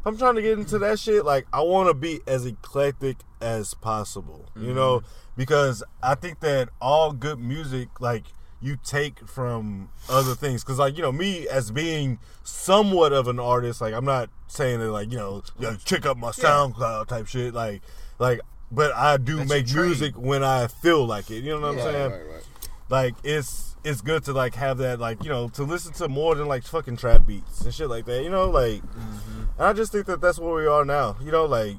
[0.00, 3.18] If I'm trying to get into that shit, like I want to be as eclectic
[3.40, 4.74] as possible, you mm-hmm.
[4.74, 5.02] know,
[5.36, 8.24] because I think that all good music, like
[8.64, 13.38] you take from other things, because like you know me as being somewhat of an
[13.38, 17.26] artist, like I'm not saying that like you know yo, check up my SoundCloud type
[17.26, 17.82] shit, like
[18.18, 18.40] like,
[18.72, 21.44] but I do That's make music when I feel like it.
[21.44, 21.84] You know what Yeah.
[21.84, 22.10] I'm saying?
[22.12, 22.68] right, right.
[22.88, 26.34] like it's it's good to like have that like you know to listen to more
[26.34, 29.42] than like fucking trap beats and shit like that you know like mm-hmm.
[29.58, 31.76] and i just think that that's where we are now you know like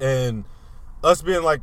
[0.00, 0.46] and
[1.04, 1.60] us being like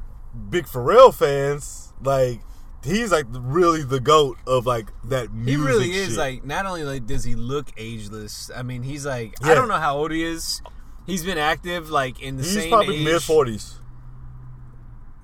[0.50, 2.42] big Pharrell fans like
[2.86, 5.60] he's like really the goat of like that music.
[5.60, 6.18] He really is shit.
[6.18, 8.50] like not only like does he look ageless.
[8.56, 9.52] I mean, he's like Yeah.
[9.52, 10.62] I don't know how old he is.
[11.06, 13.80] He's been active like in the he's same probably mid 40s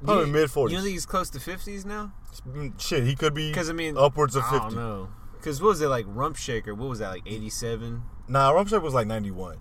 [0.03, 2.11] probably mid 40s You think he's close to fifties now?
[2.47, 5.09] Mm, shit he could be Because I mean, upwards of I 50 don't know.
[5.33, 6.05] Because what was it like?
[6.07, 6.75] Rump Shaker?
[6.75, 7.23] What was that like?
[7.25, 8.03] Eighty-seven.
[8.27, 9.57] Nah, Rump Shaker was like 91.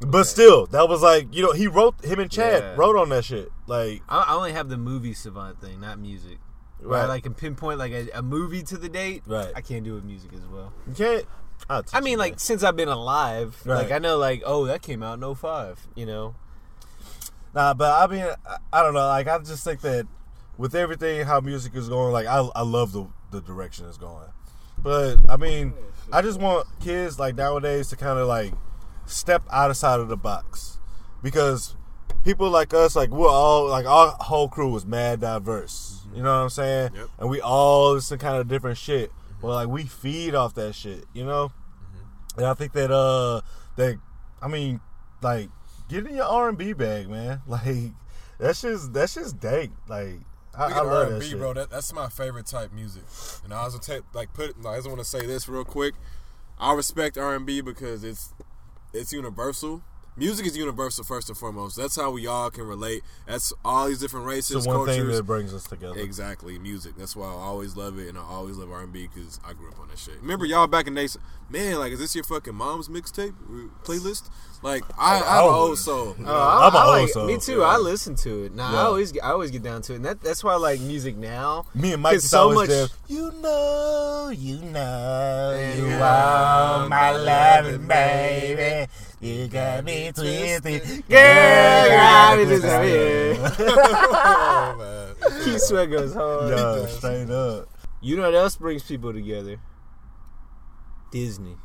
[0.00, 2.74] But still, that was like, you know, he wrote, him and Chad Yeah.
[2.76, 3.50] wrote on that shit.
[3.66, 6.38] Like, I, I only have the movie savant thing, not music.
[6.80, 7.08] I Right.
[7.08, 9.22] like can pinpoint like a, a movie to the date.
[9.26, 9.52] Right.
[9.56, 10.72] I can't do it with music as well.
[10.86, 11.24] you can't.
[11.92, 13.82] I mean, like since I've been alive, Right.
[13.82, 16.34] like I know, like oh, that came out in 05, You know,
[17.54, 19.06] Nah, but I mean, I, I don't know.
[19.06, 20.06] Like, I just think that
[20.58, 24.28] with everything, how music is going, like, I, I love the, the direction it's going.
[24.78, 25.72] But, I mean,
[26.12, 28.52] I just want kids, like, nowadays to kind of, like,
[29.06, 30.78] step outside of the box.
[31.22, 31.76] Because
[32.24, 35.95] people like us, like, we're all, like, our whole crew was mad diverse.
[36.16, 36.90] You know what I'm saying?
[36.94, 37.08] Yep.
[37.18, 39.12] And we all listen kind of different shit.
[39.40, 41.52] But, like, we feed off that shit, you know?
[42.36, 43.42] And I think that, uh,
[43.76, 43.98] that,
[44.40, 44.80] I mean,
[45.22, 45.50] like,
[45.88, 47.42] get in your R and B bag, man.
[47.48, 47.92] Like
[48.38, 49.72] that's just that's just dank.
[49.88, 50.20] Like
[50.54, 51.38] I, I love that R&B, shit.
[51.38, 53.02] bro, that, that's my favorite type music.
[53.44, 54.60] And I also take like put.
[54.62, 55.94] Like, I just want to say this real quick.
[56.58, 58.32] I respect R&B because it's
[58.92, 59.82] it's universal.
[60.18, 61.76] Music is universal first and foremost.
[61.76, 63.02] That's how we all can relate.
[63.26, 65.16] That's all these different it's races, the one thing cultures.
[65.18, 65.98] that brings us together.
[66.00, 66.94] Exactly, music.
[66.96, 69.52] That's why I always love it, and I always love R and B because I
[69.52, 70.14] grew up on that shit.
[70.22, 71.18] Remember y'all back in the days,
[71.50, 71.78] man?
[71.78, 74.30] Like, is this your fucking mom's mixtape uh, playlist?
[74.62, 76.16] Like, I, I'm an old soul.
[76.18, 76.32] you know?
[76.32, 77.26] I, I'm a I old like, soul.
[77.26, 77.62] Me too.
[77.62, 78.54] I listen to it.
[78.54, 78.78] Nah, Yeah.
[78.78, 80.80] I always get, I always get down to it, and that, that's why I like
[80.80, 81.66] music now.
[81.74, 86.80] Me and Mike so much- jam, You know, you know, you Yeah.
[86.82, 88.90] are my loving baby.
[89.20, 90.62] You got me twisted,
[91.08, 93.38] Girl, you got me twisted.
[93.60, 95.44] oh, man.
[95.44, 96.50] Keith Sweat goes hard.
[96.50, 97.68] Yeah, straight up.
[98.02, 99.58] You know what else brings people together?
[101.10, 101.56] Disney.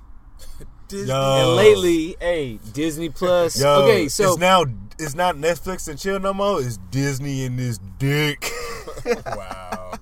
[0.88, 1.07] Disney.
[1.10, 1.48] Yo.
[1.48, 3.60] And lately, hey, Disney Plus.
[3.60, 4.64] Yo, okay, so it's now
[4.98, 6.61] it's not Netflix and chill no more.
[6.61, 8.49] It's Disney and this dick.
[9.26, 9.94] Wow.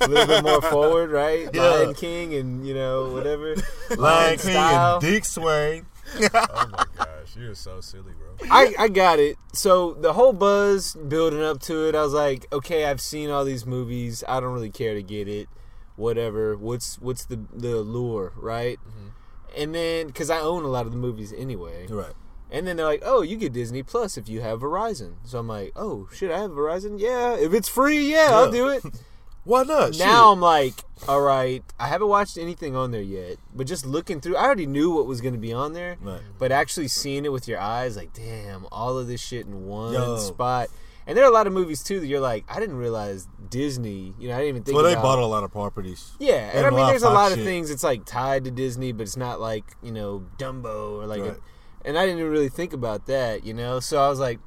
[0.00, 1.48] a little bit more forward, right?
[1.54, 1.62] Yeah.
[1.62, 3.54] Lion King and you know whatever.
[3.96, 4.94] Lion King style.
[4.96, 5.86] and Dick Swain.
[6.34, 8.48] Oh my gosh, you're so silly, bro.
[8.50, 9.36] I, I got it.
[9.52, 13.44] So the whole buzz building up to it, I was like, okay, I've seen all
[13.44, 14.24] these movies.
[14.28, 15.48] I don't really care to get it.
[15.96, 16.56] Whatever.
[16.56, 18.78] What's what's the the allure, right?
[18.78, 19.60] Mm-hmm.
[19.60, 21.86] And then because I own a lot of the movies anyway.
[21.88, 22.14] Right.
[22.50, 25.14] And then they're like, oh, you get Disney Plus if you have Verizon.
[25.24, 27.00] So I'm like, oh shit, I have Verizon.
[27.00, 28.84] Yeah, if it's free, yeah, I'll do it.
[29.44, 29.92] Why not?
[29.92, 30.06] now Shit.
[30.06, 30.74] I'm like,
[31.06, 34.66] all right, I haven't watched anything on there yet, but just looking through, I already
[34.66, 35.96] knew what was going to be on there.
[36.00, 36.20] Right.
[36.38, 39.92] But actually seeing it with your eyes, like, damn, all of this shit in one
[39.92, 40.16] Yo.
[40.16, 40.70] spot.
[41.06, 44.14] And there are a lot of movies too that you're like, I didn't realize Disney.
[44.18, 44.74] You know, I didn't even think.
[44.74, 46.12] well, they about, bought a lot of properties.
[46.18, 47.44] Yeah, and, and I mean, there's a lot of shit.
[47.44, 47.70] things.
[47.70, 51.20] It's like tied to Disney, but it's not like you know Dumbo or like.
[51.20, 51.32] Right.
[51.32, 51.36] A,
[51.84, 53.78] and I didn't really think about that, you know.
[53.78, 54.38] So I was like,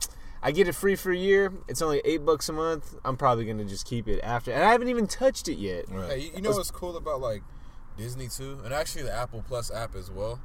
[0.47, 1.51] I get it free for a year.
[1.67, 2.95] It's only eight bucks a month.
[3.03, 5.85] I'm probably gonna just keep it after, and I haven't even touched it yet.
[5.89, 6.09] Right.
[6.11, 7.43] Hey, you- you know what's cool about like
[7.97, 10.39] Disney too, and actually the Apple Plus app as well,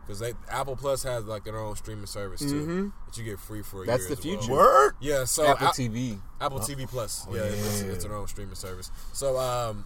[0.00, 2.92] because they Apple Plus has like their own streaming service too Mhm.
[3.06, 4.16] that you get free for a That's year.
[4.16, 4.38] the as well.
[4.38, 4.52] future.
[4.52, 4.94] Word.
[5.00, 6.20] Yeah, so Apple A- TV.
[6.40, 7.26] Apple TV Plus.
[7.30, 7.42] Yeah, yeah.
[7.44, 8.90] It's, it's their own streaming service.
[9.12, 9.84] So um,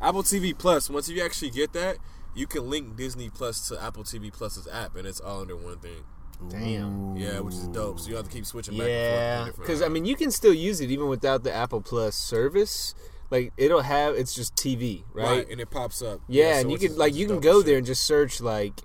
[0.00, 0.88] Apple TV Plus.
[0.88, 1.98] Once you actually get that,
[2.34, 5.78] you can link Disney Plus to Apple TV Plus's app, and it's all under one
[5.80, 6.04] thing.
[6.48, 7.16] Damn.
[7.16, 8.00] Yeah, which is dope.
[8.00, 10.54] So you have to keep switching back and Yeah, because I mean, you can still
[10.54, 12.94] use it even without the Apple Plus service.
[13.30, 15.48] Like it'll have it's just TV, uh, right?
[15.50, 16.20] and it pops up.
[16.28, 18.80] Yeah, so and you can like you can go as there and just search like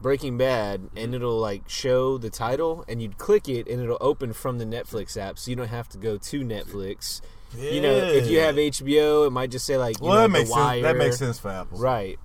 [0.00, 0.98] Breaking Bad, Mm-hmm.
[0.98, 4.64] and it'll like show the title, and you'd click it, and it'll open from the
[4.64, 7.20] Netflix app, so you don't have to go to Netflix.
[7.56, 10.30] You know, if you have HBO, it might just say like, you Well, know, that
[10.30, 10.82] makes sense.
[10.82, 11.78] That makes sense for Apple.
[11.78, 12.18] right?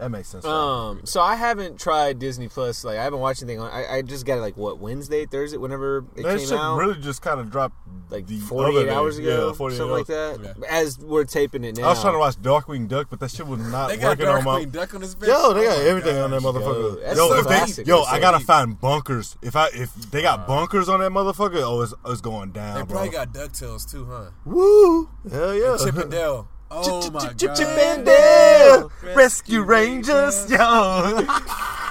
[0.00, 0.46] That makes sense.
[0.46, 2.84] Um, so I haven't tried Disney Plus.
[2.84, 3.70] Like I haven't watched anything on.
[3.70, 6.76] I, I just got it like what Wednesday, Thursday, whenever it that came shit out.
[6.76, 7.76] really just kind of dropped
[8.08, 10.40] like the 48 hours ago, Yeah, 48 something like that.
[10.58, 10.66] Yeah.
[10.70, 13.46] As we're taping it now, I was trying to watch Darkwing Duck, but that shit
[13.46, 14.60] was not They got working on my.
[14.64, 15.26] Darkwing Duck on this bitch.
[15.28, 16.64] Yo, they got Oh my everything on that motherfucker.
[16.82, 17.86] Yo, that's Yo, so if they, classic.
[17.86, 18.46] yo, That's I gotta deep.
[18.46, 19.36] find Bonkers.
[19.42, 22.82] If I if they got Bonkers on that motherfucker, oh, it's, it's going down, They
[22.84, 22.92] bro.
[22.92, 24.30] probably got Ducktales too, huh?
[24.46, 26.48] Woo, hell yeah, Chip and Dale.
[26.72, 28.90] Oh my god.
[29.16, 31.24] Rescue Rangers, yo.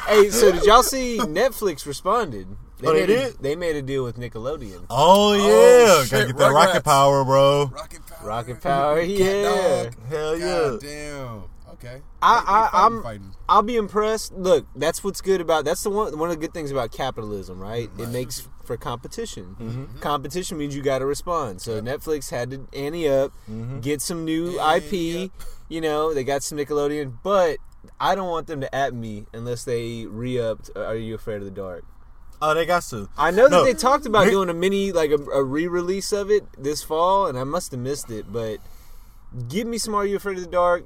[0.08, 2.48] Hey, so did y'all see Netflix responded?
[2.82, 3.38] Oh, they made a, did?
[3.42, 4.86] they made a deal with Nickelodeon.
[4.90, 6.84] Oh yeah, shit, gotta get that rocket Rugrats.
[6.86, 7.66] power, bro.
[7.66, 8.28] Rocket Power.
[8.28, 9.90] Rocket Power, yeah.
[10.08, 10.78] Hell yeah.
[10.80, 11.44] Damn.
[11.74, 12.02] Okay.
[12.22, 13.34] I- They- they I- fighting, I'm-.
[13.50, 14.34] I'll be impressed.
[14.34, 17.60] Look, that's what's good about that's the one one of the good things about capitalism,
[17.60, 17.90] right?
[17.98, 19.56] It makes for competition.
[19.60, 19.98] Mm-hmm.
[20.00, 21.60] Competition means you got to respond.
[21.60, 23.80] So Netflix had to ante up, Mm-hmm.
[23.80, 25.32] get some new IP.
[25.70, 27.58] You know, they got some Nickelodeon, but
[28.00, 30.70] I don't want them to at me unless they re-upped.
[30.76, 31.84] Are you afraid of the dark?
[32.44, 33.10] Oh, they got to.
[33.18, 36.30] I know that they talked about Nick- doing a mini, like a, a re-release of
[36.30, 38.32] it this fall, and I must have missed it.
[38.32, 38.60] But
[39.48, 40.86] give me some Are You Afraid of the Dark.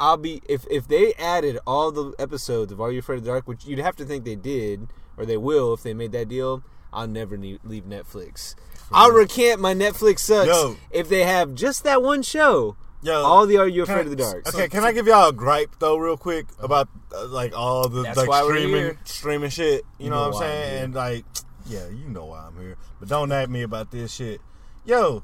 [0.00, 3.30] I'll be if if they added all the episodes of Are You Afraid of the
[3.32, 6.28] Dark, which you'd have to think they did, or they will if they made that
[6.28, 6.62] deal.
[6.92, 8.54] I'll never ne- leave Netflix.
[8.92, 10.76] I'll recant my Netflix sucks Yo.
[10.90, 12.76] if they have just that one show.
[13.02, 14.48] Yo, All the Are You Afraid I- of the Dark?
[14.48, 18.02] Okay, can I give y'all a gripe though, real quick, about uh, like all the
[18.02, 19.82] like streaming streaming shit?
[19.98, 20.84] You, You know, know what I'm why I'm saying?
[20.84, 21.24] And like,
[21.66, 22.76] yeah, you know why I'm here.
[22.98, 24.40] But don't at me about this shit.
[24.84, 25.22] Yo,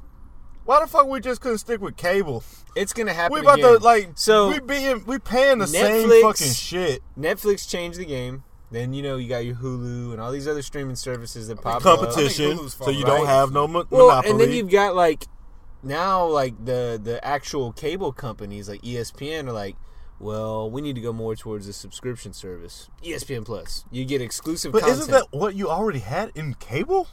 [0.65, 2.43] why the fuck we just couldn't stick with cable?
[2.75, 3.33] It's gonna happen.
[3.33, 3.79] We about again.
[3.79, 7.01] to like, So- we being we paying the same fucking shit.
[7.19, 8.43] Netflix changed the game.
[8.73, 11.85] Then you know you got your Hulu and all these other streaming services that pop
[11.85, 11.99] up.
[11.99, 14.31] Competition, Hulu's so you fine, don't have no mo- Well, monopoly.
[14.31, 15.25] and then you've got like
[15.83, 19.75] now like the the actual cable companies like ESPN are like,
[20.19, 23.85] well, we need to go more towards a subscription service, ESPN Plus.
[23.91, 24.99] You get exclusive but content.
[25.01, 27.07] isn't that what you already had in cable?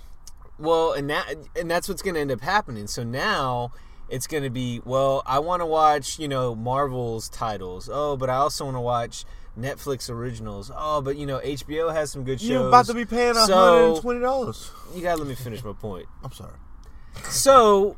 [0.59, 2.87] well, and that and that's what's going to end up happening.
[2.87, 3.73] So now
[4.09, 7.91] it's going to be well, I want to watch you know Marvel's titles.
[7.93, 9.25] Oh, but I also want to watch.
[9.59, 10.71] Netflix originals.
[10.75, 12.49] Oh, but you know HBO has some good shows.
[12.51, 14.71] You're about to be paying So- hundred and twenty dollars.
[14.95, 16.07] You gotta let me finish my point.
[16.25, 16.55] I'm sorry.
[17.29, 17.97] So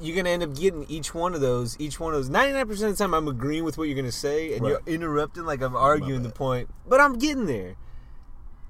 [0.00, 1.76] you're gonna end up getting each one of those.
[1.80, 2.28] Each one of those.
[2.28, 4.70] Ninety nine percent of the time, I'm agreeing with what you're gonna say, and Right.
[4.70, 6.70] you're interrupting like I'm arguing the point.
[6.86, 7.76] But I'm getting there.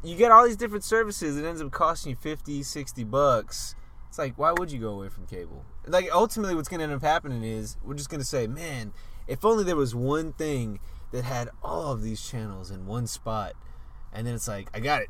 [0.02, 1.36] You get all these different services.
[1.36, 3.74] It ends up costing you 50, 60 bucks.
[4.08, 5.64] It's like, why would you go away from cable?
[5.86, 8.92] Like, ultimately, what's gonna end up happening is we're just gonna say, man,
[9.26, 10.78] if only there was one thing
[11.12, 13.52] that had all of these channels in one spot,
[14.12, 15.08] and then it's like, I got it,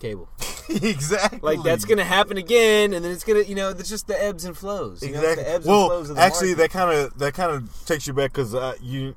[0.00, 0.28] cable.
[0.68, 1.40] exactly.
[1.42, 4.44] Like that's gonna happen again, and then it's gonna, you know, it's just the ebbs
[4.44, 5.02] and flows.
[5.02, 5.44] You know, Exactly.
[5.44, 6.58] the ebbs and well, flows of the actually, market.
[6.58, 9.14] that kind of that kind of takes you back because uh, you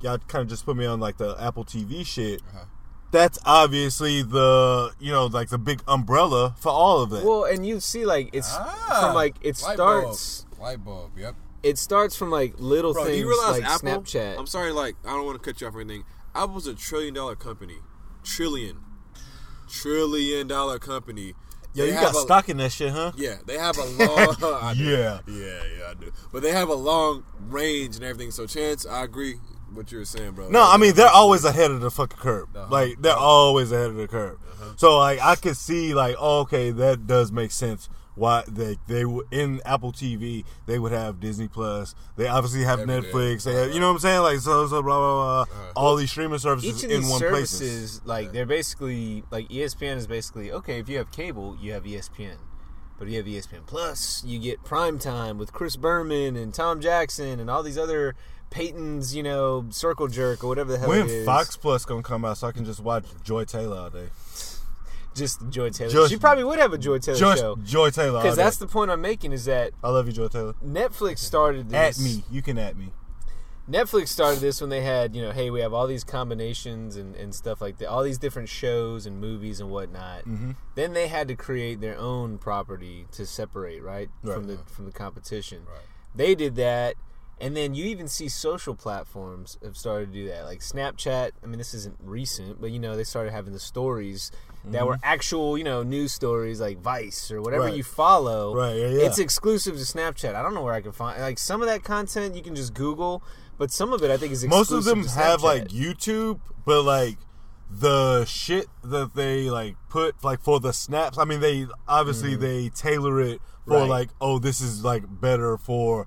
[0.00, 2.40] y'all kind of just put me on like the Apple TV shit.
[2.48, 2.64] Uh-huh.
[3.10, 7.24] that's obviously the you know like the big umbrella for all of it.
[7.24, 10.40] Well, and you see like it's Ah, from like it light starts.
[10.42, 10.60] bulb.
[10.60, 11.10] Light bulb.
[11.18, 11.34] Yep.
[11.64, 14.02] It starts from like little Bro, do things you realize like Apple?
[14.02, 14.38] Snapchat.
[14.38, 16.04] I'm sorry, like I don't want to cut you off or anything.
[16.34, 17.78] Apple's a trillion dollar company,
[18.22, 18.78] trillion,
[19.68, 21.34] trillion dollar company.
[21.72, 23.12] Yo, They you got a- stock in that shit, huh?
[23.16, 24.36] Yeah, they have a long.
[24.76, 25.20] Yeah.
[25.26, 26.12] yeah, yeah, I do.
[26.32, 28.30] But they have a long range and everything.
[28.30, 29.40] So, Chance, I agree
[29.72, 30.48] what you were saying, bro.
[30.50, 32.48] No, I mean they're always ahead of the fucking curve.
[32.54, 32.68] Uh-huh.
[32.70, 34.38] Like they're always ahead of the curve.
[34.76, 37.88] So like I could see like oh, okay that does make sense.
[38.16, 41.94] Why they they w- in Apple TV they would have Disney Plus.
[42.16, 43.10] They obviously have Everything.
[43.12, 43.42] Netflix.
[43.44, 45.40] They have, you know what I'm saying like so so blah blah blah.
[45.42, 45.72] Uh-huh.
[45.76, 47.50] All these streaming services Each of in these one place.
[47.50, 50.78] services, like they're basically like ESPN is basically okay.
[50.78, 52.36] If you have cable, you have ESPN.
[52.96, 56.80] But if you have ESPN Plus, you get prime time with Chris Berman and Tom
[56.80, 58.14] Jackson and all these other
[58.50, 61.26] Peyton's, you know, circle jerk or whatever the hell When it is.
[61.26, 64.10] Fox Plus gonna come out so I can just watch Joy Taylor all day.
[65.14, 65.90] Just Joy Taylor.
[65.92, 67.56] Just- she probably would have a Joy Taylor Joy, show.
[67.64, 68.20] Joy Taylor.
[68.22, 70.54] Because that's the point I'm making is that I love you, Joy Taylor.
[70.64, 72.04] Netflix started At this.
[72.04, 72.92] me, you can at me.
[73.70, 77.16] Netflix started this when they had, you know, hey, we have all these combinations and,
[77.16, 80.20] and stuff like that, all these different shows and movies and whatnot.
[80.26, 80.50] Mm-hmm.
[80.74, 84.58] Then they had to create their own property to separate, right, from Right.
[84.66, 85.62] the from the competition.
[86.14, 86.96] They did that,
[87.40, 91.30] and then you even see social platforms have started to do that, like Snapchat.
[91.42, 94.30] I mean, this isn't recent, but you know, they started having the stories
[94.66, 97.70] that were actual, you know, news stories like Vice or whatever Mm-hmm.
[97.70, 97.76] Right.
[97.76, 98.54] you follow.
[98.54, 99.06] Right, yeah, yeah.
[99.06, 100.34] It's exclusive to Snapchat.
[100.34, 102.72] I don't know where I can find like some of that content you can just
[102.74, 103.22] Google,
[103.58, 107.18] but some of it I think is Most of them have like YouTube, but like
[107.70, 111.18] the shit that they like put like for the snaps.
[111.18, 113.72] I mean, they obviously they tailor it for Mm-hmm.
[113.72, 113.88] Right.
[113.88, 116.06] like, oh, this is like better for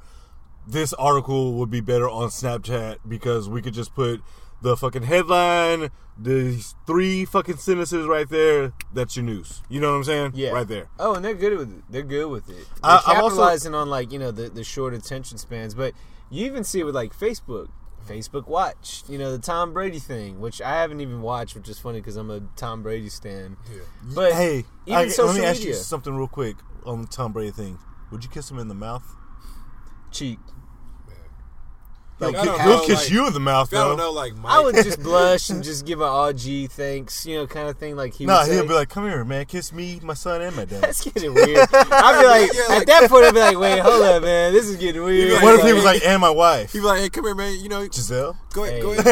[0.67, 4.21] this article would be better on Snapchat because we could just put
[4.61, 8.73] the fucking headline, these three fucking sentences right there.
[8.93, 9.61] That's your news.
[9.69, 10.31] You know what I'm saying?
[10.35, 10.87] yeah, right there.
[10.99, 11.83] Oh, and they're good with it.
[11.89, 12.55] They're good with it.
[12.55, 15.93] They're I- I'm also- capitalizing on like you know the the short attention spans, but
[16.29, 17.67] you even see it with like Facebook.
[18.07, 21.77] Facebook Watch, you know the Tom Brady thing, which I haven't even watched, which is
[21.77, 23.57] funny because I'm a Tom Brady stan.
[23.69, 23.81] Yeah.
[24.15, 26.55] But hey, even I, social let me ask you something real quick
[26.85, 27.79] on the Tom Brady thing.
[28.11, 29.03] Would you kiss him in the mouth?
[30.09, 30.39] cheek.
[32.19, 33.95] He'll, Like, I ki- don't he'll know, kiss like, you in the mouth, I don't
[33.97, 34.05] though.
[34.05, 34.51] know, like Mike.
[34.51, 37.77] I would just blush and just give an all G thanks, you know, kind of
[37.77, 37.95] thing.
[37.95, 40.55] Like he, no, nah, he'll be like, "Come here, man, kiss me, my son, and
[40.55, 41.59] my dad." That's getting weird.
[41.71, 44.65] I'd be like, Yeah, at that point, I'd be like, wait, hold up, man, this
[44.67, 45.33] is getting weird.
[45.33, 47.35] like- what if he was like, "And my wife, He'd be like, "Hey, come here,
[47.35, 47.59] man.
[47.59, 48.35] You know, Gisele"?
[48.51, 48.81] go ahead, Hey.
[48.81, 49.05] go ahead,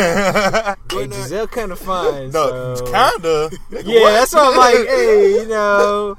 [0.87, 1.15] go ahead." now.
[1.17, 2.31] Gisele kind of fine.
[2.31, 2.85] No, so.
[2.85, 3.51] kinda.
[3.83, 6.17] Yeah, that's why I'm like, hey, you know.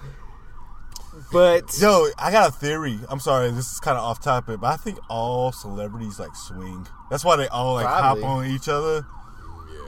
[1.33, 2.99] But Yo, I got a theory.
[3.09, 6.87] I'm sorry, this is kind of off topic, but I think all celebrities like swing.
[7.11, 8.23] That's why they all like Probably.
[8.23, 9.05] hop on each other.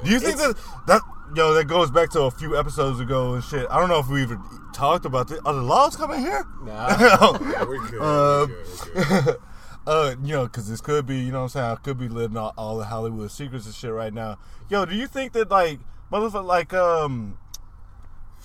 [0.05, 0.56] Do you think that
[0.86, 1.02] that
[1.35, 3.66] yo that goes back to a few episodes ago and shit?
[3.70, 4.40] I don't know if we even
[4.74, 5.40] talked about this.
[5.44, 6.44] Are the laws coming here?
[6.62, 8.01] nah, Yeah, we're good.
[8.01, 9.36] Uh, we're good, we're good.
[9.86, 11.66] uh, you know, because this could be, you know what I'm saying?
[11.70, 14.39] I could be living all, all the Hollywood secrets and shit right now.
[14.69, 15.81] Yo, do you think that, like,
[16.12, 17.39] motherfucker, like, um,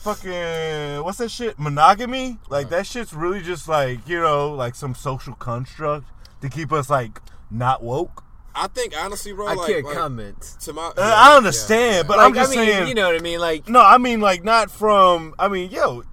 [0.04, 1.58] fucking, what's that shit?
[1.58, 2.38] Monogamy?
[2.50, 6.06] Like, that shit's really just, like, you know, like some social construct
[6.42, 7.20] to keep us, like,
[7.50, 8.24] not woke?
[8.56, 10.40] I think honestly, bro, I like, can't like, comment.
[10.62, 10.84] to my.
[10.90, 12.88] Uh, I understand, but Like, I'm just I mean, saying.
[12.88, 13.40] you know what I mean?
[13.40, 16.04] Like, No, I mean, like, not from, I mean, yo,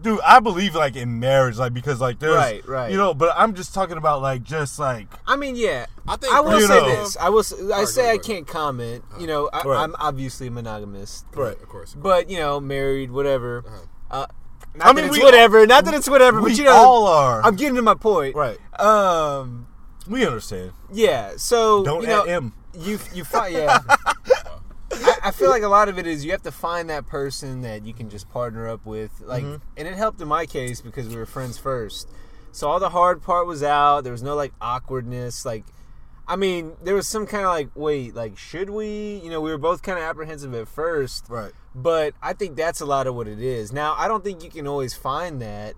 [0.00, 2.90] dude, I believe, like, in marriage, like, because, like, there's, Right, right.
[2.90, 5.86] you know, but I'm just talking about, like, just, like, I mean, yeah.
[6.06, 6.88] I think I will You say know.
[6.88, 7.16] this.
[7.18, 7.40] I will.
[7.40, 9.04] s- I right, say go I can't comment.
[9.18, 9.78] You know, I, Right.
[9.82, 11.60] I'm obviously monogamous, right.
[11.60, 11.94] Of course.
[11.94, 13.64] but you know, married, whatever.
[14.10, 14.26] Uh,
[14.74, 15.66] not I that mean, it's we- whatever.
[15.66, 16.40] Not that it's whatever.
[16.40, 17.42] We but you know, all are.
[17.44, 18.34] I'm getting to my point.
[18.36, 18.58] right.
[18.80, 19.66] Um.
[20.08, 20.72] We understand.
[20.90, 21.32] Yeah.
[21.36, 22.54] So Don't you know, at him.
[22.78, 23.80] you you find yeah.
[24.92, 27.62] I, I feel like a lot of it is you have to find that person
[27.62, 29.56] that you can just partner up with, like, Mm-hmm.
[29.76, 32.08] and it helped in my case because we were friends first.
[32.52, 34.02] So all the hard part was out.
[34.04, 35.44] There was no like awkwardness.
[35.44, 35.64] Like,
[36.26, 39.20] I mean, there was some kind of like, wait, like, should we?
[39.22, 41.52] You know, we were both kind of apprehensive at first, Right.
[41.74, 43.72] but I think that's a lot of what it is.
[43.72, 45.74] Now, I don't think you can always find that.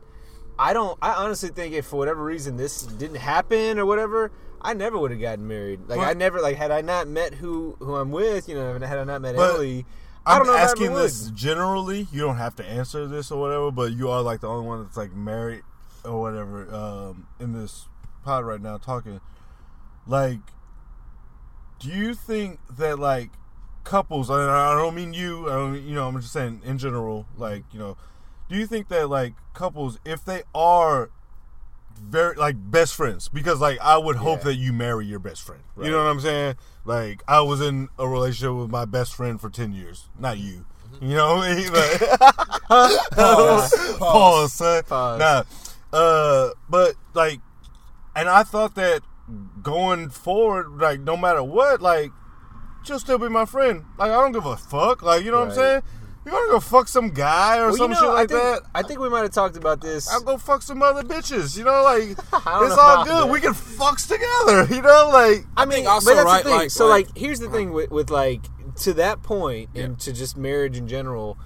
[0.58, 0.96] I don't.
[1.02, 4.30] I honestly think if for whatever reason this didn't happen or whatever,
[4.62, 5.80] I never would have gotten married.
[5.88, 8.98] Like I never like had I not met who who I'm with, you know, had
[8.98, 9.86] I not met But Ellie.
[10.26, 11.02] I I'm don't know if I ever asking would.
[11.04, 12.06] this generally.
[12.12, 14.82] You don't have to answer this or whatever, but you are like the only one
[14.82, 15.62] that's like married
[16.04, 17.88] or whatever um, in this
[18.22, 19.20] pod right now talking.
[20.06, 20.40] Like,
[21.78, 23.30] do you think that like
[23.84, 24.28] couples?
[24.28, 25.48] And I don't mean you.
[25.48, 25.82] I don't.
[25.82, 27.26] You know, I'm just saying in general.
[27.36, 27.96] Like, you know,
[28.50, 31.10] do you think that like couples, if they are
[32.02, 34.44] very like best friends because like I would hope Yeah.
[34.46, 35.62] that you marry your best friend.
[35.80, 36.56] You know what I'm saying?
[36.84, 40.08] Like I was in a relationship with my best friend for 10 years.
[40.18, 40.64] Not you.
[41.00, 41.70] You know what I mean?
[42.70, 44.82] Like, pause, pause, son.
[44.84, 45.18] Pause.
[45.18, 45.42] Nah,
[45.92, 47.40] uh, but like,
[48.14, 49.02] and I thought that
[49.62, 52.10] going forward, like, no matter what, like,
[52.84, 53.84] she'll still be my friend.
[53.98, 55.02] Like, I don't give a fuck.
[55.02, 55.82] Like, you know what I'm saying?
[56.24, 58.42] You gonna go fuck some guy or Well, some you know, shit like I think,
[58.42, 58.62] that?
[58.74, 60.10] I think we might have talked about this.
[60.10, 61.56] I'll go fuck some other bitches.
[61.56, 63.14] You know, like it's know all good.
[63.14, 63.28] that.
[63.30, 64.74] We can fucks together.
[64.74, 66.58] You know, like I mean, also, but that's right, the thing.
[66.58, 68.42] like- so, like- like, here's the thing with, with like
[68.82, 71.38] to that point, and to just marriage in general.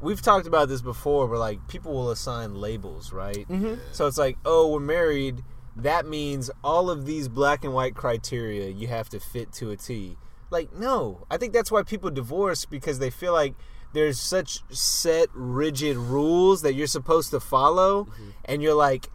[0.00, 3.48] We've talked about this before, where like people will assign labels, right?
[3.48, 3.74] Mm-hmm.
[3.92, 5.42] So it's like, oh, we're married.
[5.76, 9.76] That means all of these black and white criteria you have to fit to a
[9.76, 10.16] T.
[10.50, 13.54] Like, no, I think that's why people divorce because they feel like
[13.94, 18.06] there's such set, rigid rules that you're supposed to follow,
[18.44, 19.08] and you're like,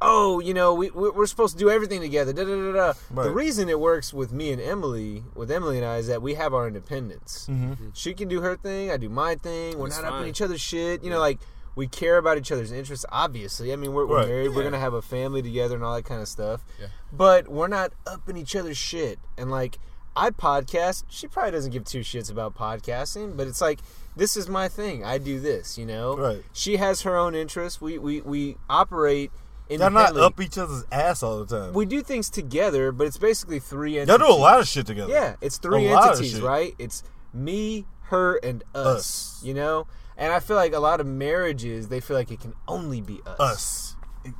[0.00, 2.32] oh, you know, we we- we're supposed to do everything together.
[2.32, 3.22] Da, da, da, da.
[3.22, 6.34] The reason it works with me and Emily, with Emily and I, is that we
[6.34, 7.46] have our independence.
[7.48, 7.90] Mm-hmm.
[7.94, 9.78] She can do her thing, I do my thing.
[9.78, 11.04] We're That's not up in each other's shit.
[11.04, 11.38] You know, like
[11.76, 13.06] we care about each other's interests.
[13.10, 14.28] Obviously, I mean, we're, we're Right.
[14.28, 14.54] married.
[14.54, 16.64] We're gonna have a family together and all that kind of stuff.
[16.80, 16.88] Yeah.
[17.12, 19.18] But we're not up in each other's shit.
[19.38, 19.78] And like,
[20.14, 21.04] I podcast.
[21.08, 23.78] She probably doesn't give two shits about podcasting, but it's like
[24.16, 25.04] this is my thing.
[25.04, 25.76] I do this.
[25.78, 26.16] You know.
[26.16, 26.42] Right.
[26.52, 27.80] She has her own interests.
[27.80, 29.30] We we we operate.
[29.70, 31.72] y'all not up each other's ass all the time.
[31.72, 35.12] We do things together, but it's basically three y'all do a lot of shit together.
[35.12, 36.74] Yeah, it's three A lot entities, right?
[36.78, 37.02] It's
[37.32, 39.40] me, her, and us, Us.
[39.42, 39.86] You know,
[40.18, 43.20] and I feel like a lot of marriages they feel like it can only be
[43.26, 43.40] us.
[43.40, 43.96] Us,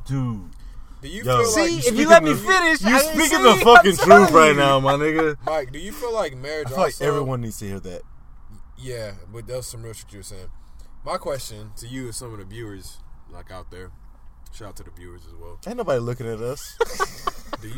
[0.06, 0.50] dude.
[1.00, 1.36] Do you Yo.
[1.38, 4.30] feel See, like if you let me the- finish, You I- speaking the fucking truth
[4.30, 5.36] right now, my nigga.
[5.44, 5.72] Mike?
[5.72, 6.68] Do you feel like marriage?
[6.68, 8.02] I feel like everyone needs to hear that.
[8.78, 10.48] Yeah, but that's some real shit you were saying.
[11.04, 12.98] My question to you, and some of the viewers
[13.30, 13.90] like out there,
[14.52, 15.58] shout out to the viewers as well.
[15.66, 16.76] Ain't nobody looking at us.
[17.60, 17.74] Do you,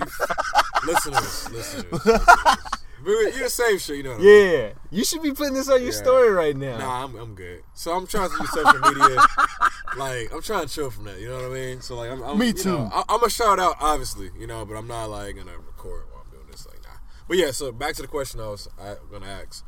[0.86, 2.58] listeners, listeners, listeners.
[3.06, 4.10] You're the same shit, you know.
[4.12, 4.50] What I mean?
[4.52, 5.96] Yeah, you should be putting this on your Yeah.
[5.98, 6.78] story right now.
[6.78, 7.62] Nah, I'm, I'm good.
[7.74, 9.20] So I'm trying to use social media.
[9.98, 11.20] like I'm trying to chill from that.
[11.20, 11.80] You know what I mean?
[11.82, 12.70] So like I'm, I'm Me too.
[12.70, 16.06] know, I, I'm gonna shout out obviously, you know, but I'm not like gonna record
[16.10, 16.66] while I'm doing this.
[16.66, 16.96] Like nah.
[17.28, 19.64] But yeah, so back to the question I was I, gonna ask.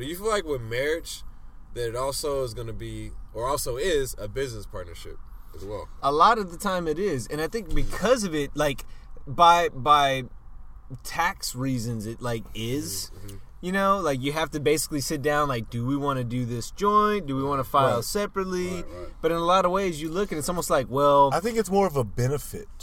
[0.00, 1.22] Do you feel like with marriage
[1.74, 5.16] that it also is gonna be or also is a business partnership
[5.54, 5.88] as well?
[6.02, 8.84] a lot of the time it is and i think because of it like
[9.26, 10.24] by by
[11.04, 15.48] tax reasons it like is Mm-hmm, you know like you have to basically sit down
[15.48, 18.04] like do we want to do this joint do we want to file Right.
[18.04, 19.08] separately Right, right.
[19.20, 21.58] but in a lot of ways you look and it's almost like well I think
[21.58, 22.79] it's more of a benefit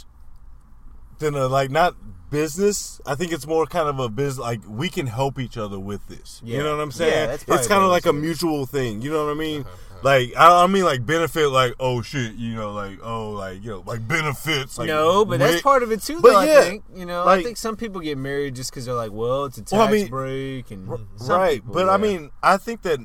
[1.18, 1.94] than a like not
[2.30, 3.00] business.
[3.06, 4.38] I think it's more kind of a business.
[4.38, 6.40] Like we can help each other with this.
[6.44, 6.58] Yeah.
[6.58, 7.12] You know what I'm saying?
[7.12, 9.02] Yeah, that's it's kind of like a mutual thing.
[9.02, 9.62] You know what I mean?
[9.62, 11.48] Uh-huh, Like I, I mean like benefit.
[11.48, 12.34] Like oh shit.
[12.34, 14.78] You know like oh like you know like benefits.
[14.78, 16.20] Like no, but that's part of it too.
[16.20, 17.26] But yeah, I think you know.
[17.26, 19.88] I think some people get married just because they're like, well, it's a tax Well,
[19.88, 20.88] I mean, break, and
[21.28, 23.00] right people, but i mean i think that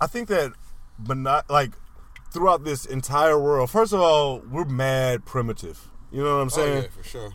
[0.00, 0.52] i think that
[0.98, 1.72] but not like
[2.32, 6.78] throughout this entire world first of all we're mad primitive you know what i'm saying?
[6.78, 7.32] Oh yeah, for sure.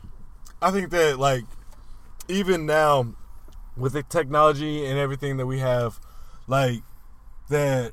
[0.62, 1.44] i think that like
[2.28, 3.14] even now
[3.76, 6.00] with the technology and everything that we have
[6.48, 6.82] like
[7.50, 7.92] that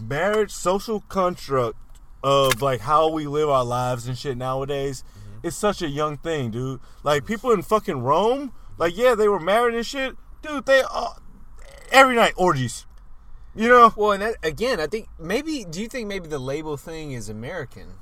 [0.00, 1.76] marriage social construct
[2.22, 5.46] of like how we live our lives and shit nowadays mm-hmm.
[5.46, 9.40] it's such a young thing dude like people in fucking rome like yeah they were
[9.40, 11.18] married and shit dude they all
[11.90, 12.86] every night orgies
[13.54, 15.64] you know Well, and that, again, I think maybe.
[15.68, 17.94] Do you think maybe the label thing is American?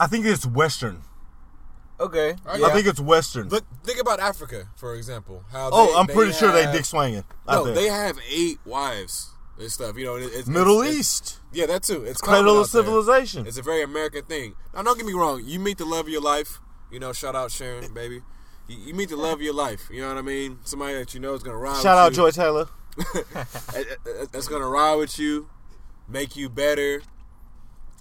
[0.00, 1.02] i think it's western
[2.00, 5.42] Okay, I i think it's western Look, think about Africa, for example.
[5.50, 7.74] How oh they- i'm pretty sure they have- dick swinging No, there.
[7.74, 9.96] they have eight wives and stuff.
[9.96, 12.04] You know, it- it's middle it's- east Yeah, that too.
[12.04, 12.82] It's common cradle of out there.
[12.84, 14.54] civilization It's a very American thing.
[14.72, 15.42] Now, don't get me wrong.
[15.44, 16.60] You meet the love of your life.
[16.92, 17.88] You know, shout out Sharon, eh.
[17.92, 18.22] baby.
[18.68, 19.88] You, you meet the love of your life.
[19.90, 20.60] You know what I mean?
[20.62, 21.82] Somebody that you know is gonna ride.
[21.82, 22.68] shout out with joy taylor you.
[24.32, 25.48] That's gonna ride with you,
[26.08, 27.02] make you better.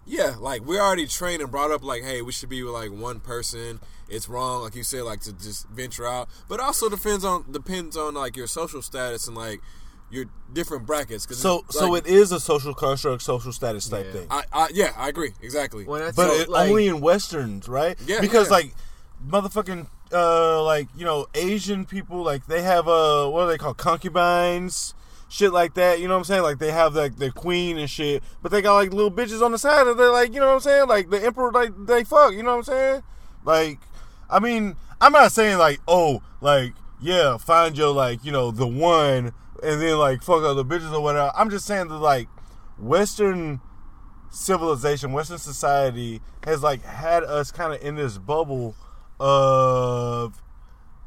[0.06, 2.92] Yeah, like we're already trained and brought up like, hey, we should be with like
[2.92, 3.80] one person.
[4.10, 6.30] It's wrong, like you said, like to just venture out.
[6.48, 9.60] But also depends on depends on like your social status and like
[10.10, 11.26] your different brackets.
[11.26, 14.12] Cause So it's, so it is a social construct, social status type Yeah.
[14.14, 14.28] thing.
[14.32, 15.84] I, I yeah, I agree exactly.
[15.84, 17.98] When But so, it, like, only in westerns, right?
[18.06, 18.54] Yeah, Because yeah.
[18.58, 18.74] like
[19.28, 23.78] motherfucking uh like, you know, Asian people like they have uh what are they called?
[23.78, 24.94] Concubines,
[25.30, 26.44] shit like that, you know what I'm saying?
[26.44, 29.52] Like they have like their queen and shit, but they got like little bitches on
[29.52, 30.88] the side and they're like, you know what I'm saying?
[30.88, 33.04] Like the emperor like they fuck, you know what I'm saying?
[33.44, 33.80] Like
[34.30, 38.68] I mean, I'm not saying like, oh, like, yeah, find your like, you know, the
[38.68, 41.32] one and then like fuck other bitches or whatever.
[41.36, 42.28] I'm just saying that like
[42.78, 43.62] Western
[44.30, 48.76] civilization, Western society has like had us kind of in this bubble
[49.20, 50.42] of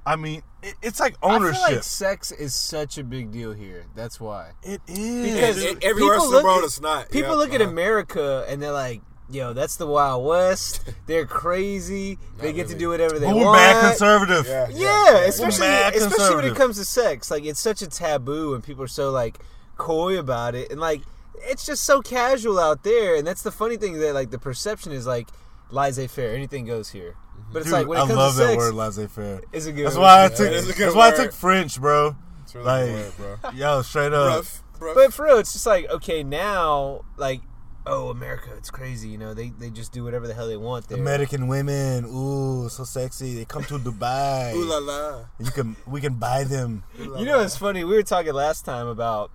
[0.06, 1.62] I mean, it, it's like I ownership.
[1.62, 3.84] feel like sex is such a big deal here.
[3.94, 4.52] That's why.
[4.62, 5.34] it is.
[5.34, 7.10] Because everywhere else in the world, it's not.
[7.10, 7.70] People Yep, look at uh-huh.
[7.70, 10.82] America and they're like, "Yo, that's the Wild West.
[11.06, 12.18] They're crazy.
[12.38, 14.46] they get to do whatever they but want." we're mad conservative.
[14.46, 17.30] Yeah, Yeah, especially mad especially when it comes to sex.
[17.30, 19.38] Like it's such a taboo, and people are so like
[19.76, 21.02] coy about it, and like
[21.42, 23.14] it's just so casual out there.
[23.16, 25.28] And that's the funny thing that like the perception is like
[25.70, 27.16] laissez-faire, anything goes here.
[27.52, 29.40] But it's Dude, like when it I comes love to that sex, word, laissez-faire.
[29.52, 29.86] it's a good.
[29.86, 30.46] That's why I took.
[30.46, 32.16] it is a good That's why I took French, bro.
[32.42, 33.50] It's really Like, good word, bro.
[33.52, 34.28] Yo, straight up.
[34.36, 34.94] Rough, rough.
[34.94, 37.40] But for real, it's just like okay now, like
[37.86, 39.08] oh America, it's crazy.
[39.08, 40.98] You know, they they just do whatever the hell they want there.
[40.98, 43.34] American women, ooh, so sexy.
[43.34, 44.54] They come to Dubai.
[44.54, 45.24] Ooh la la.
[45.40, 46.84] You can, we can buy them.
[46.98, 47.82] You know, it's funny.
[47.84, 49.32] We were talking last time about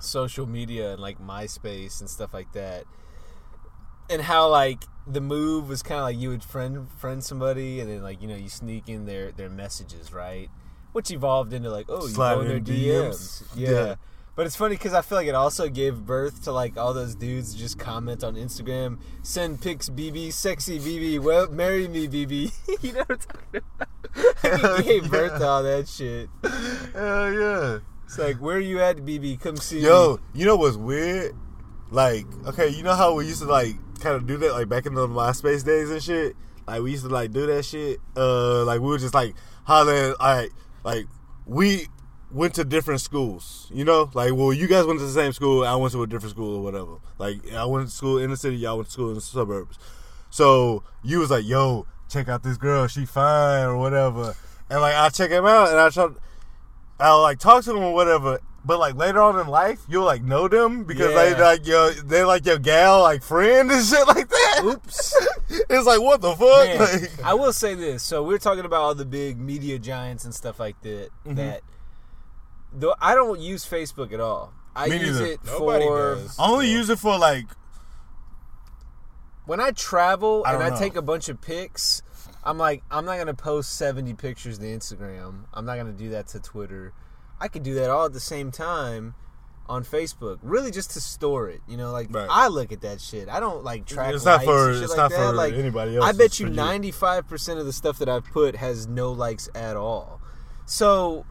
[0.00, 2.84] social media and like MySpace and stuff like that,
[4.08, 7.90] and how like the move was kind of like you would friend friend somebody, and
[7.90, 10.48] then like you know you sneak in their their messages, right?
[10.92, 13.44] Which evolved into like oh you go in their DMs, DMs.
[13.54, 13.70] yeah.
[13.70, 13.94] Yeah.
[14.38, 17.16] But it's funny because I feel like it also gave birth to like all those
[17.16, 22.52] dudes just comment on Instagram, send pics, BB, sexy BB, well, marry me, BB.
[22.84, 23.88] you know what I'm talking about?
[24.78, 26.30] it gave birth to all that shit.
[26.94, 27.78] Hell yeah.
[28.04, 29.40] It's like, where are you at, BB?
[29.40, 30.40] Come see Yo, me.
[30.40, 31.34] you know what's weird?
[31.90, 34.86] Like, okay, you know how we used to like kind of do that like back
[34.86, 36.36] in the MySpace days and shit.
[36.66, 37.98] Like we used to like do that shit.
[38.16, 39.34] Uh, like we were just like
[39.64, 40.14] hollering.
[40.20, 40.50] Right,
[40.84, 41.06] like
[41.46, 41.88] we
[42.30, 43.70] went to different schools.
[43.72, 45.64] You know, like well, you guys went to the same school.
[45.64, 46.96] I went to a different school or whatever.
[47.18, 48.56] Like I went to school in the city.
[48.56, 49.78] Y'all went to school in the suburbs.
[50.30, 52.86] So you was like, yo, check out this girl.
[52.86, 54.34] She fine or whatever.
[54.70, 56.08] And like I check him out and I try.
[57.00, 58.40] I'll like talk to him or whatever.
[58.64, 62.24] But like later on in life, you'll like know them because they like your they
[62.24, 64.60] like your gal like friend and shit like that.
[64.64, 65.16] Oops.
[65.70, 66.66] it's like what the fuck?
[66.66, 68.02] Man, Like, I will say this.
[68.02, 71.08] So we're talking about all the big media giants and stuff like that.
[71.24, 71.34] Mm-hmm.
[71.36, 71.60] That
[72.72, 74.52] though I don't use Facebook at all.
[74.76, 75.26] I Me use neither.
[75.32, 76.38] it Nobody for does.
[76.38, 77.46] I only use it for like
[79.46, 80.78] when I travel I and I know.
[80.78, 82.02] take a bunch of pics.
[82.44, 85.44] I'm like, I'm not gonna post 70 pictures to Instagram.
[85.54, 86.92] I'm not gonna do that to Twitter.
[87.40, 89.14] I could do that all at the same time
[89.68, 91.60] on Facebook, really just to store it.
[91.68, 92.26] You know, like Right.
[92.30, 93.28] I look at that shit.
[93.28, 94.14] I don't like track.
[94.14, 95.16] It's not for- it's like not that.
[95.18, 98.56] for like, anybody else, I bet you 95 percent of the stuff that I've put
[98.56, 100.20] has no likes at all.
[100.64, 101.26] So,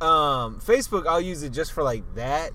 [0.00, 2.52] um, Facebook, I'll use it just for like that.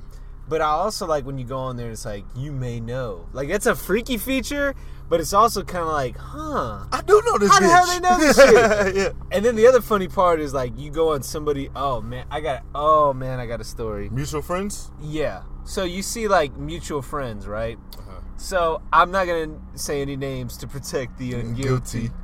[0.49, 3.47] But I also like when you go on there, it's like you may know, like
[3.47, 4.75] that's a freaky feature.
[5.11, 6.85] But it's also kind of like, huh?
[6.89, 7.51] I do know this.
[7.51, 7.69] How the bitch.
[7.69, 8.95] hell they know this shit?
[8.95, 9.09] yeah.
[9.29, 11.69] And then the other funny part is like you go on somebody.
[11.75, 12.63] Oh man, I got.
[12.73, 14.07] Oh man, I got a story.
[14.09, 14.89] Mutual friends.
[15.01, 15.43] Yeah.
[15.65, 17.77] So you see like mutual friends, right?
[17.99, 18.21] Uh-huh.
[18.37, 22.13] So I'm not gonna say any names to protect the unguilty.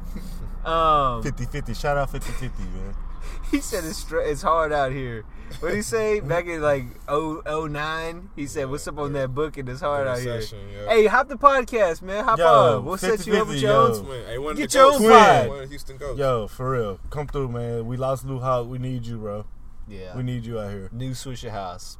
[0.65, 1.79] Um, 50-50.
[1.79, 2.93] Shout out 50-50, man.
[3.51, 5.23] he said it's str- it's hard out here.
[5.59, 8.29] What did he say back in like oh oh nine?
[8.35, 9.57] He said, "What's up on that book?
[9.57, 10.89] And it's hard out here." Recession, yeah.
[10.89, 12.23] Hey, hop the podcast, man.
[12.23, 12.85] Hop Yo, on.
[12.85, 13.87] We'll set you up 50-50, with yo.
[13.87, 13.99] Jones.
[14.01, 14.25] Twin.
[14.25, 15.03] Hey, one of Get the your goats.
[15.03, 15.47] own vibe.
[15.47, 16.19] One of the Houston Goats.
[16.19, 16.99] Yo, for real.
[17.09, 17.87] Come through, man.
[17.87, 18.67] We lost Lou Hawk.
[18.67, 19.45] We need you, bro.
[19.87, 20.15] Yeah.
[20.15, 20.89] We need you out here.
[20.91, 21.97] new Swisher House.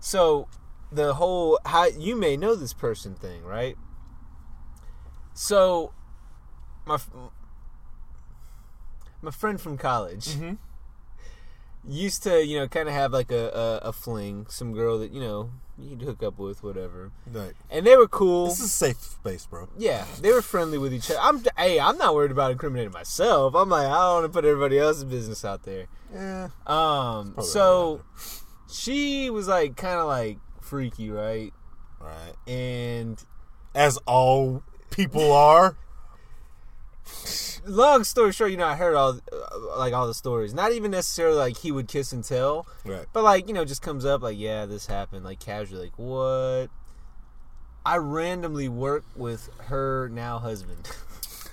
[0.00, 0.48] So
[0.90, 3.76] the whole how you may know this person thing, right?
[5.34, 5.92] So
[6.86, 7.10] my f-
[9.20, 10.54] my friend from college mm-hmm.
[11.88, 13.48] Used to, you know, kind of have like a,
[13.84, 17.86] a a fling, some girl that you know you'd hook up with, whatever, Like, and
[17.86, 18.46] they were cool.
[18.46, 19.68] this is a safe space, bro.
[19.76, 21.20] Yeah, they were friendly with each other.
[21.20, 23.54] I'm hey, I'm not worried about incriminating myself.
[23.54, 25.86] I'm like, I don't want to put everybody else's business out there.
[26.14, 26.48] Yeah.
[26.66, 28.02] Um, so
[28.70, 31.52] she was like kind of like freaky, right?
[32.00, 32.34] Right.
[32.50, 33.22] And
[33.74, 35.76] As all people are.
[37.66, 40.54] long story short, you know, I heard all uh, like all the stories.
[40.54, 43.06] Not even necessarily like he would kiss and tell, Right.
[43.12, 46.68] but like you know, just comes up like, yeah, this happened, like casually, like what?
[47.84, 50.88] I randomly work with her now husband.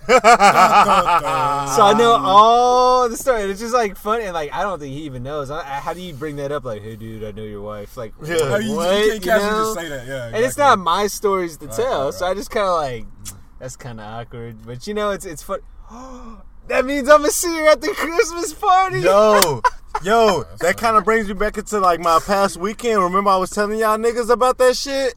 [0.08, 3.44] so I know all the story.
[3.44, 5.50] It's just like funny, and like I don't think he even knows.
[5.50, 6.66] I, I- how do you bring that up?
[6.66, 7.96] Like, hey, dude, I know your wife.
[7.98, 8.36] Like, Yeah.
[8.42, 8.90] Oh, you, you what?
[8.90, 9.64] can't You casually know?
[9.76, 10.08] just say that.
[10.08, 10.26] Yeah.
[10.28, 13.06] and it's not my stories to tell, right, so I just kind of like
[13.60, 14.66] that's kind of awkward.
[14.66, 15.60] But you know, it's it's fun.
[16.68, 19.00] that means I'm gonna see her at the Christmas party.
[19.00, 19.62] Yo,
[20.04, 23.02] yo, that kind of brings me back into like my past weekend.
[23.02, 25.16] Remember I was telling y'all niggas about that shit?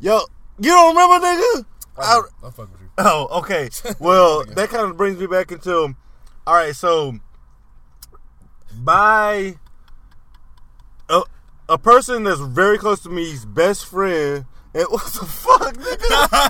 [0.00, 0.20] Yo,
[0.60, 1.64] you don't remember, nigga?
[1.98, 2.88] I, I'll fuck with you.
[2.98, 3.68] oh, okay.
[3.98, 5.94] Well, that kind of brings me back into.
[6.46, 7.18] All right, so
[8.72, 9.56] by
[11.08, 11.22] a,
[11.68, 14.44] a person that's very close to me's best friend.
[14.74, 16.47] And what the fuck, nigga?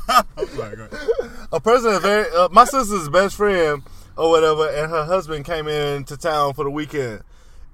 [0.62, 1.30] I'm sorry, go ahead.
[1.52, 3.82] a person very uh, my sister's best friend
[4.16, 7.22] or whatever, and her husband came in to town for the weekend,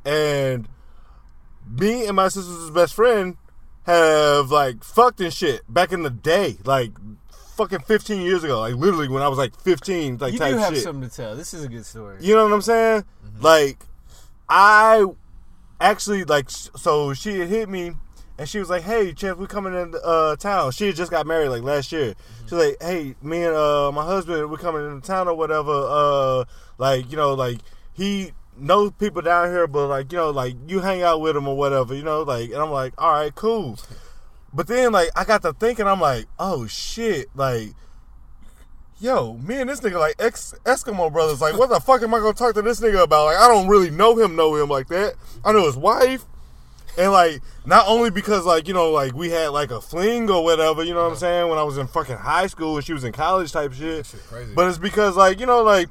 [0.04, 0.68] and
[1.78, 3.36] me and my sister's best friend
[3.86, 6.90] have like fucked and shit back in the day, like
[7.56, 10.58] fucking 15 years ago, like literally when I was like 15, like You type do
[10.58, 10.82] have shit.
[10.82, 11.36] something to tell.
[11.36, 12.18] This is a good story.
[12.20, 13.04] You know what I'm saying?
[13.40, 13.78] Like,
[14.48, 15.04] I
[15.80, 16.50] actually like.
[16.50, 17.92] So she had hit me,
[18.38, 21.26] and she was like, "Hey, Chef, we coming in uh, town." She had just got
[21.26, 22.14] married like last year.
[22.42, 25.72] She's like, "Hey, me and uh, my husband, we coming into town or whatever.
[25.72, 26.44] Uh,
[26.78, 27.58] like, you know, like
[27.92, 31.48] he." knows people down here, but like you know, like you hang out with him
[31.48, 33.76] or whatever, you know, like, and I'm like, all right, cool.
[34.52, 37.72] But then like I got to thinking, I'm like, oh shit, like
[39.00, 41.40] yo, me and this nigga like ex Eskimo brothers.
[41.40, 43.26] Like, what the fuck am I gonna talk to this nigga about?
[43.26, 45.14] Like, I don't really know him, know him like that.
[45.44, 46.24] I know his wife,
[46.96, 50.44] and like not only because like you know like we had like a fling or
[50.44, 51.48] whatever, you know what I'm saying?
[51.48, 54.06] When I was in fucking high school and she was in college type shit.
[54.06, 54.52] Shit crazy.
[54.54, 55.88] But it's because like you know like.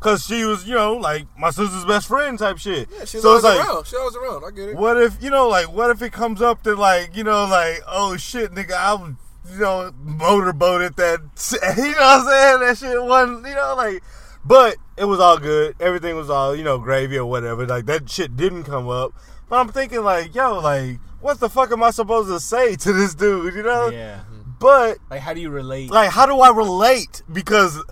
[0.00, 2.90] Cause she was, you know, like my sister's best friend type shit.
[2.92, 3.86] yeah, she's so it's like, around.
[3.86, 4.44] She's always around.
[4.44, 4.76] I get it.
[4.76, 7.80] what if you know, like, what if it comes up that like, you know, like,
[7.86, 9.14] oh shit, nigga, I was,
[9.50, 11.20] you know, motorboated that,
[11.78, 12.60] you know what I'm saying?
[12.60, 14.02] That shit wasn't, you know, like,
[14.44, 15.74] but it was all good.
[15.80, 17.66] Everything was all, you know, gravy or whatever.
[17.66, 19.14] Like that shit didn't come up.
[19.48, 22.92] But I'm thinking like, yo, like, what the fuck am I supposed to say to
[22.92, 23.54] this dude?
[23.54, 23.88] You know?
[23.88, 24.20] Yeah.
[24.58, 25.90] But Like, how do you relate?
[25.90, 27.22] like, how do I relate?
[27.32, 27.82] Because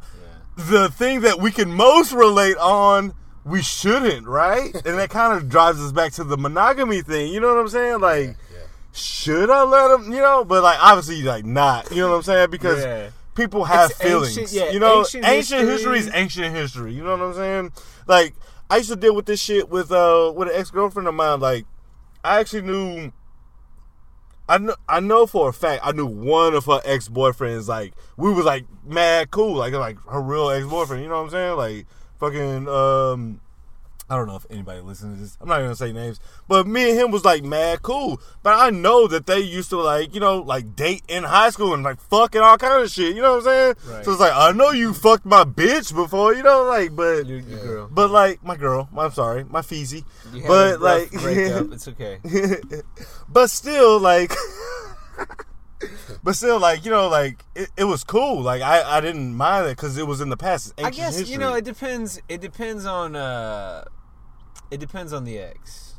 [0.56, 3.14] the thing that we can most relate on,
[3.44, 4.74] we shouldn't, right?
[4.86, 7.32] and that kind of drives us back to the monogamy thing.
[7.32, 8.00] You know what I'm saying?
[8.00, 8.58] Like, Yeah.
[8.92, 10.12] should I let him?
[10.12, 11.90] You know, but like obviously, like not.
[11.90, 12.50] You know what I'm saying?
[12.50, 13.08] Because Yeah.
[13.34, 14.38] people have It's feelings.
[14.38, 15.98] ancient- yeah, you know, ancient ancient, history.
[15.98, 16.92] history is ancient history.
[16.94, 17.72] You know what I'm saying?
[18.06, 18.34] Like
[18.70, 21.40] I used to deal with this shit with uh with an ex girlfriend of mine.
[21.40, 21.66] Like
[22.24, 23.12] I actually knew.
[24.48, 27.68] I know, I know for a fact I knew one of her ex boyfriends.
[27.68, 31.02] Like we was like mad cool, like like her real ex boyfriend.
[31.02, 31.56] You know what I'm saying?
[31.56, 31.86] Like
[32.18, 33.40] fucking um,
[34.12, 35.38] I don't know if anybody listens to this.
[35.40, 38.20] I'm not even gonna say names, but me and him was like mad cool.
[38.42, 41.72] But I know that they used to like you know like date in high school
[41.72, 43.16] and like fucking all kind of shit.
[43.16, 43.74] You know what I'm saying?
[43.88, 44.04] Right.
[44.04, 46.34] So it's like I know you fucked my bitch before.
[46.34, 47.88] You know, like but Your, your girl.
[47.90, 48.90] but like my girl.
[48.94, 50.04] I'm sorry, my feezy.
[50.34, 51.72] You had But rough like.
[51.72, 52.18] It's okay.
[53.30, 54.34] but still like
[56.22, 59.66] but still like you know like it, it was cool like i i didn't mind
[59.66, 61.32] it because it was in the past it's I guess history.
[61.32, 62.20] you know it depends.
[62.28, 63.16] It depends on.
[63.16, 63.84] uh
[64.72, 65.94] It depends on the ex.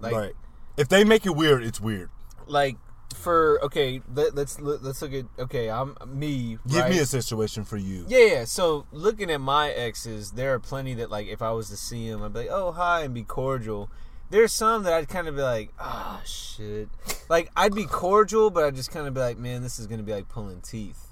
[0.00, 0.32] Like, right
[0.76, 2.08] if they make it weird it's weird
[2.46, 2.76] like
[3.14, 4.00] for okay.
[4.12, 5.70] Let, let's let, let's look at okay.
[5.70, 6.58] I'm me.
[6.66, 6.90] give right?
[6.90, 8.44] me a situation for you Yeah, yeah.
[8.44, 12.10] So looking at my exes, there are plenty that like if I was to see
[12.10, 13.90] them, I'd be like, "Oh, hi," and be cordial.
[14.30, 16.88] There's some that I'd kind of be like, "Ah, shit."
[17.28, 20.02] Like I'd be cordial, but I'd just kind of be like, "Man, this is gonna
[20.02, 21.09] be like pulling teeth."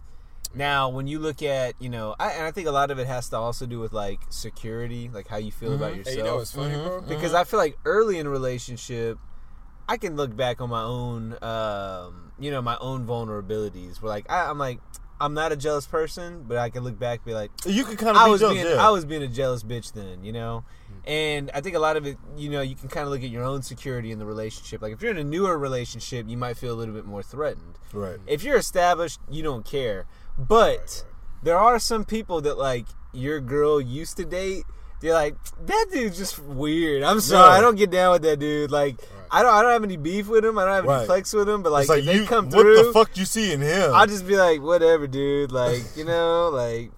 [0.59, 3.06] Now, when you look at, you know, I, and I think a lot of it
[3.06, 6.14] has to also do with like security, like how you feel about yourself.
[6.16, 6.86] Hey, you know what's funny, Mm-hmm.
[6.86, 7.01] bro?
[7.02, 9.18] because I feel like early in a relationship,
[9.89, 14.02] I can look back on my own, um, you know, my own vulnerabilities.
[14.02, 14.80] Where like I, I'm like,
[15.20, 17.97] I'm not a jealous person, but I can look back and be like, you can
[17.97, 18.86] kind of I be was jealous, being yeah.
[18.86, 20.64] I was being a jealous bitch then, you know.
[21.06, 23.30] And I think a lot of it, you know, you can kind of look at
[23.30, 24.82] your own security in the relationship.
[24.82, 27.78] Like if you're in a newer relationship, you might feel a little bit more threatened.
[27.94, 30.05] right If you're established, you don't care.
[30.39, 31.05] But
[31.43, 34.65] there are some people that like your girl used to date.
[35.01, 35.36] They're like
[35.66, 37.02] that dude's just weird.
[37.02, 37.59] I'm sorry, Yeah.
[37.59, 38.70] I don't get down with that dude.
[38.70, 38.97] Like
[39.31, 40.59] I don't, I don't have any beef with him.
[40.59, 41.06] I don't have any Right.
[41.06, 41.62] flex with him.
[41.62, 44.06] But like, like if they you come what the fuck you see in him I'll
[44.06, 45.52] just be like, whatever, dude.
[45.52, 46.90] Like you know, like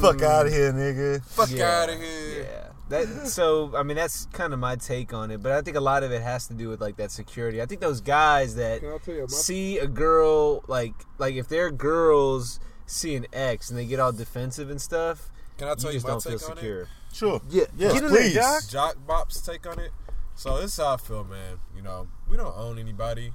[0.00, 2.42] fuck mm, out of here nigga Fuck yeah, out of here.
[2.44, 2.61] Yeah.
[2.92, 5.80] That so I mean that's kind of my take on it, but I think a
[5.80, 7.62] lot of it has to do with like that security.
[7.62, 11.48] I think those guys that Can I tell you see a girl like like if
[11.48, 15.76] they're girls see an ex and they get all defensive and stuff, Can I you
[15.76, 16.88] tell you, just my don't feel take on secure.
[17.12, 18.68] sure Yeah, yes get in there, please Jock.
[18.68, 19.90] Jock Bop's take on it.
[20.34, 21.60] So this is how I feel, man.
[21.74, 23.32] You know, we don't own anybody.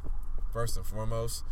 [0.53, 1.43] First and foremost,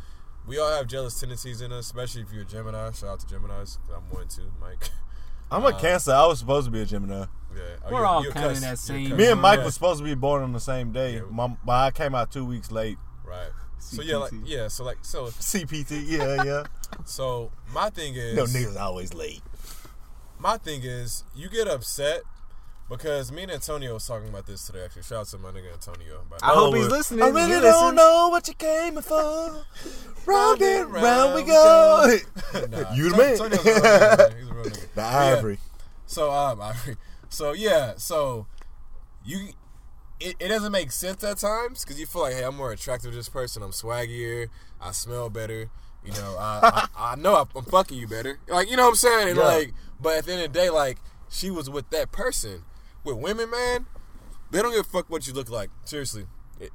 [0.47, 2.91] we all have jealous tendencies in us, especially if you're a Gemini.
[2.91, 3.77] Shout out to Gemini's.
[3.95, 4.89] I'm one too, Mike.
[5.55, 7.25] i'm a cancer i was supposed to be a gemini Yeah,
[7.85, 9.17] oh, We're you're- all you're kinda cuss- in that you're same- cuss.
[9.17, 9.65] me and mike Yeah.
[9.65, 11.21] was supposed to be born on the same day Yeah.
[11.29, 13.49] my, but i came out two weeks late right.
[13.79, 14.41] So yeah, like CPT.
[14.45, 16.63] yeah, so like so cpt yeah yeah
[17.05, 19.41] so my thing is no niggas always late
[20.39, 22.21] my thing is you get upset
[22.89, 24.83] because me and Antonio was talking about this today.
[24.85, 26.23] Actually, shout out to my nigga Antonio.
[26.29, 27.23] By I hope he's listening.
[27.23, 27.63] I really listens.
[27.73, 29.65] don't know what you came for.
[30.25, 32.17] Round and Round round we we go.
[32.69, 33.31] Nah, You the Ton- man.
[33.31, 34.39] Antonio's a real nigga.
[34.39, 34.81] He's a real nigga.
[34.81, 35.59] The But yeah, ivory.
[36.07, 36.95] So um, Ivory.
[37.29, 38.47] So yeah, so
[39.23, 39.49] you.
[40.17, 43.11] It, it doesn't make sense at times because you feel like, hey, I'm more attractive
[43.11, 43.61] to this person.
[43.61, 44.47] I'm swaggier.
[44.79, 45.69] I smell better.
[46.05, 48.39] You know, I, I, I know I'm fucking you better.
[48.47, 49.27] Like, you know what I'm saying?
[49.29, 49.43] And Yeah.
[49.43, 50.99] like, but at the end of the day, like,
[51.29, 52.63] she was with that person.
[53.05, 53.85] With women, man,
[54.51, 55.69] they don't give a fuck what you look like.
[55.85, 56.25] Seriously.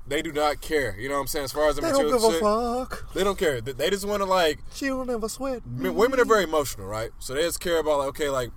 [0.07, 0.94] They do not care.
[0.98, 1.44] You know what I'm saying?
[1.47, 3.12] As far as the They don't material give a fuck.
[3.15, 3.61] they don't care.
[3.62, 5.66] They- just want to like She don't ever sweat.
[5.66, 7.11] Mean, women are very emotional, right?
[7.19, 8.51] So they just care about like, okay, like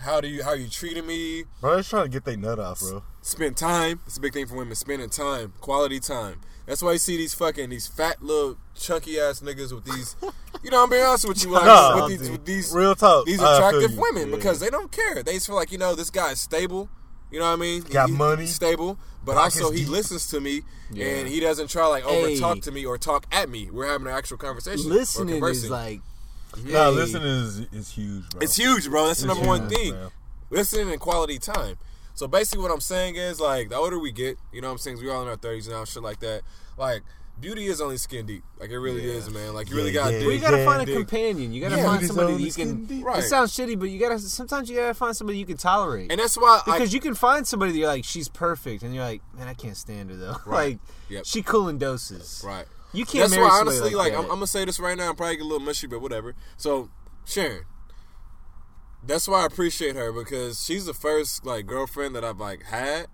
[0.00, 1.44] how do you how you treating me?
[1.60, 3.02] Bro, they're trying to get their nut off, bro.
[3.20, 4.00] Spend time.
[4.06, 4.76] It's a big thing for women.
[4.76, 6.40] Spending time, quality time.
[6.66, 10.14] That's why you see these fucking these fat little chunky ass niggas with these.
[10.62, 13.26] You know, I'm being honest with you, like Nah, with these with these real talk.
[13.26, 14.36] these attractive women Yeah.
[14.36, 15.22] because they don't care.
[15.22, 16.88] They just feel like you know this guy is stable.
[17.30, 17.82] You know what I mean?
[17.82, 18.42] Got He- money.
[18.42, 19.88] he's stable, but Pockets also he deep.
[19.90, 21.06] listens to me Yeah.
[21.06, 22.38] and he doesn't try like over Hey.
[22.40, 23.68] talk to me or talk at me.
[23.70, 24.90] We're having an actual conversation.
[24.90, 25.70] or Listening is conversing.
[25.70, 26.00] like
[26.64, 26.90] Nah, Hey.
[26.90, 28.40] listening is is huge, bro.
[28.40, 29.06] It's huge, bro.
[29.06, 29.92] That's the It's number one thing.
[29.92, 30.10] man.
[30.50, 31.76] Listening and quality time.
[32.14, 34.78] So basically, what I'm saying is like the older we get, you know, what I'm
[34.78, 36.40] saying we all in our 30s now, shit like that.
[36.78, 37.02] Like
[37.40, 38.42] beauty is only skin deep.
[38.58, 39.54] Like it really is, man.
[39.54, 40.12] Like you really Yeah, got.
[40.12, 40.96] yeah, to Well, you gotta Yeah, find a dig.
[40.96, 41.52] companion.
[41.52, 41.86] You gotta Yeah.
[41.86, 43.02] find somebody only that you can.
[43.02, 43.18] Right.
[43.20, 44.18] It sounds shitty, but you gotta.
[44.18, 46.10] Sometimes you gotta find somebody you can tolerate.
[46.10, 48.94] And that's why I, because you can find somebody that you're like, she's perfect, and
[48.94, 50.36] you're like, man, I can't stand her though.
[50.46, 50.70] Right.
[50.72, 50.78] like,
[51.10, 51.24] Yep.
[51.26, 52.42] she cool in doses.
[52.44, 52.66] right.
[52.92, 53.24] You can't.
[53.24, 54.18] That's marry why somebody honestly, like, that.
[54.18, 55.10] I'm, I'm gonna say this right now.
[55.10, 56.34] I'm probably get a little mushy, but whatever.
[56.56, 56.88] So
[57.26, 57.64] Sharon,
[59.06, 63.06] that's why I appreciate her because she's the first like girlfriend that I've like had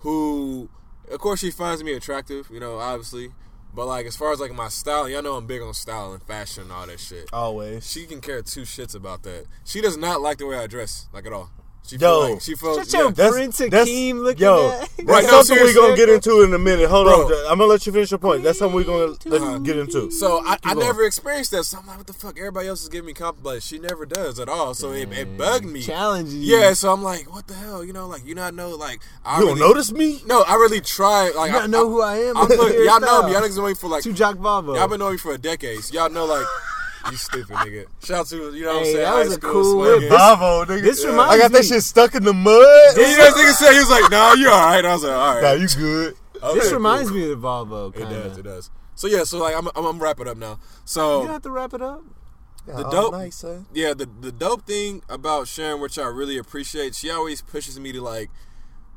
[0.00, 0.68] who,
[1.10, 2.48] of course, she finds me attractive.
[2.50, 3.30] You know, obviously.
[3.74, 6.22] But like as far as like my style, y'all know I'm big on style and
[6.22, 7.28] fashion and all that shit.
[7.30, 7.90] Always.
[7.90, 9.44] She can care two shits about that.
[9.66, 11.50] She does not like the way I dress, like at all.
[11.86, 12.00] She Yo.
[12.26, 13.00] feel like she feels Shut yeah.
[13.00, 14.80] your That's- Prince that's- Akeem looking yo, at.
[14.80, 16.88] That's Right, no, something we're gonna get into in a minute.
[16.90, 17.14] Hold Bro.
[17.26, 18.42] on, I'm gonna let you finish your point.
[18.42, 20.10] That's something we're gonna let's get into.
[20.10, 21.62] So I, I never experienced that.
[21.64, 22.36] So I'm like, what the fuck?
[22.38, 23.66] Everybody else is giving me compliments.
[23.66, 24.74] She never does at all.
[24.74, 25.82] So it, it bugged me.
[25.82, 26.40] Challenging.
[26.42, 26.72] Yeah.
[26.72, 27.84] So I'm like, what the hell?
[27.84, 30.22] You know, like you not know, like I You don't notice me?
[30.26, 31.30] No, I really try.
[31.36, 32.36] Like You I not know who I am.
[32.36, 33.32] I Look at y'all know me.
[33.32, 34.74] Y'all niggas know me for like To Jock Bobo.
[34.74, 35.84] y'all been knowing me for a decade.
[35.84, 36.44] So y'all know like
[37.10, 37.86] you stupid nigga.
[38.04, 38.96] Shout out to you know what I'm saying.
[38.98, 40.00] that high was a school cool swinging.
[40.00, 40.08] whip.
[40.10, 40.82] Bravo, nigga.
[40.82, 42.52] this I reminds got that me- shit stuck in the mud.
[42.96, 45.02] Yeah, you know, this nigga said he was like, "No, you all right." I was
[45.04, 46.14] like, "All right." Nah, you good.
[46.42, 46.74] Okay, This cool.
[46.74, 47.94] reminds me of the Volvo.
[47.94, 48.32] It Kind does.
[48.32, 48.38] of.
[48.38, 48.70] It does.
[48.94, 49.24] So yeah.
[49.24, 50.52] So like, I'm I'm, I'm wrap it up now.
[50.52, 52.02] You So don't have to wrap it up.
[52.66, 53.66] The dope- nice, son.
[53.72, 57.92] yeah, the the dope thing about Sharon, which I really appreciate, she always pushes me
[57.92, 58.28] to like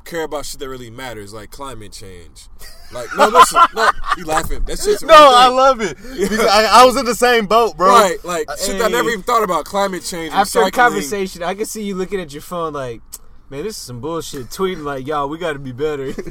[0.06, 2.48] care about shit that really matters, like climate change.
[2.92, 4.64] Like, no, listen, no, you laughing?
[4.66, 5.98] That shit's No, I love it.
[6.04, 7.88] I, I was in the same boat, bro.
[7.88, 10.34] Right, like shit that I never even thought about climate change.
[10.34, 13.02] After a conversation, I can see you looking at your phone like,
[13.50, 14.48] man, this is some bullshit.
[14.48, 16.14] Tweeting like, y'all, we got to be better.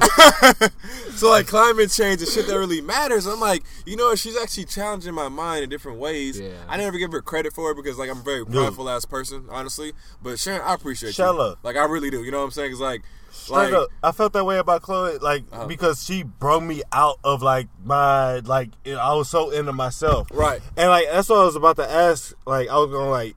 [1.19, 3.25] So like climate change and shit that really matters.
[3.25, 6.39] I'm like, you know, she's actually challenging my mind in different ways.
[6.39, 6.53] Yeah.
[6.65, 9.47] I never give her credit for it because like I'm a very prideful ass person,
[9.49, 9.91] honestly.
[10.23, 11.23] But Sharon, I appreciate you.
[11.25, 11.57] Shella.
[11.61, 12.23] Like I really do.
[12.23, 12.71] You know what I'm saying?
[12.71, 13.01] Cause like,
[13.49, 15.65] Straight like up, I felt that way about Chloe, like Uh-huh.
[15.67, 20.61] because she brought me out of like my like I was so into myself, Right.
[20.77, 22.33] And like that's what I was about to ask.
[22.45, 23.35] Like I was gonna like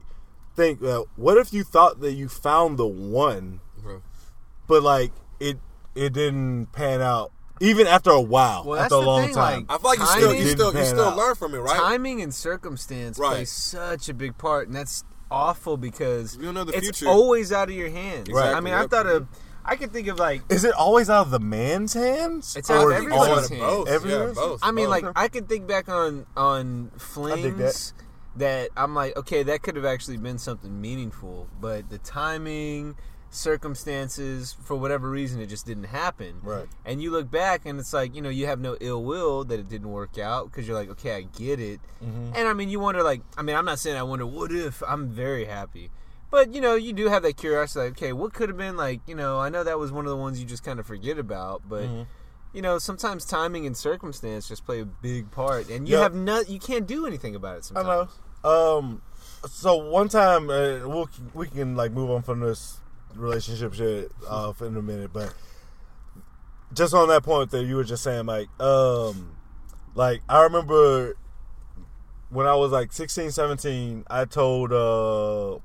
[0.55, 4.01] think, uh, what if you thought that you found the one, Bro.
[4.67, 5.57] but like it
[5.95, 9.33] it didn't pan out, even after a while, Well, that's after a the long thing,
[9.35, 9.65] time.
[9.69, 11.17] like- I feel like you still you still you still out.
[11.17, 11.75] learn from it, right?
[11.79, 13.31] Timing and circumstance Right.
[13.33, 17.07] play such a big part, and that's awful because You don't know the it's future.
[17.07, 18.29] always out of your hands.
[18.29, 19.27] Exactly, I mean, I thought of,
[19.65, 22.55] I could think of like, Is it always out of the man's hands?
[22.55, 23.61] It's out of Or is everybody's hands.
[23.61, 23.87] both.
[23.89, 24.37] Everyone's?
[24.37, 24.59] Yeah, both.
[24.63, 25.03] I mean, both.
[25.03, 27.93] like I could think back on on dig flings
[28.35, 32.95] that I'm like, okay, that could have actually been something meaningful, but the timing,
[33.29, 36.39] circumstances, for whatever reason, it just didn't happen.
[36.41, 36.67] Right.
[36.85, 39.59] And you look back, and it's like, you know, you have no ill will that
[39.59, 41.79] it didn't work out because you're like, okay, I get it.
[42.03, 42.31] Mm-hmm.
[42.35, 44.81] And I mean, you wonder, like, I mean, I'm not saying I wonder what if.
[44.87, 45.91] I'm very happy.
[46.33, 47.85] But you know, you do have that curiosity.
[47.85, 48.75] Like, okay, what could have been?
[48.75, 50.85] Like, you know, I know that was one of the ones you just kind of
[50.87, 52.01] forget about, but Mm-hmm.
[52.53, 56.01] you know, sometimes timing and circumstance just play a big part, and you Yep.
[56.01, 57.71] have not, you can't do anything about it.
[57.75, 58.09] I Sometimes.
[58.43, 58.49] know.
[58.49, 59.01] Um,
[59.47, 62.79] so one time uh, we'll, we can like move on from this
[63.15, 65.35] relationship shit off in a minute, but
[66.73, 69.35] just on that point that you were just saying, like, um,
[69.93, 71.15] like I remember
[72.31, 75.59] when I was like 16, 17, I told uh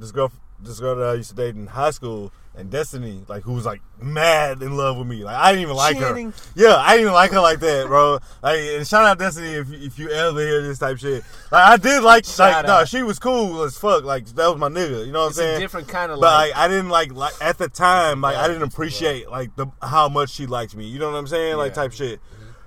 [0.00, 0.32] this girl,
[0.62, 3.64] this girl that I used to date in high school, and Destiny, like who was
[3.64, 5.22] like mad in love with me.
[5.24, 6.32] Like I didn't even like Channing.
[6.32, 6.38] her.
[6.56, 8.18] Yeah, I didn't even like her like that, bro.
[8.42, 11.22] Like, and shout out Destiny if if you ever hear this type shit.
[11.52, 12.88] Like I did like, like no, out.
[12.88, 14.02] she was cool as fuck.
[14.04, 15.06] Like that was my nigga.
[15.06, 15.60] You know what I'm a saying?
[15.60, 16.50] different kind of But like.
[16.50, 20.08] like I didn't like like at the time like I didn't appreciate like the how
[20.08, 20.86] much she liked me.
[20.86, 21.56] You know what I'm saying?
[21.56, 21.82] Like Yeah.
[21.82, 22.20] type shit.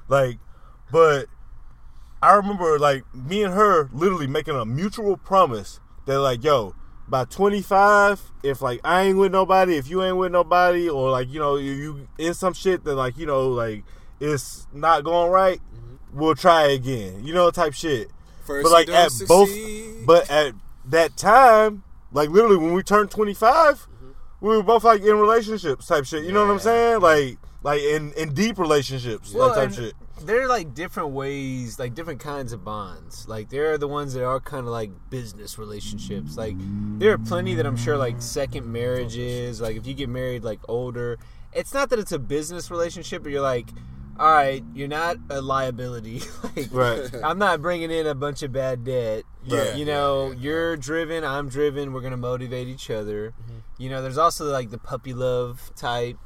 [0.07, 0.37] Like,
[0.91, 1.25] but
[2.21, 6.73] I remember like me and her literally making a mutual promise that like yo
[7.07, 11.29] by 25 if like I ain't with nobody if you ain't with nobody or like
[11.29, 13.83] you know you, you in some shit that like you know like
[14.19, 16.19] it's not going right mm-hmm.
[16.19, 18.09] we'll try again you know type shit
[18.45, 19.49] First but like at both
[20.05, 20.53] but at
[20.85, 24.11] that time Like literally, when we turned 25, mm-hmm.
[24.39, 26.23] we were both like in relationships type shit.
[26.23, 27.01] You know what I'm saying?
[27.01, 29.93] Like like in in deep relationships Well, type and shit.
[30.21, 33.27] There are like different ways, like different kinds of bonds.
[33.27, 36.37] Like there are the ones that are kind of like business relationships.
[36.37, 36.55] Like
[36.99, 39.59] there are plenty that I'm sure like second marriages.
[39.59, 41.17] Like if you get married like older,
[41.51, 43.69] it's not that it's a business relationship, but you're like,
[44.19, 46.21] all right, you're not a liability.
[46.55, 47.09] like Right.
[47.23, 49.23] I'm not bringing in a bunch of bad debt.
[49.43, 51.91] Yeah, you know, you're driven, I'm driven.
[51.91, 53.31] We're gonna motivate each other.
[53.31, 53.59] Mm-hmm.
[53.77, 56.17] You know, there's also like the puppy love type.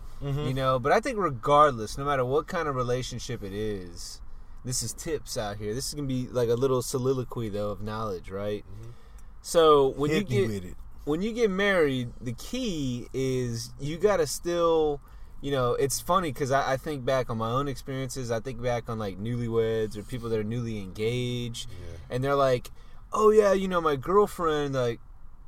[0.48, 4.20] You know, but I think regardless, no matter what kind of relationship it is,
[4.66, 5.74] this is tips out here.
[5.74, 8.66] This is gonna be like a little soliloquy though of knowledge, right?
[9.42, 10.76] So when Hit you get
[11.06, 15.00] when you get married, the key is you gotta still,
[15.40, 18.30] you know, it's funny because I, I think back on my own experiences.
[18.32, 21.70] I think back on like newlyweds or people that are newly engaged,
[22.10, 22.72] and they're like,
[23.14, 25.00] "Oh yeah, you know, my girlfriend." Like,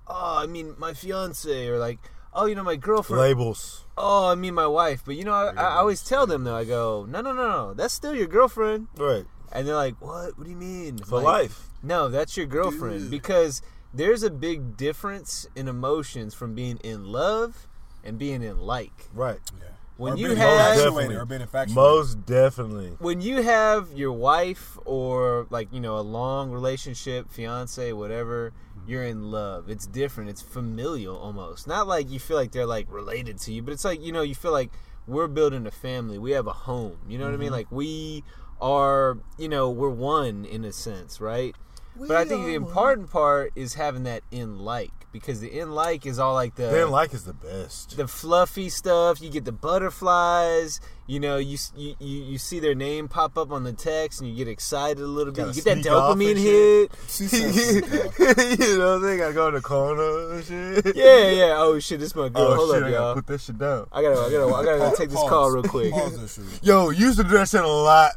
[0.07, 1.99] "Oh, I mean, my fiance," or like,
[2.34, 3.85] "Oh, you know, my girlfriend." Labels.
[3.97, 5.01] Oh, I mean, my wife.
[5.06, 6.56] But you know, I, I always tell them though.
[6.56, 7.73] I go, "No, no, no, no.
[7.73, 9.26] That's still your girlfriend." Right.
[9.51, 10.38] And they're like, "What?
[10.38, 11.68] What do you mean?" For Like, life.
[11.84, 13.61] no, that's your girlfriend because
[13.93, 17.68] there's a big difference in emotions from being in love
[18.03, 19.10] and being in like.
[19.14, 19.39] Right.
[19.60, 19.65] Yeah.
[19.97, 21.76] When or you have infatuated, or being infatuated.
[21.76, 22.91] Most definitely.
[22.99, 28.53] when you have your wife or like you know a long relationship, fiance, whatever,
[28.89, 29.69] you're in love.
[29.69, 30.29] It's different.
[30.29, 31.67] It's familial almost.
[31.67, 34.21] Not like you feel like they're like related to you, but it's like you know
[34.21, 34.71] you feel like
[35.07, 36.17] we're building a family.
[36.17, 36.97] We have a home.
[37.07, 37.47] You know what I mean?
[37.47, 37.53] Mm-hmm.
[37.53, 38.23] Like we
[38.59, 39.19] are.
[39.37, 41.55] You know we're one in a sense, right?
[41.95, 45.72] We but I think the important part is having that in like because the in
[45.72, 47.98] like is all like the Then like is the best.
[47.98, 49.22] the fluffy stuff.
[49.22, 50.80] You get the butterflies.
[51.07, 54.36] You know, you you you see their name pop up on the text, and you
[54.36, 55.45] get excited a little bit.
[55.45, 56.91] Gotta You get that dopamine hit.
[58.60, 60.95] You know, they gotta go in the corner and shit.
[60.95, 61.56] Yeah, yeah.
[61.57, 62.44] Oh shit, this my girl.
[62.44, 63.14] Oh Hold shit, up, I y'all.
[63.15, 63.88] put this shit down.
[63.91, 65.30] I gotta, I gotta, I gotta take this Pause.
[65.30, 65.91] call real quick.
[65.91, 66.64] Pause that shit.
[66.64, 68.11] Yo, you used to do that shit a lot.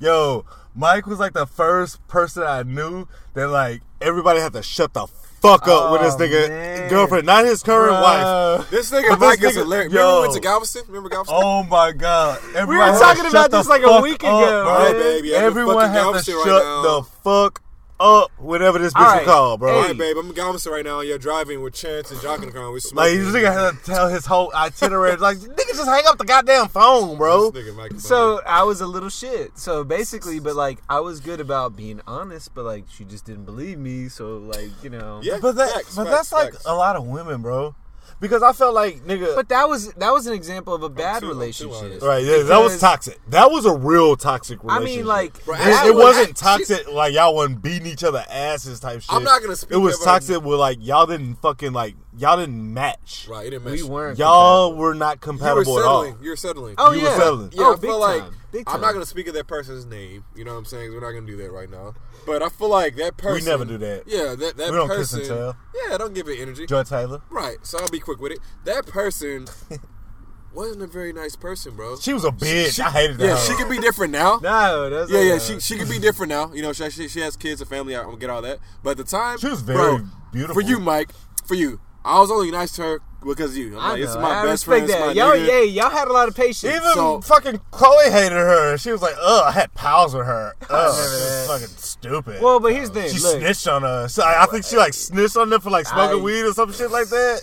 [0.00, 4.92] Yo, Mike was like the first person I knew that like everybody had to shut
[4.94, 6.88] the fuck up with this Oh, nigga man.
[6.90, 8.70] girlfriend, not his current wife.
[8.70, 9.92] This nigga But Mike this is nigga- hilarious.
[9.92, 10.00] yo.
[10.00, 10.82] Remember we went to Galveston?
[10.88, 11.38] Remember Galveston?
[11.42, 12.38] Oh my god!
[12.54, 15.34] Everybody we were talking about this like a week up, ago, Right, baby.
[15.34, 17.62] Everyone fucking had to shut right the fuck
[18.00, 19.24] up, whatever this bitch is right.
[19.26, 19.72] called, bro.
[19.76, 19.88] All Hey.
[19.88, 20.16] right, babe.
[20.16, 21.00] I'm in Galveston right now.
[21.00, 22.68] You're driving with Chance and Jock in the car.
[22.70, 23.18] We Like smoking.
[23.24, 25.16] this nigga had to tell his whole itinerary.
[25.16, 27.50] like nigga, just hang up the goddamn phone, bro.
[27.50, 29.58] This nigga Mike is So I was a little shit.
[29.58, 33.44] So basically, but like I was good about being honest, but like she just didn't
[33.44, 34.08] believe me.
[34.08, 35.20] So like you know.
[35.22, 37.74] Yeah, But that, facts, but facts, that's like a lot of women, bro.
[38.20, 39.34] Because I felt like nigga.
[39.34, 42.02] But that was that was an example of a bad too- relationship.
[42.02, 43.18] Right, yeah, that was toxic.
[43.28, 44.92] That was a real toxic relationship.
[44.92, 48.04] I mean, like Bro, it, it would- wasn't I- toxic like y'all wasn't beating each
[48.04, 49.10] other asses type shit.
[49.12, 51.94] I'm not gonna speak It was about- um, toxic with like y'all didn't fucking like
[52.18, 53.26] y'all didn't match.
[53.30, 54.18] Right, it didn't we weren't.
[54.18, 56.06] Y'all were not You were compatible at all.
[56.20, 56.74] You were settling.
[56.76, 57.16] Oh You were yeah.
[57.16, 57.50] settling.
[57.56, 58.22] Oh, yeah, oh, I big feel like
[58.52, 58.64] time.
[58.66, 60.24] I'm not gonna speak of that person's name.
[60.36, 60.92] You know what I'm saying?
[60.92, 61.94] We're not gonna do that right now.
[62.26, 63.44] But I feel like that person.
[63.44, 64.04] We never do that.
[64.06, 65.20] Yeah, that that We don't kiss person.
[65.20, 65.56] and tell.
[65.88, 66.66] Yeah, don't give it energy.
[66.66, 67.22] Joy Taylor.
[67.30, 67.56] Right.
[67.62, 68.38] So I'll be quick with it.
[68.64, 69.46] That person
[70.52, 71.96] wasn't a very nice person, bro.
[71.96, 72.74] She was a bitch.
[72.76, 73.26] She- I hated that.
[73.26, 74.38] Yeah, she could be different now.
[74.42, 76.52] No, that's Yeah, yeah, she she could be different now.
[76.52, 77.96] You know, she she, she has kids, a family.
[77.96, 78.58] I'm gonna get all that.
[78.82, 80.54] But at the time, She was very bro, beautiful.
[80.54, 81.10] For you, Mike,
[81.46, 83.72] for you, I was only nice to her because of you.
[83.76, 84.06] I'm I like, know.
[84.06, 84.88] this is my I best respect friend.
[84.88, 85.06] This that.
[85.06, 85.48] my Y'all, nigga.
[85.48, 86.64] yeah, y'all had a lot of patience.
[86.64, 88.76] Even So- fucking Chloe hated her.
[88.78, 90.54] She was like, "Ugh, I had pals with her.
[90.62, 93.14] Ugh, remember this is fucking stupid." well, but here's the thing.
[93.14, 94.18] she Look, snitched on us.
[94.18, 96.72] I, I think she like snitched on them for like smoking I- weed or some
[96.72, 97.40] shit like that.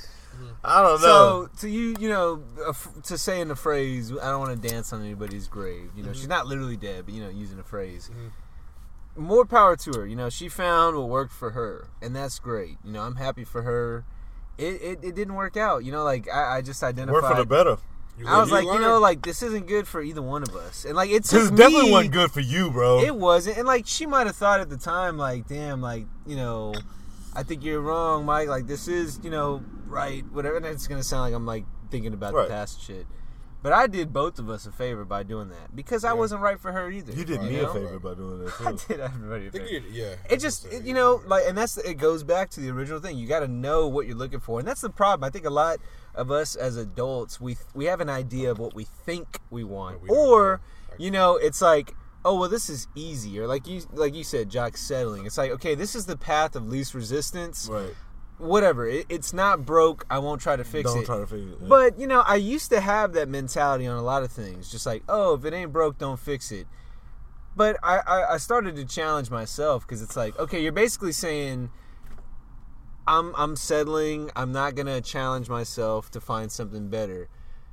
[0.63, 1.47] I don't know.
[1.53, 2.41] So to you, you know,
[3.03, 5.91] to say in the phrase, I don't want to dance on anybody's grave.
[5.95, 6.17] You know, Mm-hmm.
[6.19, 8.09] she's not literally dead, but you know, using the phrase.
[9.15, 10.05] More power to her.
[10.05, 12.77] You know, she found what worked for her, and that's great.
[12.83, 14.05] You know, I'm happy for her.
[14.57, 15.83] It it, it didn't work out.
[15.85, 17.21] You know, like I, I just identified.
[17.23, 17.77] Work for the better.
[18.27, 20.85] I was You like, you know, like this isn't good for either one of us,
[20.85, 22.99] and like it's This definitely me- wasn't good for you, bro.
[23.01, 26.35] It wasn't, and like she might have thought at the time, like, damn, like you
[26.35, 26.73] know,
[27.35, 28.47] I think you're wrong, Mike.
[28.47, 30.57] Like this is, you know, right, whatever.
[30.57, 32.47] And it's gonna sound like I'm like thinking about Right.
[32.47, 33.05] the past shit.
[33.63, 36.59] But I did both of us a favor by doing that because I wasn't right
[36.59, 37.11] for her either.
[37.11, 37.69] you did me know?
[37.69, 39.65] a favor by doing that I did everybody a favor.
[39.65, 40.15] you- yeah.
[40.29, 43.17] It just, it, you know, like, and that's it goes back to the original thing.
[43.17, 45.27] You got to know what you're looking for, and that's the problem.
[45.27, 45.79] I think a lot
[46.13, 50.01] of us as adults, we we have an idea of what we think we want,
[50.01, 50.61] we or
[50.97, 51.93] you know, it's like,
[52.25, 55.25] oh well, this is easier like you like you said, Jock settling.
[55.25, 57.67] It's like, okay, this is the path of least resistance.
[57.71, 57.93] Right.
[58.39, 60.05] Whatever, it, it's not broke.
[60.11, 61.05] I won't try to fix Don't it.
[61.07, 61.67] try to figure it.
[61.67, 64.85] But you know, I used to have that mentality on a lot of things, just
[64.85, 66.67] like, oh, if it ain't broke, don't fix it.
[67.55, 71.71] But I, I, I started to challenge myself because it's like, okay, you're basically saying
[73.07, 74.29] I'm I'm settling.
[74.35, 77.29] I'm not gonna challenge myself to find something better.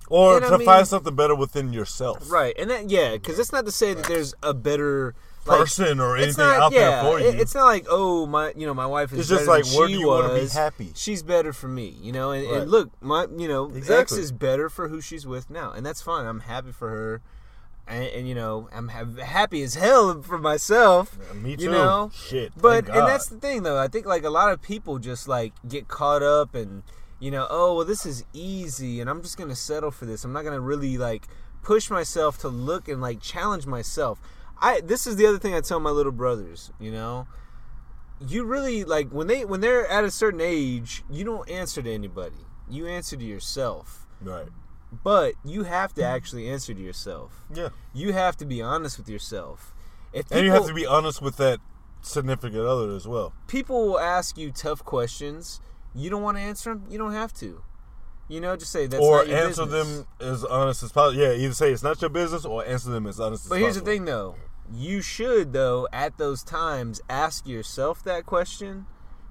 [0.09, 3.39] or And I to mean- find something better within yourself, Right, and that yeah, because
[3.39, 5.15] it's not to say that there's a better
[5.47, 7.27] like, person or it's anything not, out yeah, there for you.
[7.29, 9.21] it- It's not like oh my, you know, my wife is.
[9.21, 10.93] It's just like, where do you wanna be happy?
[10.95, 12.31] She's better for me, you know.
[12.33, 12.61] And, Right.
[12.63, 14.21] and look, my, you know, X Exactly.
[14.21, 16.27] is better for who she's with now, and that's fine.
[16.27, 17.21] I'm happy for her,
[17.87, 21.17] and, and you know, I'm ha- happy as hell for myself.
[21.35, 21.71] Me You too.
[21.71, 22.53] know, Shit.
[22.57, 23.79] But and that's the thing, though.
[23.79, 26.83] I think like a lot of people just like get caught up and
[27.21, 30.25] you know, oh well, this is easy, and I'm just gonna settle for this.
[30.25, 31.29] I'm not gonna really like
[31.63, 34.19] push myself to look and like challenge myself.
[34.65, 36.73] I this is the other thing I tell my little brothers.
[36.81, 37.27] You know,
[38.27, 41.93] you really like when they when they're at a certain age, you don't answer to
[41.93, 42.47] anybody.
[42.69, 44.07] You answer to yourself.
[44.23, 44.49] right.
[45.03, 47.45] But you have to actually answer to yourself.
[47.53, 47.71] Yeah.
[47.93, 49.75] You have to be honest with yourself.
[50.13, 51.59] If And you have to be honest with that
[52.01, 53.33] significant other as well.
[53.49, 55.61] people will ask you tough questions.
[55.97, 56.85] You don't want to answer them.
[56.89, 57.63] You don't have to.
[58.29, 59.97] You know, just say that's or answer business.
[59.97, 61.21] them as honest as possible.
[61.21, 63.51] Yeah, either say it's not your business or answer them as honest as possible.
[63.51, 64.37] But as here's the thing, though.
[64.73, 68.87] You should, though, at those times, ask yourself that question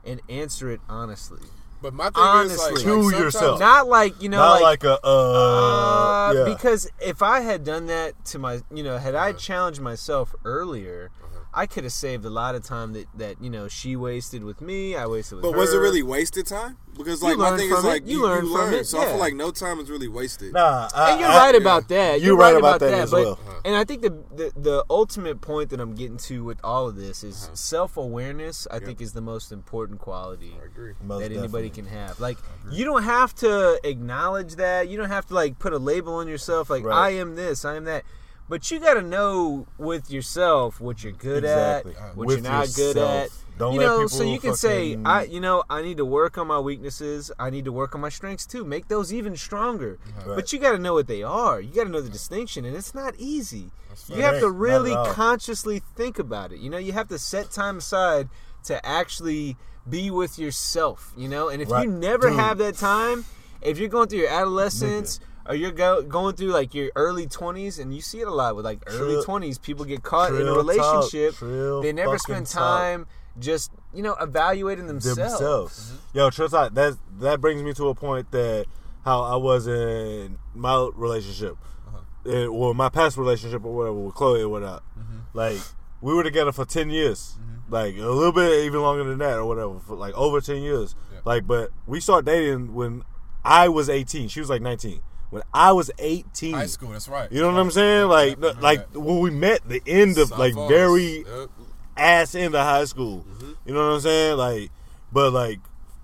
[0.05, 1.47] and answer it honestly.
[1.81, 2.73] But my thing is Honestly.
[2.75, 3.59] like, To like yourself.
[3.59, 6.53] Not like you know, Not like, like, a uh, uh, yeah.
[6.53, 11.11] because if I had done that to my, you know, had I challenged myself earlier,
[11.55, 14.59] I could have saved a lot of time that that you know she wasted with
[14.61, 14.95] me.
[14.95, 15.51] I wasted with her.
[15.51, 15.59] But her.
[15.61, 16.77] was it really wasted time?
[16.97, 17.87] Because like my learn thing is it.
[17.87, 18.73] like You you, learn you from learn.
[18.75, 20.53] it, So I feel like no time is really wasted.
[20.53, 22.19] nah, I, and you're I- right about that.
[22.21, 22.99] You're You're, right right, about about, that that.
[23.03, 23.39] as but, well.
[23.65, 26.95] And I think the, the the ultimate point that I'm getting to with all of
[26.95, 27.55] this is Uh-huh.
[27.55, 28.67] self awareness.
[28.69, 30.93] I think is the most important quality I agree.
[31.03, 31.69] Most that anybody definitely.
[31.69, 32.19] can have.
[32.19, 32.37] Like
[32.71, 34.87] you don't have to acknowledge that.
[34.89, 36.69] You don't have to like put a label on yourself.
[36.69, 36.97] Like Right.
[36.97, 37.63] I am this.
[37.65, 38.03] I am that.
[38.49, 41.95] But you got to know with yourself what you're good Exactly.
[41.95, 43.29] at, what With you're not good at.
[43.57, 46.47] Don't you know, so you can say, I, you know, I need to work on
[46.47, 47.31] my weaknesses.
[47.37, 48.65] I need to work on my strengths too.
[48.65, 49.99] Make those even stronger.
[50.25, 50.35] Right.
[50.35, 51.61] But you got to know what they are.
[51.61, 53.69] You got to know the distinction, and it's not easy.
[54.07, 56.59] You have to really consciously think about it.
[56.59, 58.27] You know, you have to set time aside
[58.65, 59.55] to actually
[59.87, 61.13] be with yourself.
[61.15, 61.85] You know, and if Right.
[61.85, 62.39] you never Dude.
[62.39, 63.23] have that time,
[63.61, 65.19] if you're going through your adolescence.
[65.45, 68.55] Or you're go, going through like your early 20s, and you see it a lot
[68.55, 69.61] with like early Trill- 20s.
[69.61, 71.35] People get caught in a relationship.
[71.39, 73.07] they never spend time
[73.39, 75.17] just you know evaluating themselves.
[75.17, 75.91] themselves.
[75.91, 76.17] Mm-hmm.
[76.17, 76.73] Yo, trust out.
[76.75, 78.65] That that brings me to a point that
[79.03, 81.57] how I was in my relationship,
[81.87, 82.31] uh-huh.
[82.31, 84.83] Eh, well, my past relationship or whatever with Chloe or whatnot.
[84.97, 85.17] Mm-hmm.
[85.33, 85.59] Like
[86.01, 87.73] we were together for ten years, mm-hmm.
[87.73, 90.95] like a little bit even longer than that or whatever, for like over ten years.
[91.25, 93.03] Like, but we started dating when
[93.43, 94.27] I was eighteen.
[94.27, 95.01] She was like nineteen.
[95.33, 96.89] When I was eighteen, High school.
[96.89, 97.31] That's right.
[97.31, 98.07] You know what I'm saying?
[98.07, 98.99] Like, like that.
[98.99, 100.69] when we met, the end of like Sophomores.
[100.69, 101.49] very Yep.
[101.97, 103.25] ass of high school.
[103.27, 103.51] Mm-hmm.
[103.65, 104.37] You know what I'm saying?
[104.37, 104.69] Like,
[105.11, 105.59] but like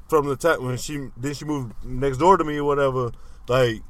[0.10, 3.12] from the time when she then she moved next door to me or whatever,
[3.48, 3.84] like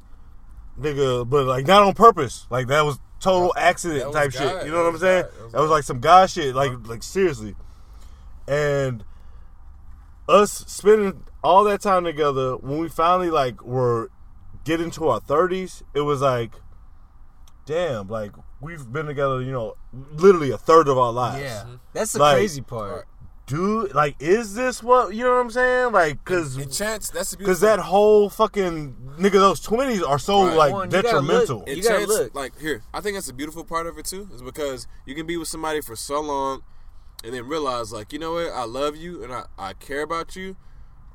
[0.78, 2.46] nigga, but like not on purpose.
[2.50, 4.40] Like that was total accident type God.
[4.40, 4.66] shit.
[4.66, 5.24] You know what I'm saying?
[5.24, 6.54] That was That was like some guy shit.
[6.54, 7.56] Like like seriously,
[8.46, 9.06] and
[10.28, 14.10] us spending all that time together when we finally like were
[14.64, 16.54] getting into our 30s it was like
[17.66, 18.32] damn like
[18.62, 19.76] we've been together you know
[20.14, 21.76] literally a third of our lives Yeah, mm-hmm.
[21.94, 22.92] that's the Like- crazy part.
[23.00, 23.02] Uh,
[23.46, 27.10] dude like is this what you know what i'm saying like because And chance.
[27.10, 30.56] That's because that whole fucking nigga those 20s are so Right.
[30.56, 32.36] like Well, and you gotta detrimental look- And You gotta chance, look.
[32.36, 35.26] like here, I think that's the beautiful part of it too, is because you can
[35.26, 36.62] be with somebody for so long,
[37.24, 40.36] and then realize like, you know what, I love you and I, I care about
[40.36, 40.56] you,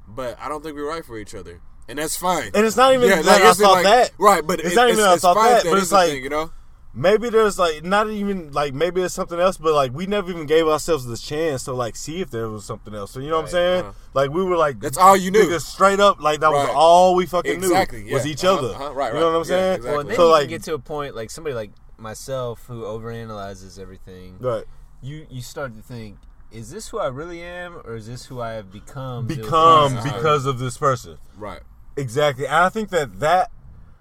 [0.08, 2.50] but I don't think we're right for each other, and that's fine.
[2.54, 4.72] and it's not even Yeah, like, like, I it's thought like- that right, but it's
[4.72, 6.50] it- not even I thought fine that, but it's like thing, you know,
[6.96, 10.46] maybe there's like not even like maybe it's something else, but like we never even
[10.46, 13.10] gave ourselves the chance to like see if there was something else.
[13.10, 13.80] So you know what I'm saying?
[13.82, 13.92] uh-huh.
[14.14, 15.44] Like we were like That's all you knew.
[15.44, 18.74] niggas straight up like that was all we fucking Exactly, knew was each Uh-huh, other.
[18.74, 19.74] uh-huh, right, You know what I'm Yeah, saying?
[19.76, 19.96] exactly.
[19.96, 23.78] Well, then So you like get to a point like somebody like myself who overanalyzes
[23.78, 24.36] everything.
[24.40, 24.64] right.
[25.02, 26.16] You you start to think,
[26.50, 29.26] is this who I really am, or is this who I have become?
[29.26, 31.18] become because of this person.
[31.36, 31.60] right.
[31.96, 32.46] Exactly.
[32.46, 33.50] And I think that that,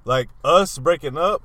[0.06, 1.44] like us breaking up,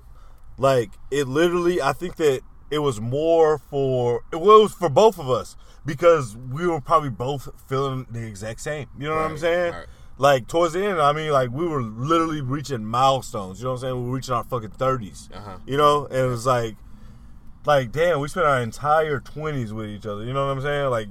[0.56, 5.30] like it literally, I think that it was more for it was for both of
[5.30, 5.56] us
[5.86, 8.88] because we were probably both feeling the exact same.
[8.98, 9.72] You know what I'm saying?
[9.72, 9.86] right.
[10.20, 13.60] Like towards the end, I mean, like we were literally reaching milestones.
[13.60, 14.02] You know what I'm saying?
[14.02, 15.34] We were reaching our fucking 30s.
[15.34, 15.58] Uh-huh.
[15.64, 16.76] You know, and it was like,
[17.64, 20.24] like damn, we spent our entire 20s with each other.
[20.24, 20.90] You know what I'm saying?
[20.90, 21.08] Like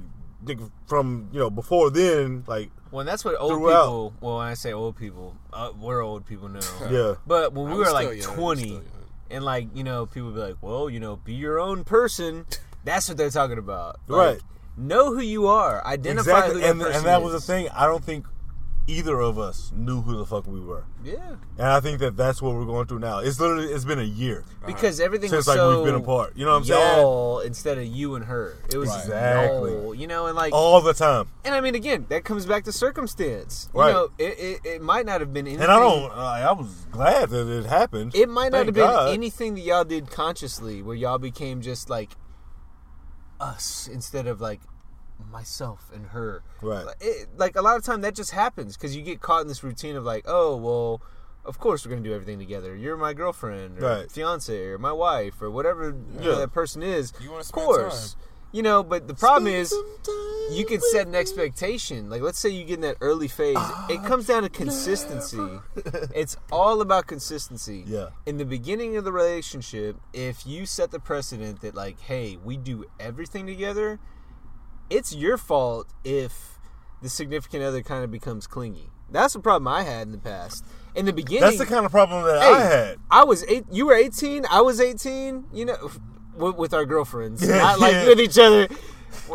[0.86, 3.82] from you know before then, like Well, that's what old Throughout.
[3.82, 4.14] people.
[4.20, 6.60] Well, when I say old people, uh, we're old people now.
[6.90, 7.14] yeah.
[7.26, 8.80] But when we I were like young, 20,
[9.30, 12.46] and like you know, people be like, "Well, you know, be your own person."
[12.84, 14.00] That's what they're talking about.
[14.06, 14.40] Like, Right.
[14.76, 17.68] know who you are, identify who exactly, that and person and that was the thing.
[17.74, 18.24] I don't think
[18.88, 22.40] either of us knew who the fuck we were, Yeah, and I think that that's
[22.42, 23.18] what we're going through now.
[23.18, 26.32] It's literally it's been a year because everything since was like so we've been apart.
[26.36, 26.96] You know what I'm saying?
[26.98, 28.56] y'all instead of you and her.
[28.72, 29.72] It was Exactly.
[29.72, 32.64] y'all, you know, and like All the time, And I mean, again, that comes back
[32.64, 33.68] to circumstance.
[33.74, 33.88] Right.
[33.88, 35.62] You know, it, it, it might not have been anything.
[35.64, 36.10] and I don't.
[36.10, 38.14] Uh, I was glad that it happened.
[38.14, 39.12] It might not Thank have been God.
[39.12, 42.12] anything that y'all did consciously, where y'all became just like
[43.40, 44.60] us instead of like
[45.30, 46.42] myself and her.
[46.62, 46.84] Right.
[46.86, 49.48] Like, It, like a lot of time that just happens because you get caught in
[49.48, 51.02] this routine of like, oh well,
[51.44, 52.74] of course we're gonna do everything together.
[52.76, 54.10] You're my girlfriend or Right.
[54.12, 57.12] fiance or my wife or whatever you know, that person is.
[57.20, 58.12] You wanna of spend course.
[58.14, 58.22] time.
[58.50, 59.74] You know, but the problem is
[60.50, 62.08] you can set an expectation.
[62.08, 63.58] Like, let's say you get in that early phase.
[63.90, 65.60] it comes down to consistency.
[66.14, 67.84] it's all about consistency.
[67.86, 68.08] Yeah.
[68.24, 72.56] In the beginning of the relationship, if you set the precedent that, like, hey, we
[72.56, 73.98] do everything together,
[74.90, 76.58] it's your fault if
[77.02, 78.90] the significant other kind of becomes clingy.
[79.10, 80.64] That's the problem I had in the past.
[80.94, 82.98] In the beginning, That's the kind of problem that Hey, I had.
[83.10, 83.64] I was eight.
[83.70, 84.44] You were eighteen.
[84.50, 85.44] I was eighteen.
[85.52, 85.90] You know,
[86.34, 88.06] with, with our girlfriends, Yeah, not like yeah.
[88.06, 88.68] with each other.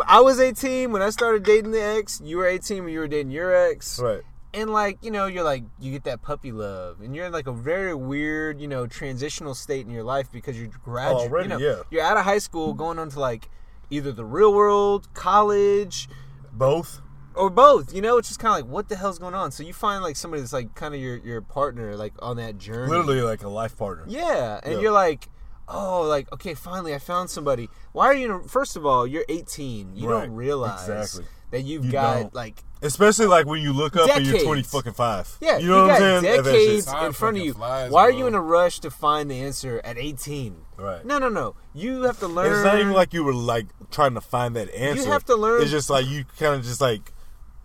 [0.07, 2.21] I was eighteen when I started dating the ex.
[2.23, 3.99] You were eighteen when you were dating your ex.
[3.99, 4.21] Right.
[4.53, 7.47] And like you know, you're like you get that puppy love, and you're in like
[7.47, 11.31] a very weird, you know, transitional state in your life because you're graduating.
[11.31, 11.81] Already, you know, yeah.
[11.89, 13.49] You're out of high school, going on to like
[13.93, 16.07] either the real world, college,
[16.51, 17.01] Both.
[17.35, 17.93] or both.
[17.93, 19.51] You know, it's just kind of like what the hell's going on.
[19.51, 22.57] So you find like somebody that's like kind of your your partner, like on that
[22.57, 22.89] journey.
[22.91, 24.05] Literally like a life partner.
[24.07, 24.79] Yeah, and Yeah.
[24.81, 25.29] you're like,
[25.67, 27.69] oh, like okay, finally I found somebody.
[27.91, 28.43] Why are you?
[28.47, 29.95] First of all, you're 18.
[29.95, 31.25] You Right, don't realize exactly.
[31.53, 32.35] That you've You got don't.
[32.35, 35.37] like Especially like when you look up and you're 20 fucking five.
[35.39, 36.43] yeah, You know what got I'm saying?
[36.43, 37.53] Decades in front of you.
[37.53, 38.17] flies, Why are bro.
[38.19, 40.57] you in a rush to find the answer at 18?
[40.77, 41.05] Right.
[41.05, 41.55] No, no, no.
[41.73, 42.51] You have to learn.
[42.51, 45.03] It's not even like you were like trying to find that answer.
[45.03, 47.13] You have to learn- It's just like you kind of just like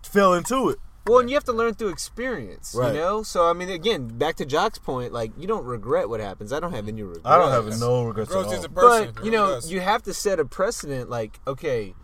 [0.03, 0.77] fell into it.
[1.05, 2.93] Well, and you have to learn through experience, Right.
[2.93, 3.23] you know.
[3.23, 6.53] So I mean, again, back to Jock's point, like you don't regret what happens.
[6.53, 7.25] I don't have any regrets.
[7.25, 8.69] I don't have no regrets Grows at as all.
[8.69, 9.11] person.
[9.15, 11.09] But you know, you have to set a precedent.
[11.09, 11.95] Like, okay,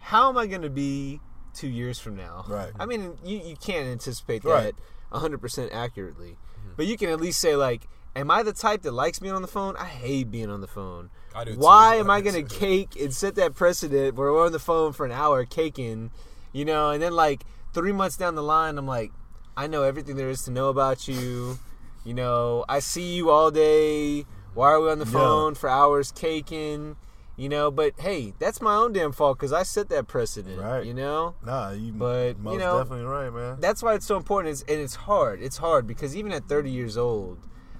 [0.00, 1.20] how am I going to be
[1.54, 2.44] two years from now?
[2.48, 2.72] Right.
[2.78, 4.74] I mean, you you can't anticipate Right.
[5.12, 6.70] that hundred percent accurately, mm-hmm.
[6.76, 7.86] but you can at least say like,
[8.16, 9.76] am I the type that likes being on the phone?
[9.76, 11.10] I hate being on the phone.
[11.34, 14.32] I do Why but am I I going to cake and set that precedent where
[14.32, 16.10] we're on the phone for an hour caking,
[16.52, 19.12] you know, and then like three months down the line, I'm like,
[19.56, 21.58] I know everything there is to know about you.
[22.04, 24.26] You know, I see you all day.
[24.54, 25.12] Why are we on the Yeah.
[25.12, 26.96] phone for hours caking?
[27.36, 30.60] You know, but hey, that's my own damn fault because I set that precedent.
[30.60, 30.84] Right.
[30.86, 33.56] You know, Nah, you But, you most know- definitely right, man.
[33.60, 34.52] that's why it's so important.
[34.52, 35.42] It's, and it's hard.
[35.42, 37.38] It's hard because even at 30 years old,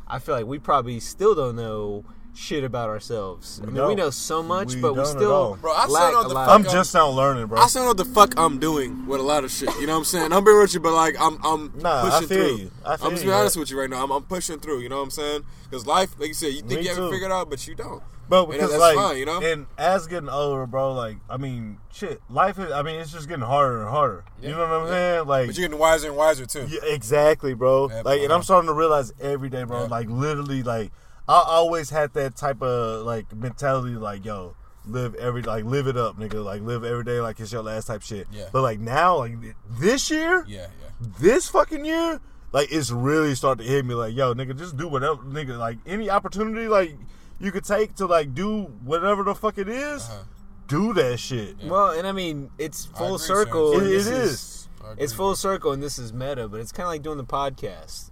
[0.08, 2.04] I feel like we probably still don't know
[2.36, 3.60] shit about ourselves.
[3.62, 3.96] I mean, we don't.
[3.96, 5.54] know so much, We but we don't at still all.
[5.54, 7.60] Bro, I still know the fuck I'm, just now learning, bro.
[7.60, 9.68] I still don't know what the fuck I'm doing with a lot of shit.
[9.80, 10.32] You know what I'm saying?
[10.32, 12.56] I'm being with you, but like I'm I'm Nah, I pushing feel through.
[12.56, 12.70] you.
[12.84, 14.02] I feel am just being honest with you right now.
[14.02, 14.80] I'm, I'm pushing through.
[14.80, 15.44] You know what I'm saying?
[15.70, 17.10] Because life, like you said, you think Me you have it too.
[17.12, 18.02] figured out, but you don't.
[18.28, 19.40] But because like, fine, you know?
[19.40, 22.72] and as getting older, bro, like I mean, shit, life is.
[22.72, 24.24] I mean, it's just getting harder and harder.
[24.40, 25.26] you know what I'm saying?
[25.26, 26.66] Like, But you're getting wiser and wiser too.
[26.68, 27.88] yeah, exactly, bro.
[27.90, 28.32] Yeah, like, and.
[28.32, 29.82] I'm starting to realize every day, bro.
[29.82, 29.88] Yeah.
[29.88, 30.90] Like, literally, like
[31.28, 34.56] I always had that type of like mentality, like, yo,
[34.86, 36.42] live every like live it up, nigga.
[36.44, 38.26] Like, live every day like it's your last type shit.
[38.32, 38.48] Yeah.
[38.52, 39.36] But like now, like
[39.68, 41.06] this year, Yeah, yeah.
[41.20, 42.20] this fucking year,
[42.52, 45.78] like it's really starting to hit me like, yo, nigga, just do whatever, nigga, like
[45.86, 46.96] any opportunity like
[47.40, 50.22] you could take to like do whatever the fuck it is, Uh-huh.
[50.68, 51.56] do that shit.
[51.64, 53.72] Well, and I mean, it's full agree, circle.
[53.80, 54.60] It- it is- is.
[54.98, 58.10] It's full circle, and this is meta, but it's kind of like doing the podcast.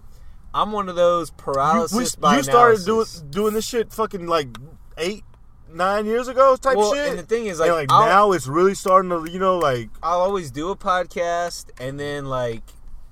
[0.55, 4.25] I'm one of those You, paralysis we- by you started doing doing this shit fucking
[4.27, 4.47] like
[4.97, 5.23] eight,
[5.71, 7.09] nine years ago type Well, shit.
[7.09, 9.89] and the thing is, And, like, like now it's really starting to, you know, like
[10.01, 12.63] I'll always do a podcast, and then like,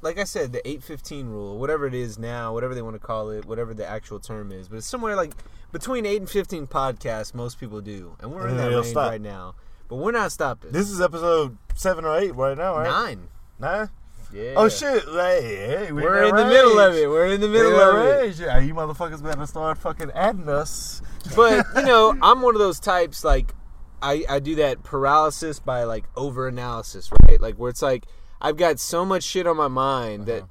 [0.02, 3.00] like I said, the eight fifteen rule, whatever it is now, whatever they want to
[3.00, 5.34] call it, whatever the actual term is, but it's somewhere like
[5.72, 7.34] between eight and fifteen podcasts.
[7.34, 9.12] Most people do, and we're in And that they'll range stop.
[9.12, 9.56] right now.
[9.88, 10.72] But we're not stopping.
[10.72, 12.90] this is episode seven or eight right now, right?
[12.90, 13.28] nine.
[13.60, 13.90] Nine.
[14.34, 14.54] Yeah.
[14.56, 15.08] Oh shit!
[15.10, 17.10] Like, hey, we We're in the middle of it.
[17.10, 18.40] We're in the middle of it.
[18.40, 21.02] Yeah, you motherfuckers better start fucking adding us.
[21.36, 23.54] but you know, I'm one of those types like
[24.02, 27.42] I I do that paralysis by like over analysis, right?
[27.42, 28.06] Like where it's like
[28.40, 30.48] I've got so much shit on my mind that uh-huh.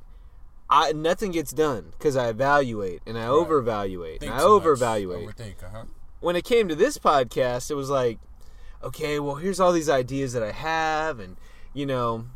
[0.71, 4.61] I nothing gets done because I evaluate and I overevaluate Think and I too
[5.27, 5.37] much.
[5.37, 5.85] Overthink, uh-huh.
[6.21, 8.19] When it came to this podcast, it was like,
[8.83, 11.37] okay, well, here's all these ideas that I have, and
[11.75, 12.27] you know,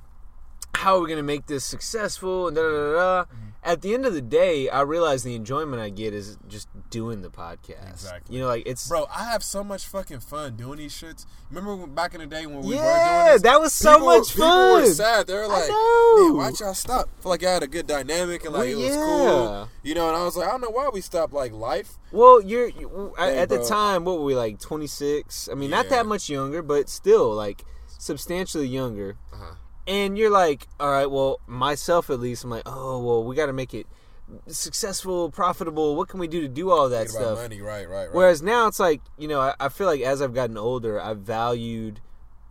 [0.74, 2.92] how are we gonna make this successful and da da da.
[2.92, 3.24] da.
[3.66, 7.22] At the end of the day, I realize the enjoyment I get is just doing
[7.22, 7.88] the podcast.
[7.90, 8.36] Exactly.
[8.36, 11.24] You know, like it's Bro, I have so much fucking fun doing these shits.
[11.48, 13.42] Remember when- back in the day when we were doing yeah, this?
[13.42, 14.92] that was so People were- much People were fun.
[14.94, 15.26] sad.
[15.26, 15.68] They were like.
[15.70, 18.68] "Man, why'd y'all stop?" I feel like I had a good dynamic and like Well,
[18.70, 19.02] it was yeah.
[19.04, 19.68] cool.
[19.82, 21.98] You know, and I was like, I don't know why we stopped like life.
[22.12, 24.04] Well, you're you, at- Hey, at the time.
[24.04, 24.60] What were we like?
[24.60, 25.48] Twenty six.
[25.50, 27.64] I mean, not that much younger, but still like
[27.98, 29.16] substantially younger.
[29.32, 29.54] Uh-huh.
[29.86, 33.46] And you're like, all right, well, myself at least, I'm like, oh, well, we got
[33.46, 33.86] to make it
[34.46, 35.96] successful, profitable.
[35.96, 37.38] What can we do to do all that stuff?
[37.38, 38.14] money, right, right, right.
[38.14, 41.18] Whereas now it's like, you know, I, I feel like as I've gotten older, I've
[41.18, 42.00] valued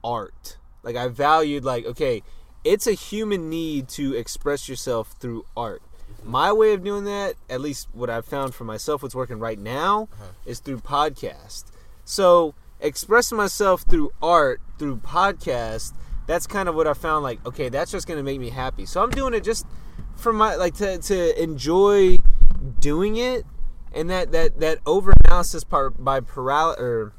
[0.03, 0.57] art.
[0.83, 2.21] Like I valued like, okay,
[2.63, 5.81] it's a human need to express yourself through art.
[5.81, 6.31] Mm-hmm.
[6.31, 9.59] My way of doing that, at least what I've found for myself, what's working right
[9.59, 10.31] now, uh-huh.
[10.45, 11.65] is through podcast.
[12.05, 15.93] So expressing myself through art, through podcast,
[16.25, 18.85] that's kind of what I found like, okay, that's just gonna make me happy.
[18.85, 19.65] So I'm doing it just
[20.15, 22.17] for my like to to enjoy
[22.79, 23.45] doing it.
[23.93, 27.13] And that that that over analysis part by paral or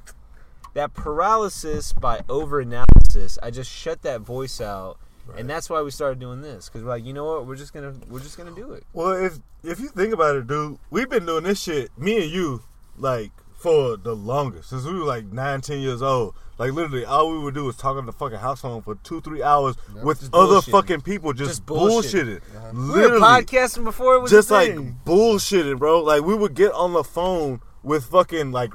[0.75, 4.99] that paralysis by over analysis i just shut that voice out.
[5.39, 6.69] And that's why we started doing this.
[6.69, 7.47] Because we're like you know what?
[7.47, 8.85] We're just gonna we're just gonna do it.
[8.93, 12.31] Well, if if you think about it, dude, we've been doing this shit, me and
[12.31, 12.63] you,
[12.99, 14.69] like for the longest.
[14.69, 16.35] Since we were like nine, ten years old.
[16.59, 19.21] Like literally, all we would do was talk on the fucking house phone for two,
[19.21, 22.41] three hours with other fucking people, just, Just bullshitting.
[22.55, 22.73] bullshitting.
[22.73, 24.97] we were Literally, podcasting before it was just a like thing.
[25.05, 26.01] bullshitting, bro.
[26.03, 28.73] Like we would get on the phone with fucking like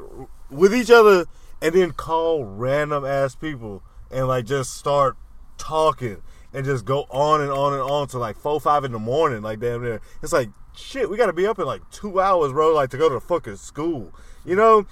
[0.50, 1.26] with each other
[1.62, 3.82] and then call random ass people
[4.12, 5.16] and like just start
[5.58, 6.22] talking
[6.54, 9.42] and just go on and on and on to like four, five in the morning,
[9.42, 10.02] like damn near.
[10.22, 13.08] It's like shit, we gotta be up in like two hours, bro, like to go
[13.10, 14.12] to fucking school.
[14.46, 14.86] You know?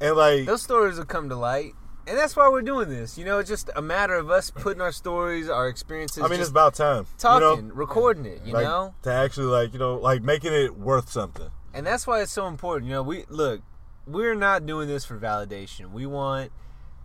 [0.00, 1.74] And like those stories will come to light
[2.06, 4.80] and that's why we're doing this you know it's just a matter of us putting
[4.80, 7.06] our stories our experiences I mean it's about time.
[7.18, 7.74] talking You know?
[7.74, 11.50] recording it you like, know to actually like, you know, like making it worth something.
[11.74, 12.88] and that's why it's so important.
[12.88, 13.60] You know, we look,
[14.06, 15.90] we're not doing this for validation.
[15.92, 16.52] We want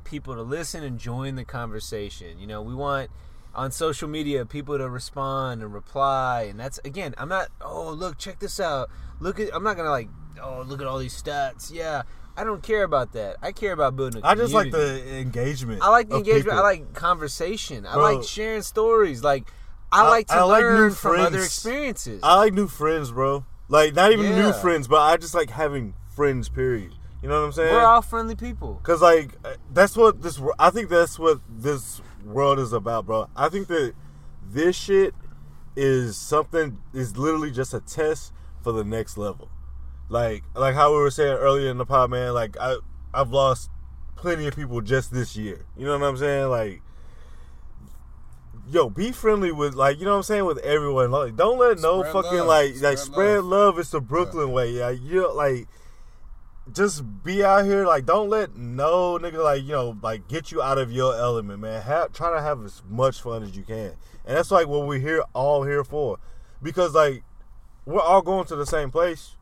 [0.03, 2.39] people to listen and join the conversation.
[2.39, 3.09] You know, we want
[3.53, 7.49] on social media people to respond and reply, and that's again, I'm not.
[7.59, 8.89] Oh, look, check this out.
[9.19, 9.53] Look at.
[9.53, 10.09] I'm not gonna like.
[10.41, 11.71] Oh, look at all these stats.
[11.71, 12.03] Yeah,
[12.37, 13.37] I don't care about that.
[13.41, 14.21] I care about building.
[14.23, 15.81] I just like the engagement.
[15.83, 16.45] I like the engagement.
[16.45, 16.59] people.
[16.59, 17.85] I like conversation.
[17.85, 19.23] I like sharing stories.
[19.23, 19.47] Like
[19.91, 21.45] I I- like to I like learn new from other friends.
[21.45, 22.19] experiences.
[22.23, 23.45] I like new friends, bro.
[23.67, 26.49] Like not even new friends, but I just like having friends.
[26.49, 26.93] Period.
[27.21, 27.73] You know what I'm saying?
[27.73, 28.79] We're all friendly people.
[28.83, 30.41] Cause like uh, that's what this.
[30.57, 33.29] I think that's what this world is about, bro.
[33.35, 33.93] I think that
[34.49, 35.13] this shit
[35.75, 38.33] is something is literally just a test
[38.63, 39.49] for the next level.
[40.11, 42.33] Like like how we were saying earlier in the pod, man.
[42.33, 42.77] Like I
[43.13, 43.69] I've lost
[44.17, 45.65] plenty of people just this year.
[45.77, 46.49] You know what I'm saying?
[46.49, 46.81] Like.
[48.69, 51.11] Yo, be friendly with like you know what I'm saying with everyone.
[51.11, 52.47] Like, don't let no Spread fucking love.
[52.47, 53.45] like Spread like spread love.
[53.45, 53.79] love.
[53.79, 54.71] It's the Brooklyn way.
[54.71, 55.67] Yeah, you know, like
[56.71, 57.85] just be out here.
[57.85, 61.59] Like, don't let no nigga like you know like get you out of your element,
[61.59, 61.81] man.
[61.81, 63.93] Have, try to have as much fun as you can,
[64.25, 66.17] and that's like what we're here all here for,
[66.61, 67.23] because like
[67.85, 69.35] we're all going to the same place,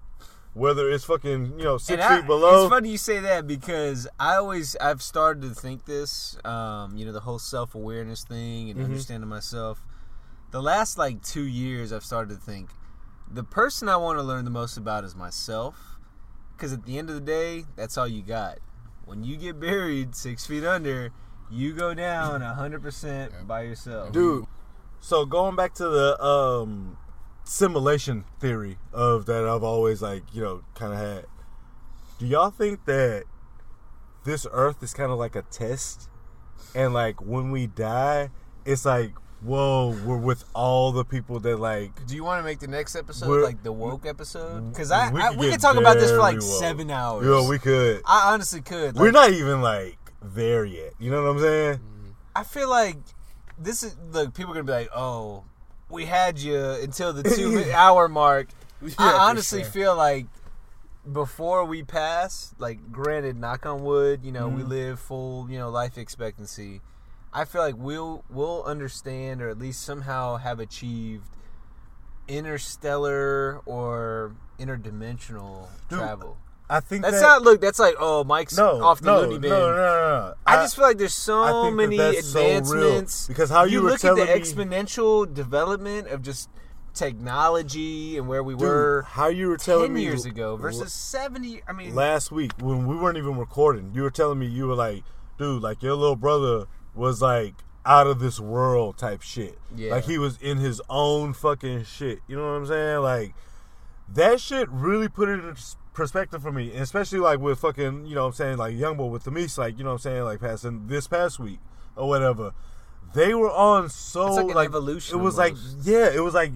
[0.53, 2.63] whether it's fucking you know six And I- feet below.
[2.65, 6.38] It's funny you say that because I always I've started to think this.
[6.45, 8.85] Um, you know, the whole self awareness thing and Mhm.
[8.85, 9.84] understanding myself.
[10.51, 12.71] The last like two years, I've started to think
[13.31, 15.97] the person I want to learn the most about is myself.
[16.57, 18.57] Because at the end of the day, that's all you got.
[19.05, 21.11] When you get buried six feet under,
[21.49, 24.11] you go down hundred percent by yourself.
[24.11, 24.45] dude.
[24.99, 26.97] So going back to the um
[27.49, 31.26] simulation theory of that I've always like, you know, kind of had.
[32.19, 33.23] Do y'all think that
[34.23, 36.09] this earth is kind of like a test
[36.76, 38.30] and like when we die,
[38.65, 42.59] it's like, whoa, we're with all the people that like Do you want to make
[42.59, 44.69] the next episode like the woke episode?
[44.69, 46.59] Because I We I, could we could talk about this for like woke.
[46.59, 47.26] seven hours.
[47.26, 48.03] Yo, we could.
[48.05, 48.95] I honestly could.
[48.95, 50.93] We're not even like there yet.
[50.99, 51.80] You know what I'm saying?
[52.35, 52.97] I feel like
[53.57, 54.35] this is look.
[54.35, 55.45] People are gonna be like, "Oh,
[55.89, 58.49] we had you until the two hour mark."
[58.81, 59.71] Yeah, I honestly sure.
[59.71, 60.27] feel like
[61.11, 64.69] before we pass, like, granted, knock on wood, you know, we Mm-hmm.
[64.69, 66.81] live full, you know, life expectancy.
[67.33, 71.27] I feel like we'll we'll understand or at least somehow have achieved
[72.27, 76.37] interstellar or interdimensional Dude, travel.
[76.69, 77.61] I think That's that, not look.
[77.61, 79.49] That's like oh, Mike's no, off the no, loony bin.
[79.49, 80.33] No, no, no, no.
[80.45, 83.27] I, just feel like there's so that many that's so advancements.
[83.27, 86.49] Because how you were look at the me- exponential development of just
[86.93, 90.93] technology and where we Dude, were how you were telling ten me years ago versus
[90.93, 91.61] seventy.
[91.67, 94.75] I mean, last week when we weren't even recording, you were telling me you were
[94.75, 95.03] like,
[95.39, 99.57] dude, like your little brother was like out of this world type shit.
[99.75, 99.91] Yeah.
[99.91, 102.19] Like he was in his own fucking shit.
[102.27, 102.99] You know what I'm saying?
[102.99, 103.33] Like
[104.07, 105.55] that shit really put it in
[105.99, 109.11] perspective for me, and especially like with fucking, you know what I'm saying, like Youngboy
[109.11, 111.59] with the Meese, like, you know what I'm saying, like passing this past week
[111.97, 112.53] or whatever.
[113.13, 115.77] They were on so It's like like evolution It was almost.
[115.77, 116.53] like yeah, it was like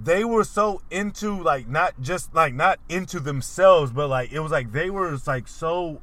[0.00, 4.50] they were so into like not just like not into themselves, but like it was
[4.50, 6.00] like they were like so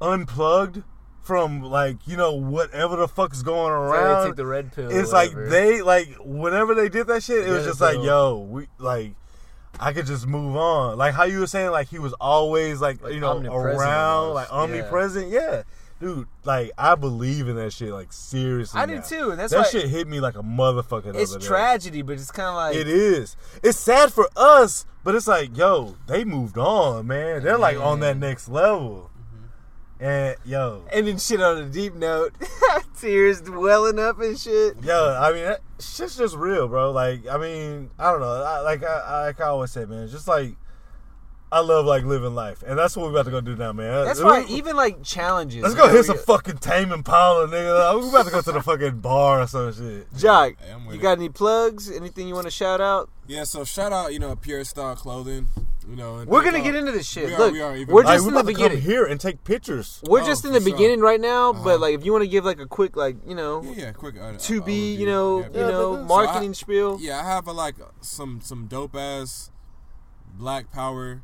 [0.00, 0.82] unplugged
[1.20, 4.26] from like you know whatever the fuck's going around.
[4.26, 4.90] take the red pill.
[4.90, 8.68] it's like they like whenever they did that shit, it was just like yo, we
[8.78, 9.14] like.
[9.82, 13.02] I could just move on, like how you were saying, like he was always like,
[13.02, 14.34] Like you know around, almost.
[14.34, 15.28] like omnipresent.
[15.30, 15.64] Yeah.
[16.00, 18.80] dude, like I believe in that shit, like seriously.
[18.80, 21.12] I do too, and that's that shit hit me like a motherfucker.
[21.12, 23.36] the It's tragedy, but it's kind of like It is.
[23.62, 27.42] It's sad for us, but it's like, yo, they moved on, man.
[27.42, 29.10] They're like on that next level.
[30.02, 32.34] And yo, And then shit on a deep note,
[33.00, 34.82] tears welling up and shit.
[34.82, 36.90] yo, I mean, that shit's just real, bro.
[36.90, 38.42] Like, I mean, I don't know.
[38.42, 40.56] I, like I, like I always say, man, just like
[41.52, 44.04] I love like living life, and that's what we're about to go do now, man.
[44.04, 45.62] That's We- why even like challenges.
[45.62, 48.02] Let's go know, hit some we- fucking Tame Impala, nigga.
[48.02, 50.12] We about to go to the fucking bar or some shit.
[50.16, 50.98] Jock, Hey, I'm you it.
[51.02, 51.88] got any plugs?
[51.90, 53.08] Anything you want to shout out?
[53.28, 55.46] Yeah, so shout out, you know, Pierre Style Clothing.
[55.88, 56.64] You know, and We're gonna y'all.
[56.66, 57.26] get into this shit.
[57.26, 58.62] We are- Look, we are even- we're Like, just we in the about to come
[58.64, 58.82] beginning.
[58.84, 60.00] here and take pictures.
[60.06, 60.76] We're Oh, just in for the sure.
[60.76, 61.60] beginning right now, Uh-huh.
[61.64, 63.92] but like if you want to give like a quick like you know Yeah, yeah,
[63.92, 64.14] quick.
[64.20, 64.98] Uh, to uh, be overview.
[65.00, 65.66] you know Yeah, you yeah.
[65.70, 66.98] know So I- marketing spiel.
[67.00, 69.50] Yeah, I have a, like some some dope ass
[70.34, 71.22] black power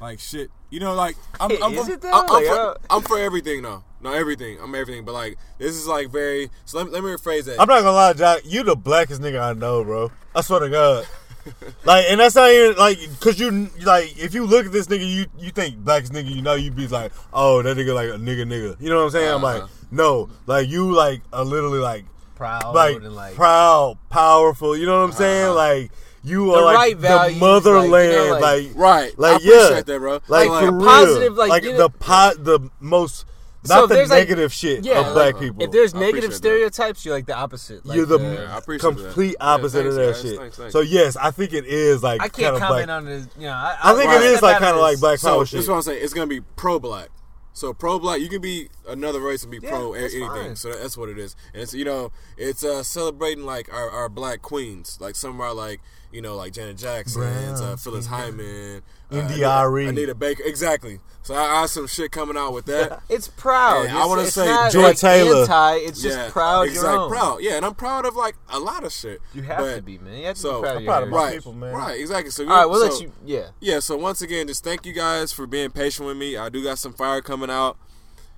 [0.00, 0.50] like shit.
[0.70, 2.10] You know, like I'm, I'm, Is I'm, it though?
[2.10, 3.84] I'm, I'm Like, for, uh, I'm for everything though.
[4.00, 4.58] No, everything.
[4.60, 5.04] I'm everything.
[5.04, 6.50] But like this is like very.
[6.64, 7.60] So let, me- let me rephrase that.
[7.60, 8.42] I'm not gonna lie, Jack.
[8.44, 10.10] You the blackest nigga I know, bro.
[10.34, 11.06] I swear to God.
[11.84, 15.06] like, and that's not even like, cause you like, if you look at this nigga,
[15.08, 18.12] you you think blackest nigga, you know, you'd be like, oh, that nigga like a
[18.12, 18.80] nigga, nigga.
[18.80, 19.28] You know what I'm saying?
[19.34, 19.86] I'm like, Uh-huh.
[19.90, 22.04] no, like you like are literally like,
[22.36, 24.76] Proud like, and like proud, powerful.
[24.76, 25.44] You know what I'm saying?
[25.46, 25.54] Uh-huh.
[25.54, 25.90] Like
[26.24, 29.18] you The are like right the values, motherland, like, you know, like, like- right.
[29.18, 29.80] like, I yeah.
[29.82, 30.12] that, bro.
[30.28, 33.26] like, Like, for a real, positive, like, like you the know- pot, the most, So
[33.68, 35.62] not if the there's, like- negative shit yeah, of black like, people.
[35.62, 36.36] if there's I negative appreciate that.
[36.36, 37.84] stereotypes, you're like the opposite.
[37.86, 39.04] Like You're the Yeah, I appreciate that.
[39.04, 40.22] complete Yeah, opposite of that guys.
[40.22, 40.38] shit.
[40.38, 40.72] Thanks, thanks.
[40.72, 42.88] So yes, I think it is like I can't comment black.
[42.88, 43.26] on it.
[43.36, 45.00] You know, I, I think it is, like, kinda like this.
[45.00, 45.68] black So power that's shit.
[45.68, 46.00] what I'm saying.
[46.02, 47.08] It's gonna be pro black.
[47.54, 50.26] So pro black, you can be another race and be Yeah, pro anything.
[50.26, 50.56] fine.
[50.56, 51.36] So that's what it is.
[51.52, 54.96] And it's you know, it's uh, celebrating like our, our black queens.
[55.00, 55.80] Like some are like
[56.12, 59.88] you know like Janet Jackson, uh, Phyllis Hyman, uh, India.Arie.
[59.88, 60.42] Anita Baker.
[60.44, 61.00] Exactly.
[61.22, 63.02] So I, I have some shit coming out with that.
[63.08, 63.84] It's proud.
[63.84, 65.40] Yeah, I wanna it's say not, Joy like, Taylor.
[65.42, 66.68] Anti, it's just yeah, proud.
[66.68, 66.90] Exactly.
[66.92, 67.10] Your own.
[67.10, 67.38] Proud.
[67.42, 69.20] Yeah, and I'm proud of like a lot of shit.
[69.34, 70.18] You have But- to be, man.
[70.18, 71.16] You have to so- be proud I'm of proud of my.
[71.16, 71.74] Right, people, man.
[71.74, 72.30] right, exactly.
[72.30, 73.12] So All right, we'll so, let you.
[73.24, 73.48] Yeah.
[73.60, 76.36] yeah, so once again, just thank you guys for being patient with me.
[76.36, 77.76] I do got some fire coming out.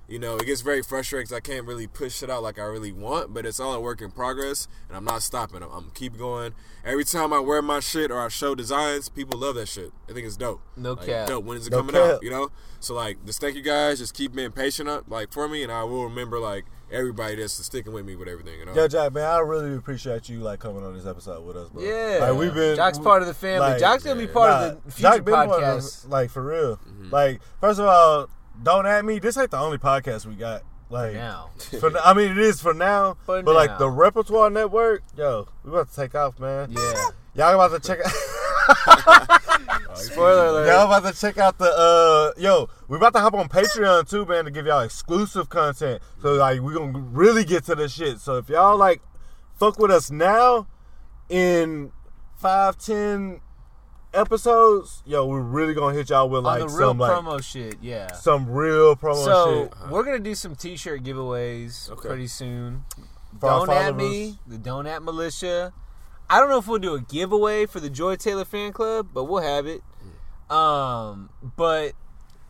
[0.07, 2.63] You know, it gets very frustrating because I can't really push it out like I
[2.65, 5.63] really want, but it's all a work in progress, and I'm not stopping.
[5.63, 6.53] I'm, I'm keep going.
[6.83, 9.91] Every time I wear my shit or I show designs, people love that shit.
[10.07, 10.61] I think it's dope.
[10.77, 11.27] No Like, cap.
[11.27, 11.43] Dope.
[11.45, 12.03] When is it No coming cap.
[12.15, 12.23] out?
[12.23, 12.49] You know.
[12.79, 13.97] So like, just thank you guys.
[13.97, 17.53] Just keep being patient up, like for me, and I will remember like everybody that's
[17.53, 18.59] sticking with me with everything.
[18.59, 18.73] You know.
[18.75, 21.81] Yeah, Jack, man, I really appreciate you like coming on this episode with us, bro.
[21.81, 22.19] Yeah.
[22.29, 22.75] like we've been.
[22.75, 23.69] Jock's part of the family.
[23.71, 26.03] like, Jock's gonna be part Nah, of the future Jock been part of podcast.
[26.03, 26.75] the- like for real.
[26.77, 27.09] Mm-hmm.
[27.09, 28.29] Like first of all,
[28.63, 29.19] don't at me.
[29.19, 30.63] This ain't the only podcast we got.
[30.89, 31.49] Like now.
[31.79, 33.17] For, I mean, it is for now.
[33.25, 36.71] For but like the repertoire network, yo, we about to take off, man.
[36.71, 37.09] Yeah.
[37.35, 38.11] Y'all about to check out.
[39.97, 40.67] Spoiler alert.
[40.67, 44.25] Y'all about to check out the uh yo, we about to hop on Patreon too,
[44.25, 46.01] man, to give y'all exclusive content.
[46.21, 48.19] So like we gonna really get to the shit.
[48.19, 49.01] So if y'all like
[49.55, 50.67] fuck with us now
[51.29, 51.91] in
[52.37, 53.41] five, ten
[54.15, 57.43] episodes, yo, we're really gonna hit y'all with like on the real some like promo
[57.43, 57.75] shit.
[57.81, 58.11] Yeah.
[58.13, 59.91] some real promo So shit.
[59.91, 62.07] we're gonna do some T-shirt giveaways Okay.
[62.07, 62.85] pretty soon.
[63.39, 63.95] For our Don't at followers.
[64.11, 65.73] me, the Don't at Militia.
[66.29, 69.25] I don't know if we'll do a giveaway for the Joy Taylor fan club, but
[69.25, 69.81] we'll have it.
[70.49, 71.93] Um, but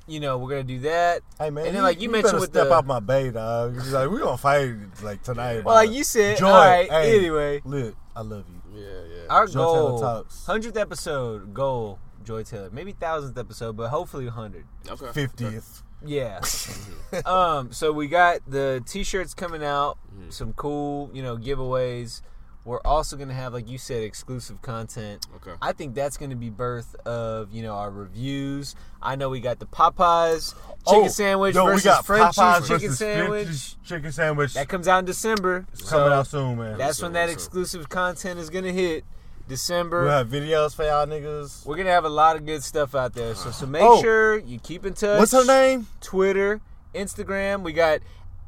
[0.08, 1.22] you know we're gonna do that.
[1.40, 3.76] Hey man, and then like you, mentioned better with step the out my bay, dog.
[3.78, 5.64] It's like we gonna fight like tonight.
[5.64, 6.90] well, like you said, Joy, all right.
[6.90, 8.82] hey, Anyway, look, I love you.
[8.82, 9.15] Yeah, yeah.
[9.30, 10.46] Our Joy Taylor goal, Talks.
[10.46, 14.66] hundredth episode goal, Joy Taylor, maybe thousandth episode, but hopefully hundred.
[14.90, 15.12] Okay.
[15.14, 15.84] Fiftieth.
[16.06, 16.42] Yeah.
[17.26, 17.72] um.
[17.72, 19.98] So we got the t-shirts coming out.
[20.30, 22.22] Some cool, you know, giveaways.
[22.64, 25.28] We're also gonna have, like you said, exclusive content.
[25.36, 25.52] Okay.
[25.62, 28.76] I think that's gonna be birth of you know our reviews.
[29.04, 30.56] I know we got the Popeyes
[30.88, 33.44] chicken sandwich Oh, yo, we versus got Frenchie's Popeyes chicken versus sandwich.
[33.46, 34.54] Frenchie's chicken sandwich.
[34.56, 35.60] That comes out in December.
[35.62, 36.78] coming So out soon, man.
[36.80, 39.06] that's when that So- exclusive content is gonna hit.
[39.48, 40.04] December.
[40.04, 41.66] we'll have videos for y'all niggas.
[41.66, 43.36] We're gonna have a lot of good stuff out there.
[43.36, 44.02] So so make Oh.
[44.02, 45.20] sure you keep in touch.
[45.20, 45.88] What's her name?
[46.02, 46.62] Twitter,
[46.94, 47.64] Instagram.
[47.64, 48.00] We got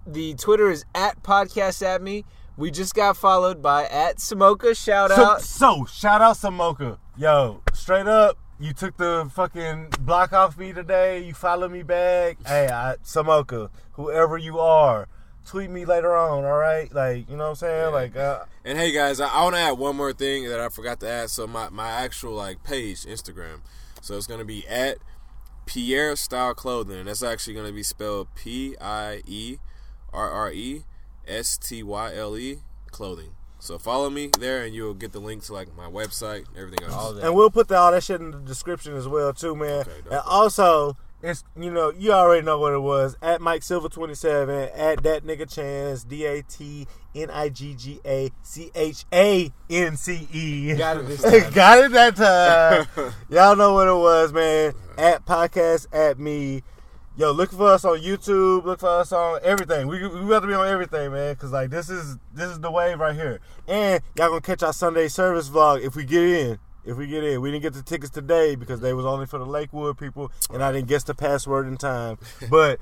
[0.05, 2.25] the Twitter is at podcast at me.
[2.55, 4.75] We just got followed by at Samoka.
[4.75, 5.41] Shout So, out.
[5.41, 6.97] so shout out Samoka.
[7.15, 11.23] Yo, straight up, you took the fucking block off me today.
[11.23, 12.37] You follow me back.
[12.47, 15.07] Hey, I, Samoka, whoever you are,
[15.47, 16.43] tweet me later on.
[16.45, 17.93] All right, like you know what I'm saying.
[17.93, 20.69] Like, uh, And hey guys, I, I want to add one more thing that I
[20.69, 21.29] forgot to add.
[21.29, 23.61] So my, my actual like page, Instagram.
[24.01, 24.97] So it's gonna be at
[25.65, 26.99] Pierre Style Clothing.
[26.99, 29.57] And that's actually gonna be spelled P I E
[30.13, 30.83] R R E
[31.27, 32.59] S T Y L E
[32.91, 33.31] Clothing.
[33.59, 36.85] So follow me there, and you'll get the link to like my website and everything
[36.85, 36.93] else.
[36.93, 37.25] All that.
[37.25, 39.81] and we'll put the, all that shit in the description as well too, man.
[39.81, 43.89] Okay, and also, it's you know you already know what it was at Mike Silver
[43.89, 48.71] twenty seven at that nigga Chance D A T N I G G A C
[48.75, 50.75] H A N C E.
[50.75, 51.53] Got it this time.
[51.53, 53.13] Got it that time.
[53.29, 54.73] Y'all know what it was, man.
[54.97, 56.61] At podcast at me.
[57.15, 58.63] Yo, look for us on YouTube.
[58.65, 59.87] Look for us on everything.
[59.87, 61.35] We we got to be on everything, man.
[61.35, 63.39] Cause like this is this is the wave right here.
[63.67, 66.59] And y'all gonna catch our Sunday service vlog if we get in.
[66.87, 69.37] If we get in, we didn't get the tickets today because they was only for
[69.37, 72.17] the Lakewood people, and I didn't guess the password in time.
[72.49, 72.79] But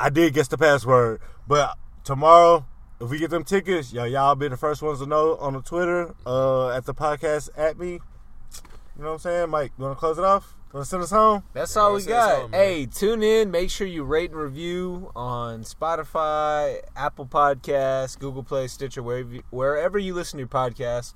[0.00, 1.20] I did guess the password.
[1.46, 2.66] But tomorrow,
[3.00, 5.62] if we get them tickets, y'all y'all be the first ones to know on the
[5.62, 7.92] Twitter, uh, at the podcast at me.
[7.92, 9.72] You know what I'm saying, Mike?
[9.78, 10.54] You wanna close it off?
[10.68, 11.42] You wanna send us home?
[11.52, 12.42] That's all we That's- that's got.
[12.42, 12.60] all, man.
[12.60, 13.50] hey, tune in.
[13.52, 19.42] Make sure you rate and review on Spotify, Apple Podcasts, Google Play, Stitcher, wherever you,
[19.50, 21.14] wherever you listen to your podcast.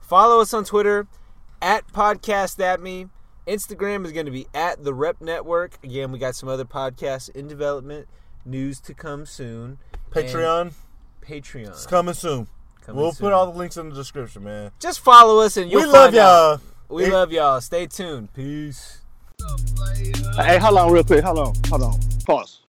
[0.00, 1.06] Follow us on Twitter
[1.62, 3.06] at podcast at me.
[3.46, 5.78] Instagram is going to be at the Rep Network.
[5.82, 8.06] Again, we got some other podcasts in development.
[8.44, 9.78] News to come soon.
[10.10, 10.72] Patreon, And
[11.22, 11.68] Patreon.
[11.68, 12.48] it's coming soon.
[12.82, 13.26] coming we'll soon.
[13.28, 14.70] put all the links in the description, man.
[14.80, 16.60] Just follow us and you'll we love find out.
[16.60, 16.60] y'all.
[16.88, 17.60] We It- love y'all.
[17.60, 18.32] Stay tuned.
[18.34, 18.98] Peace.
[20.36, 21.24] Hey, hold on real quick.
[21.24, 21.54] Hold on.
[21.68, 21.98] Hold on.
[22.26, 22.60] Pause.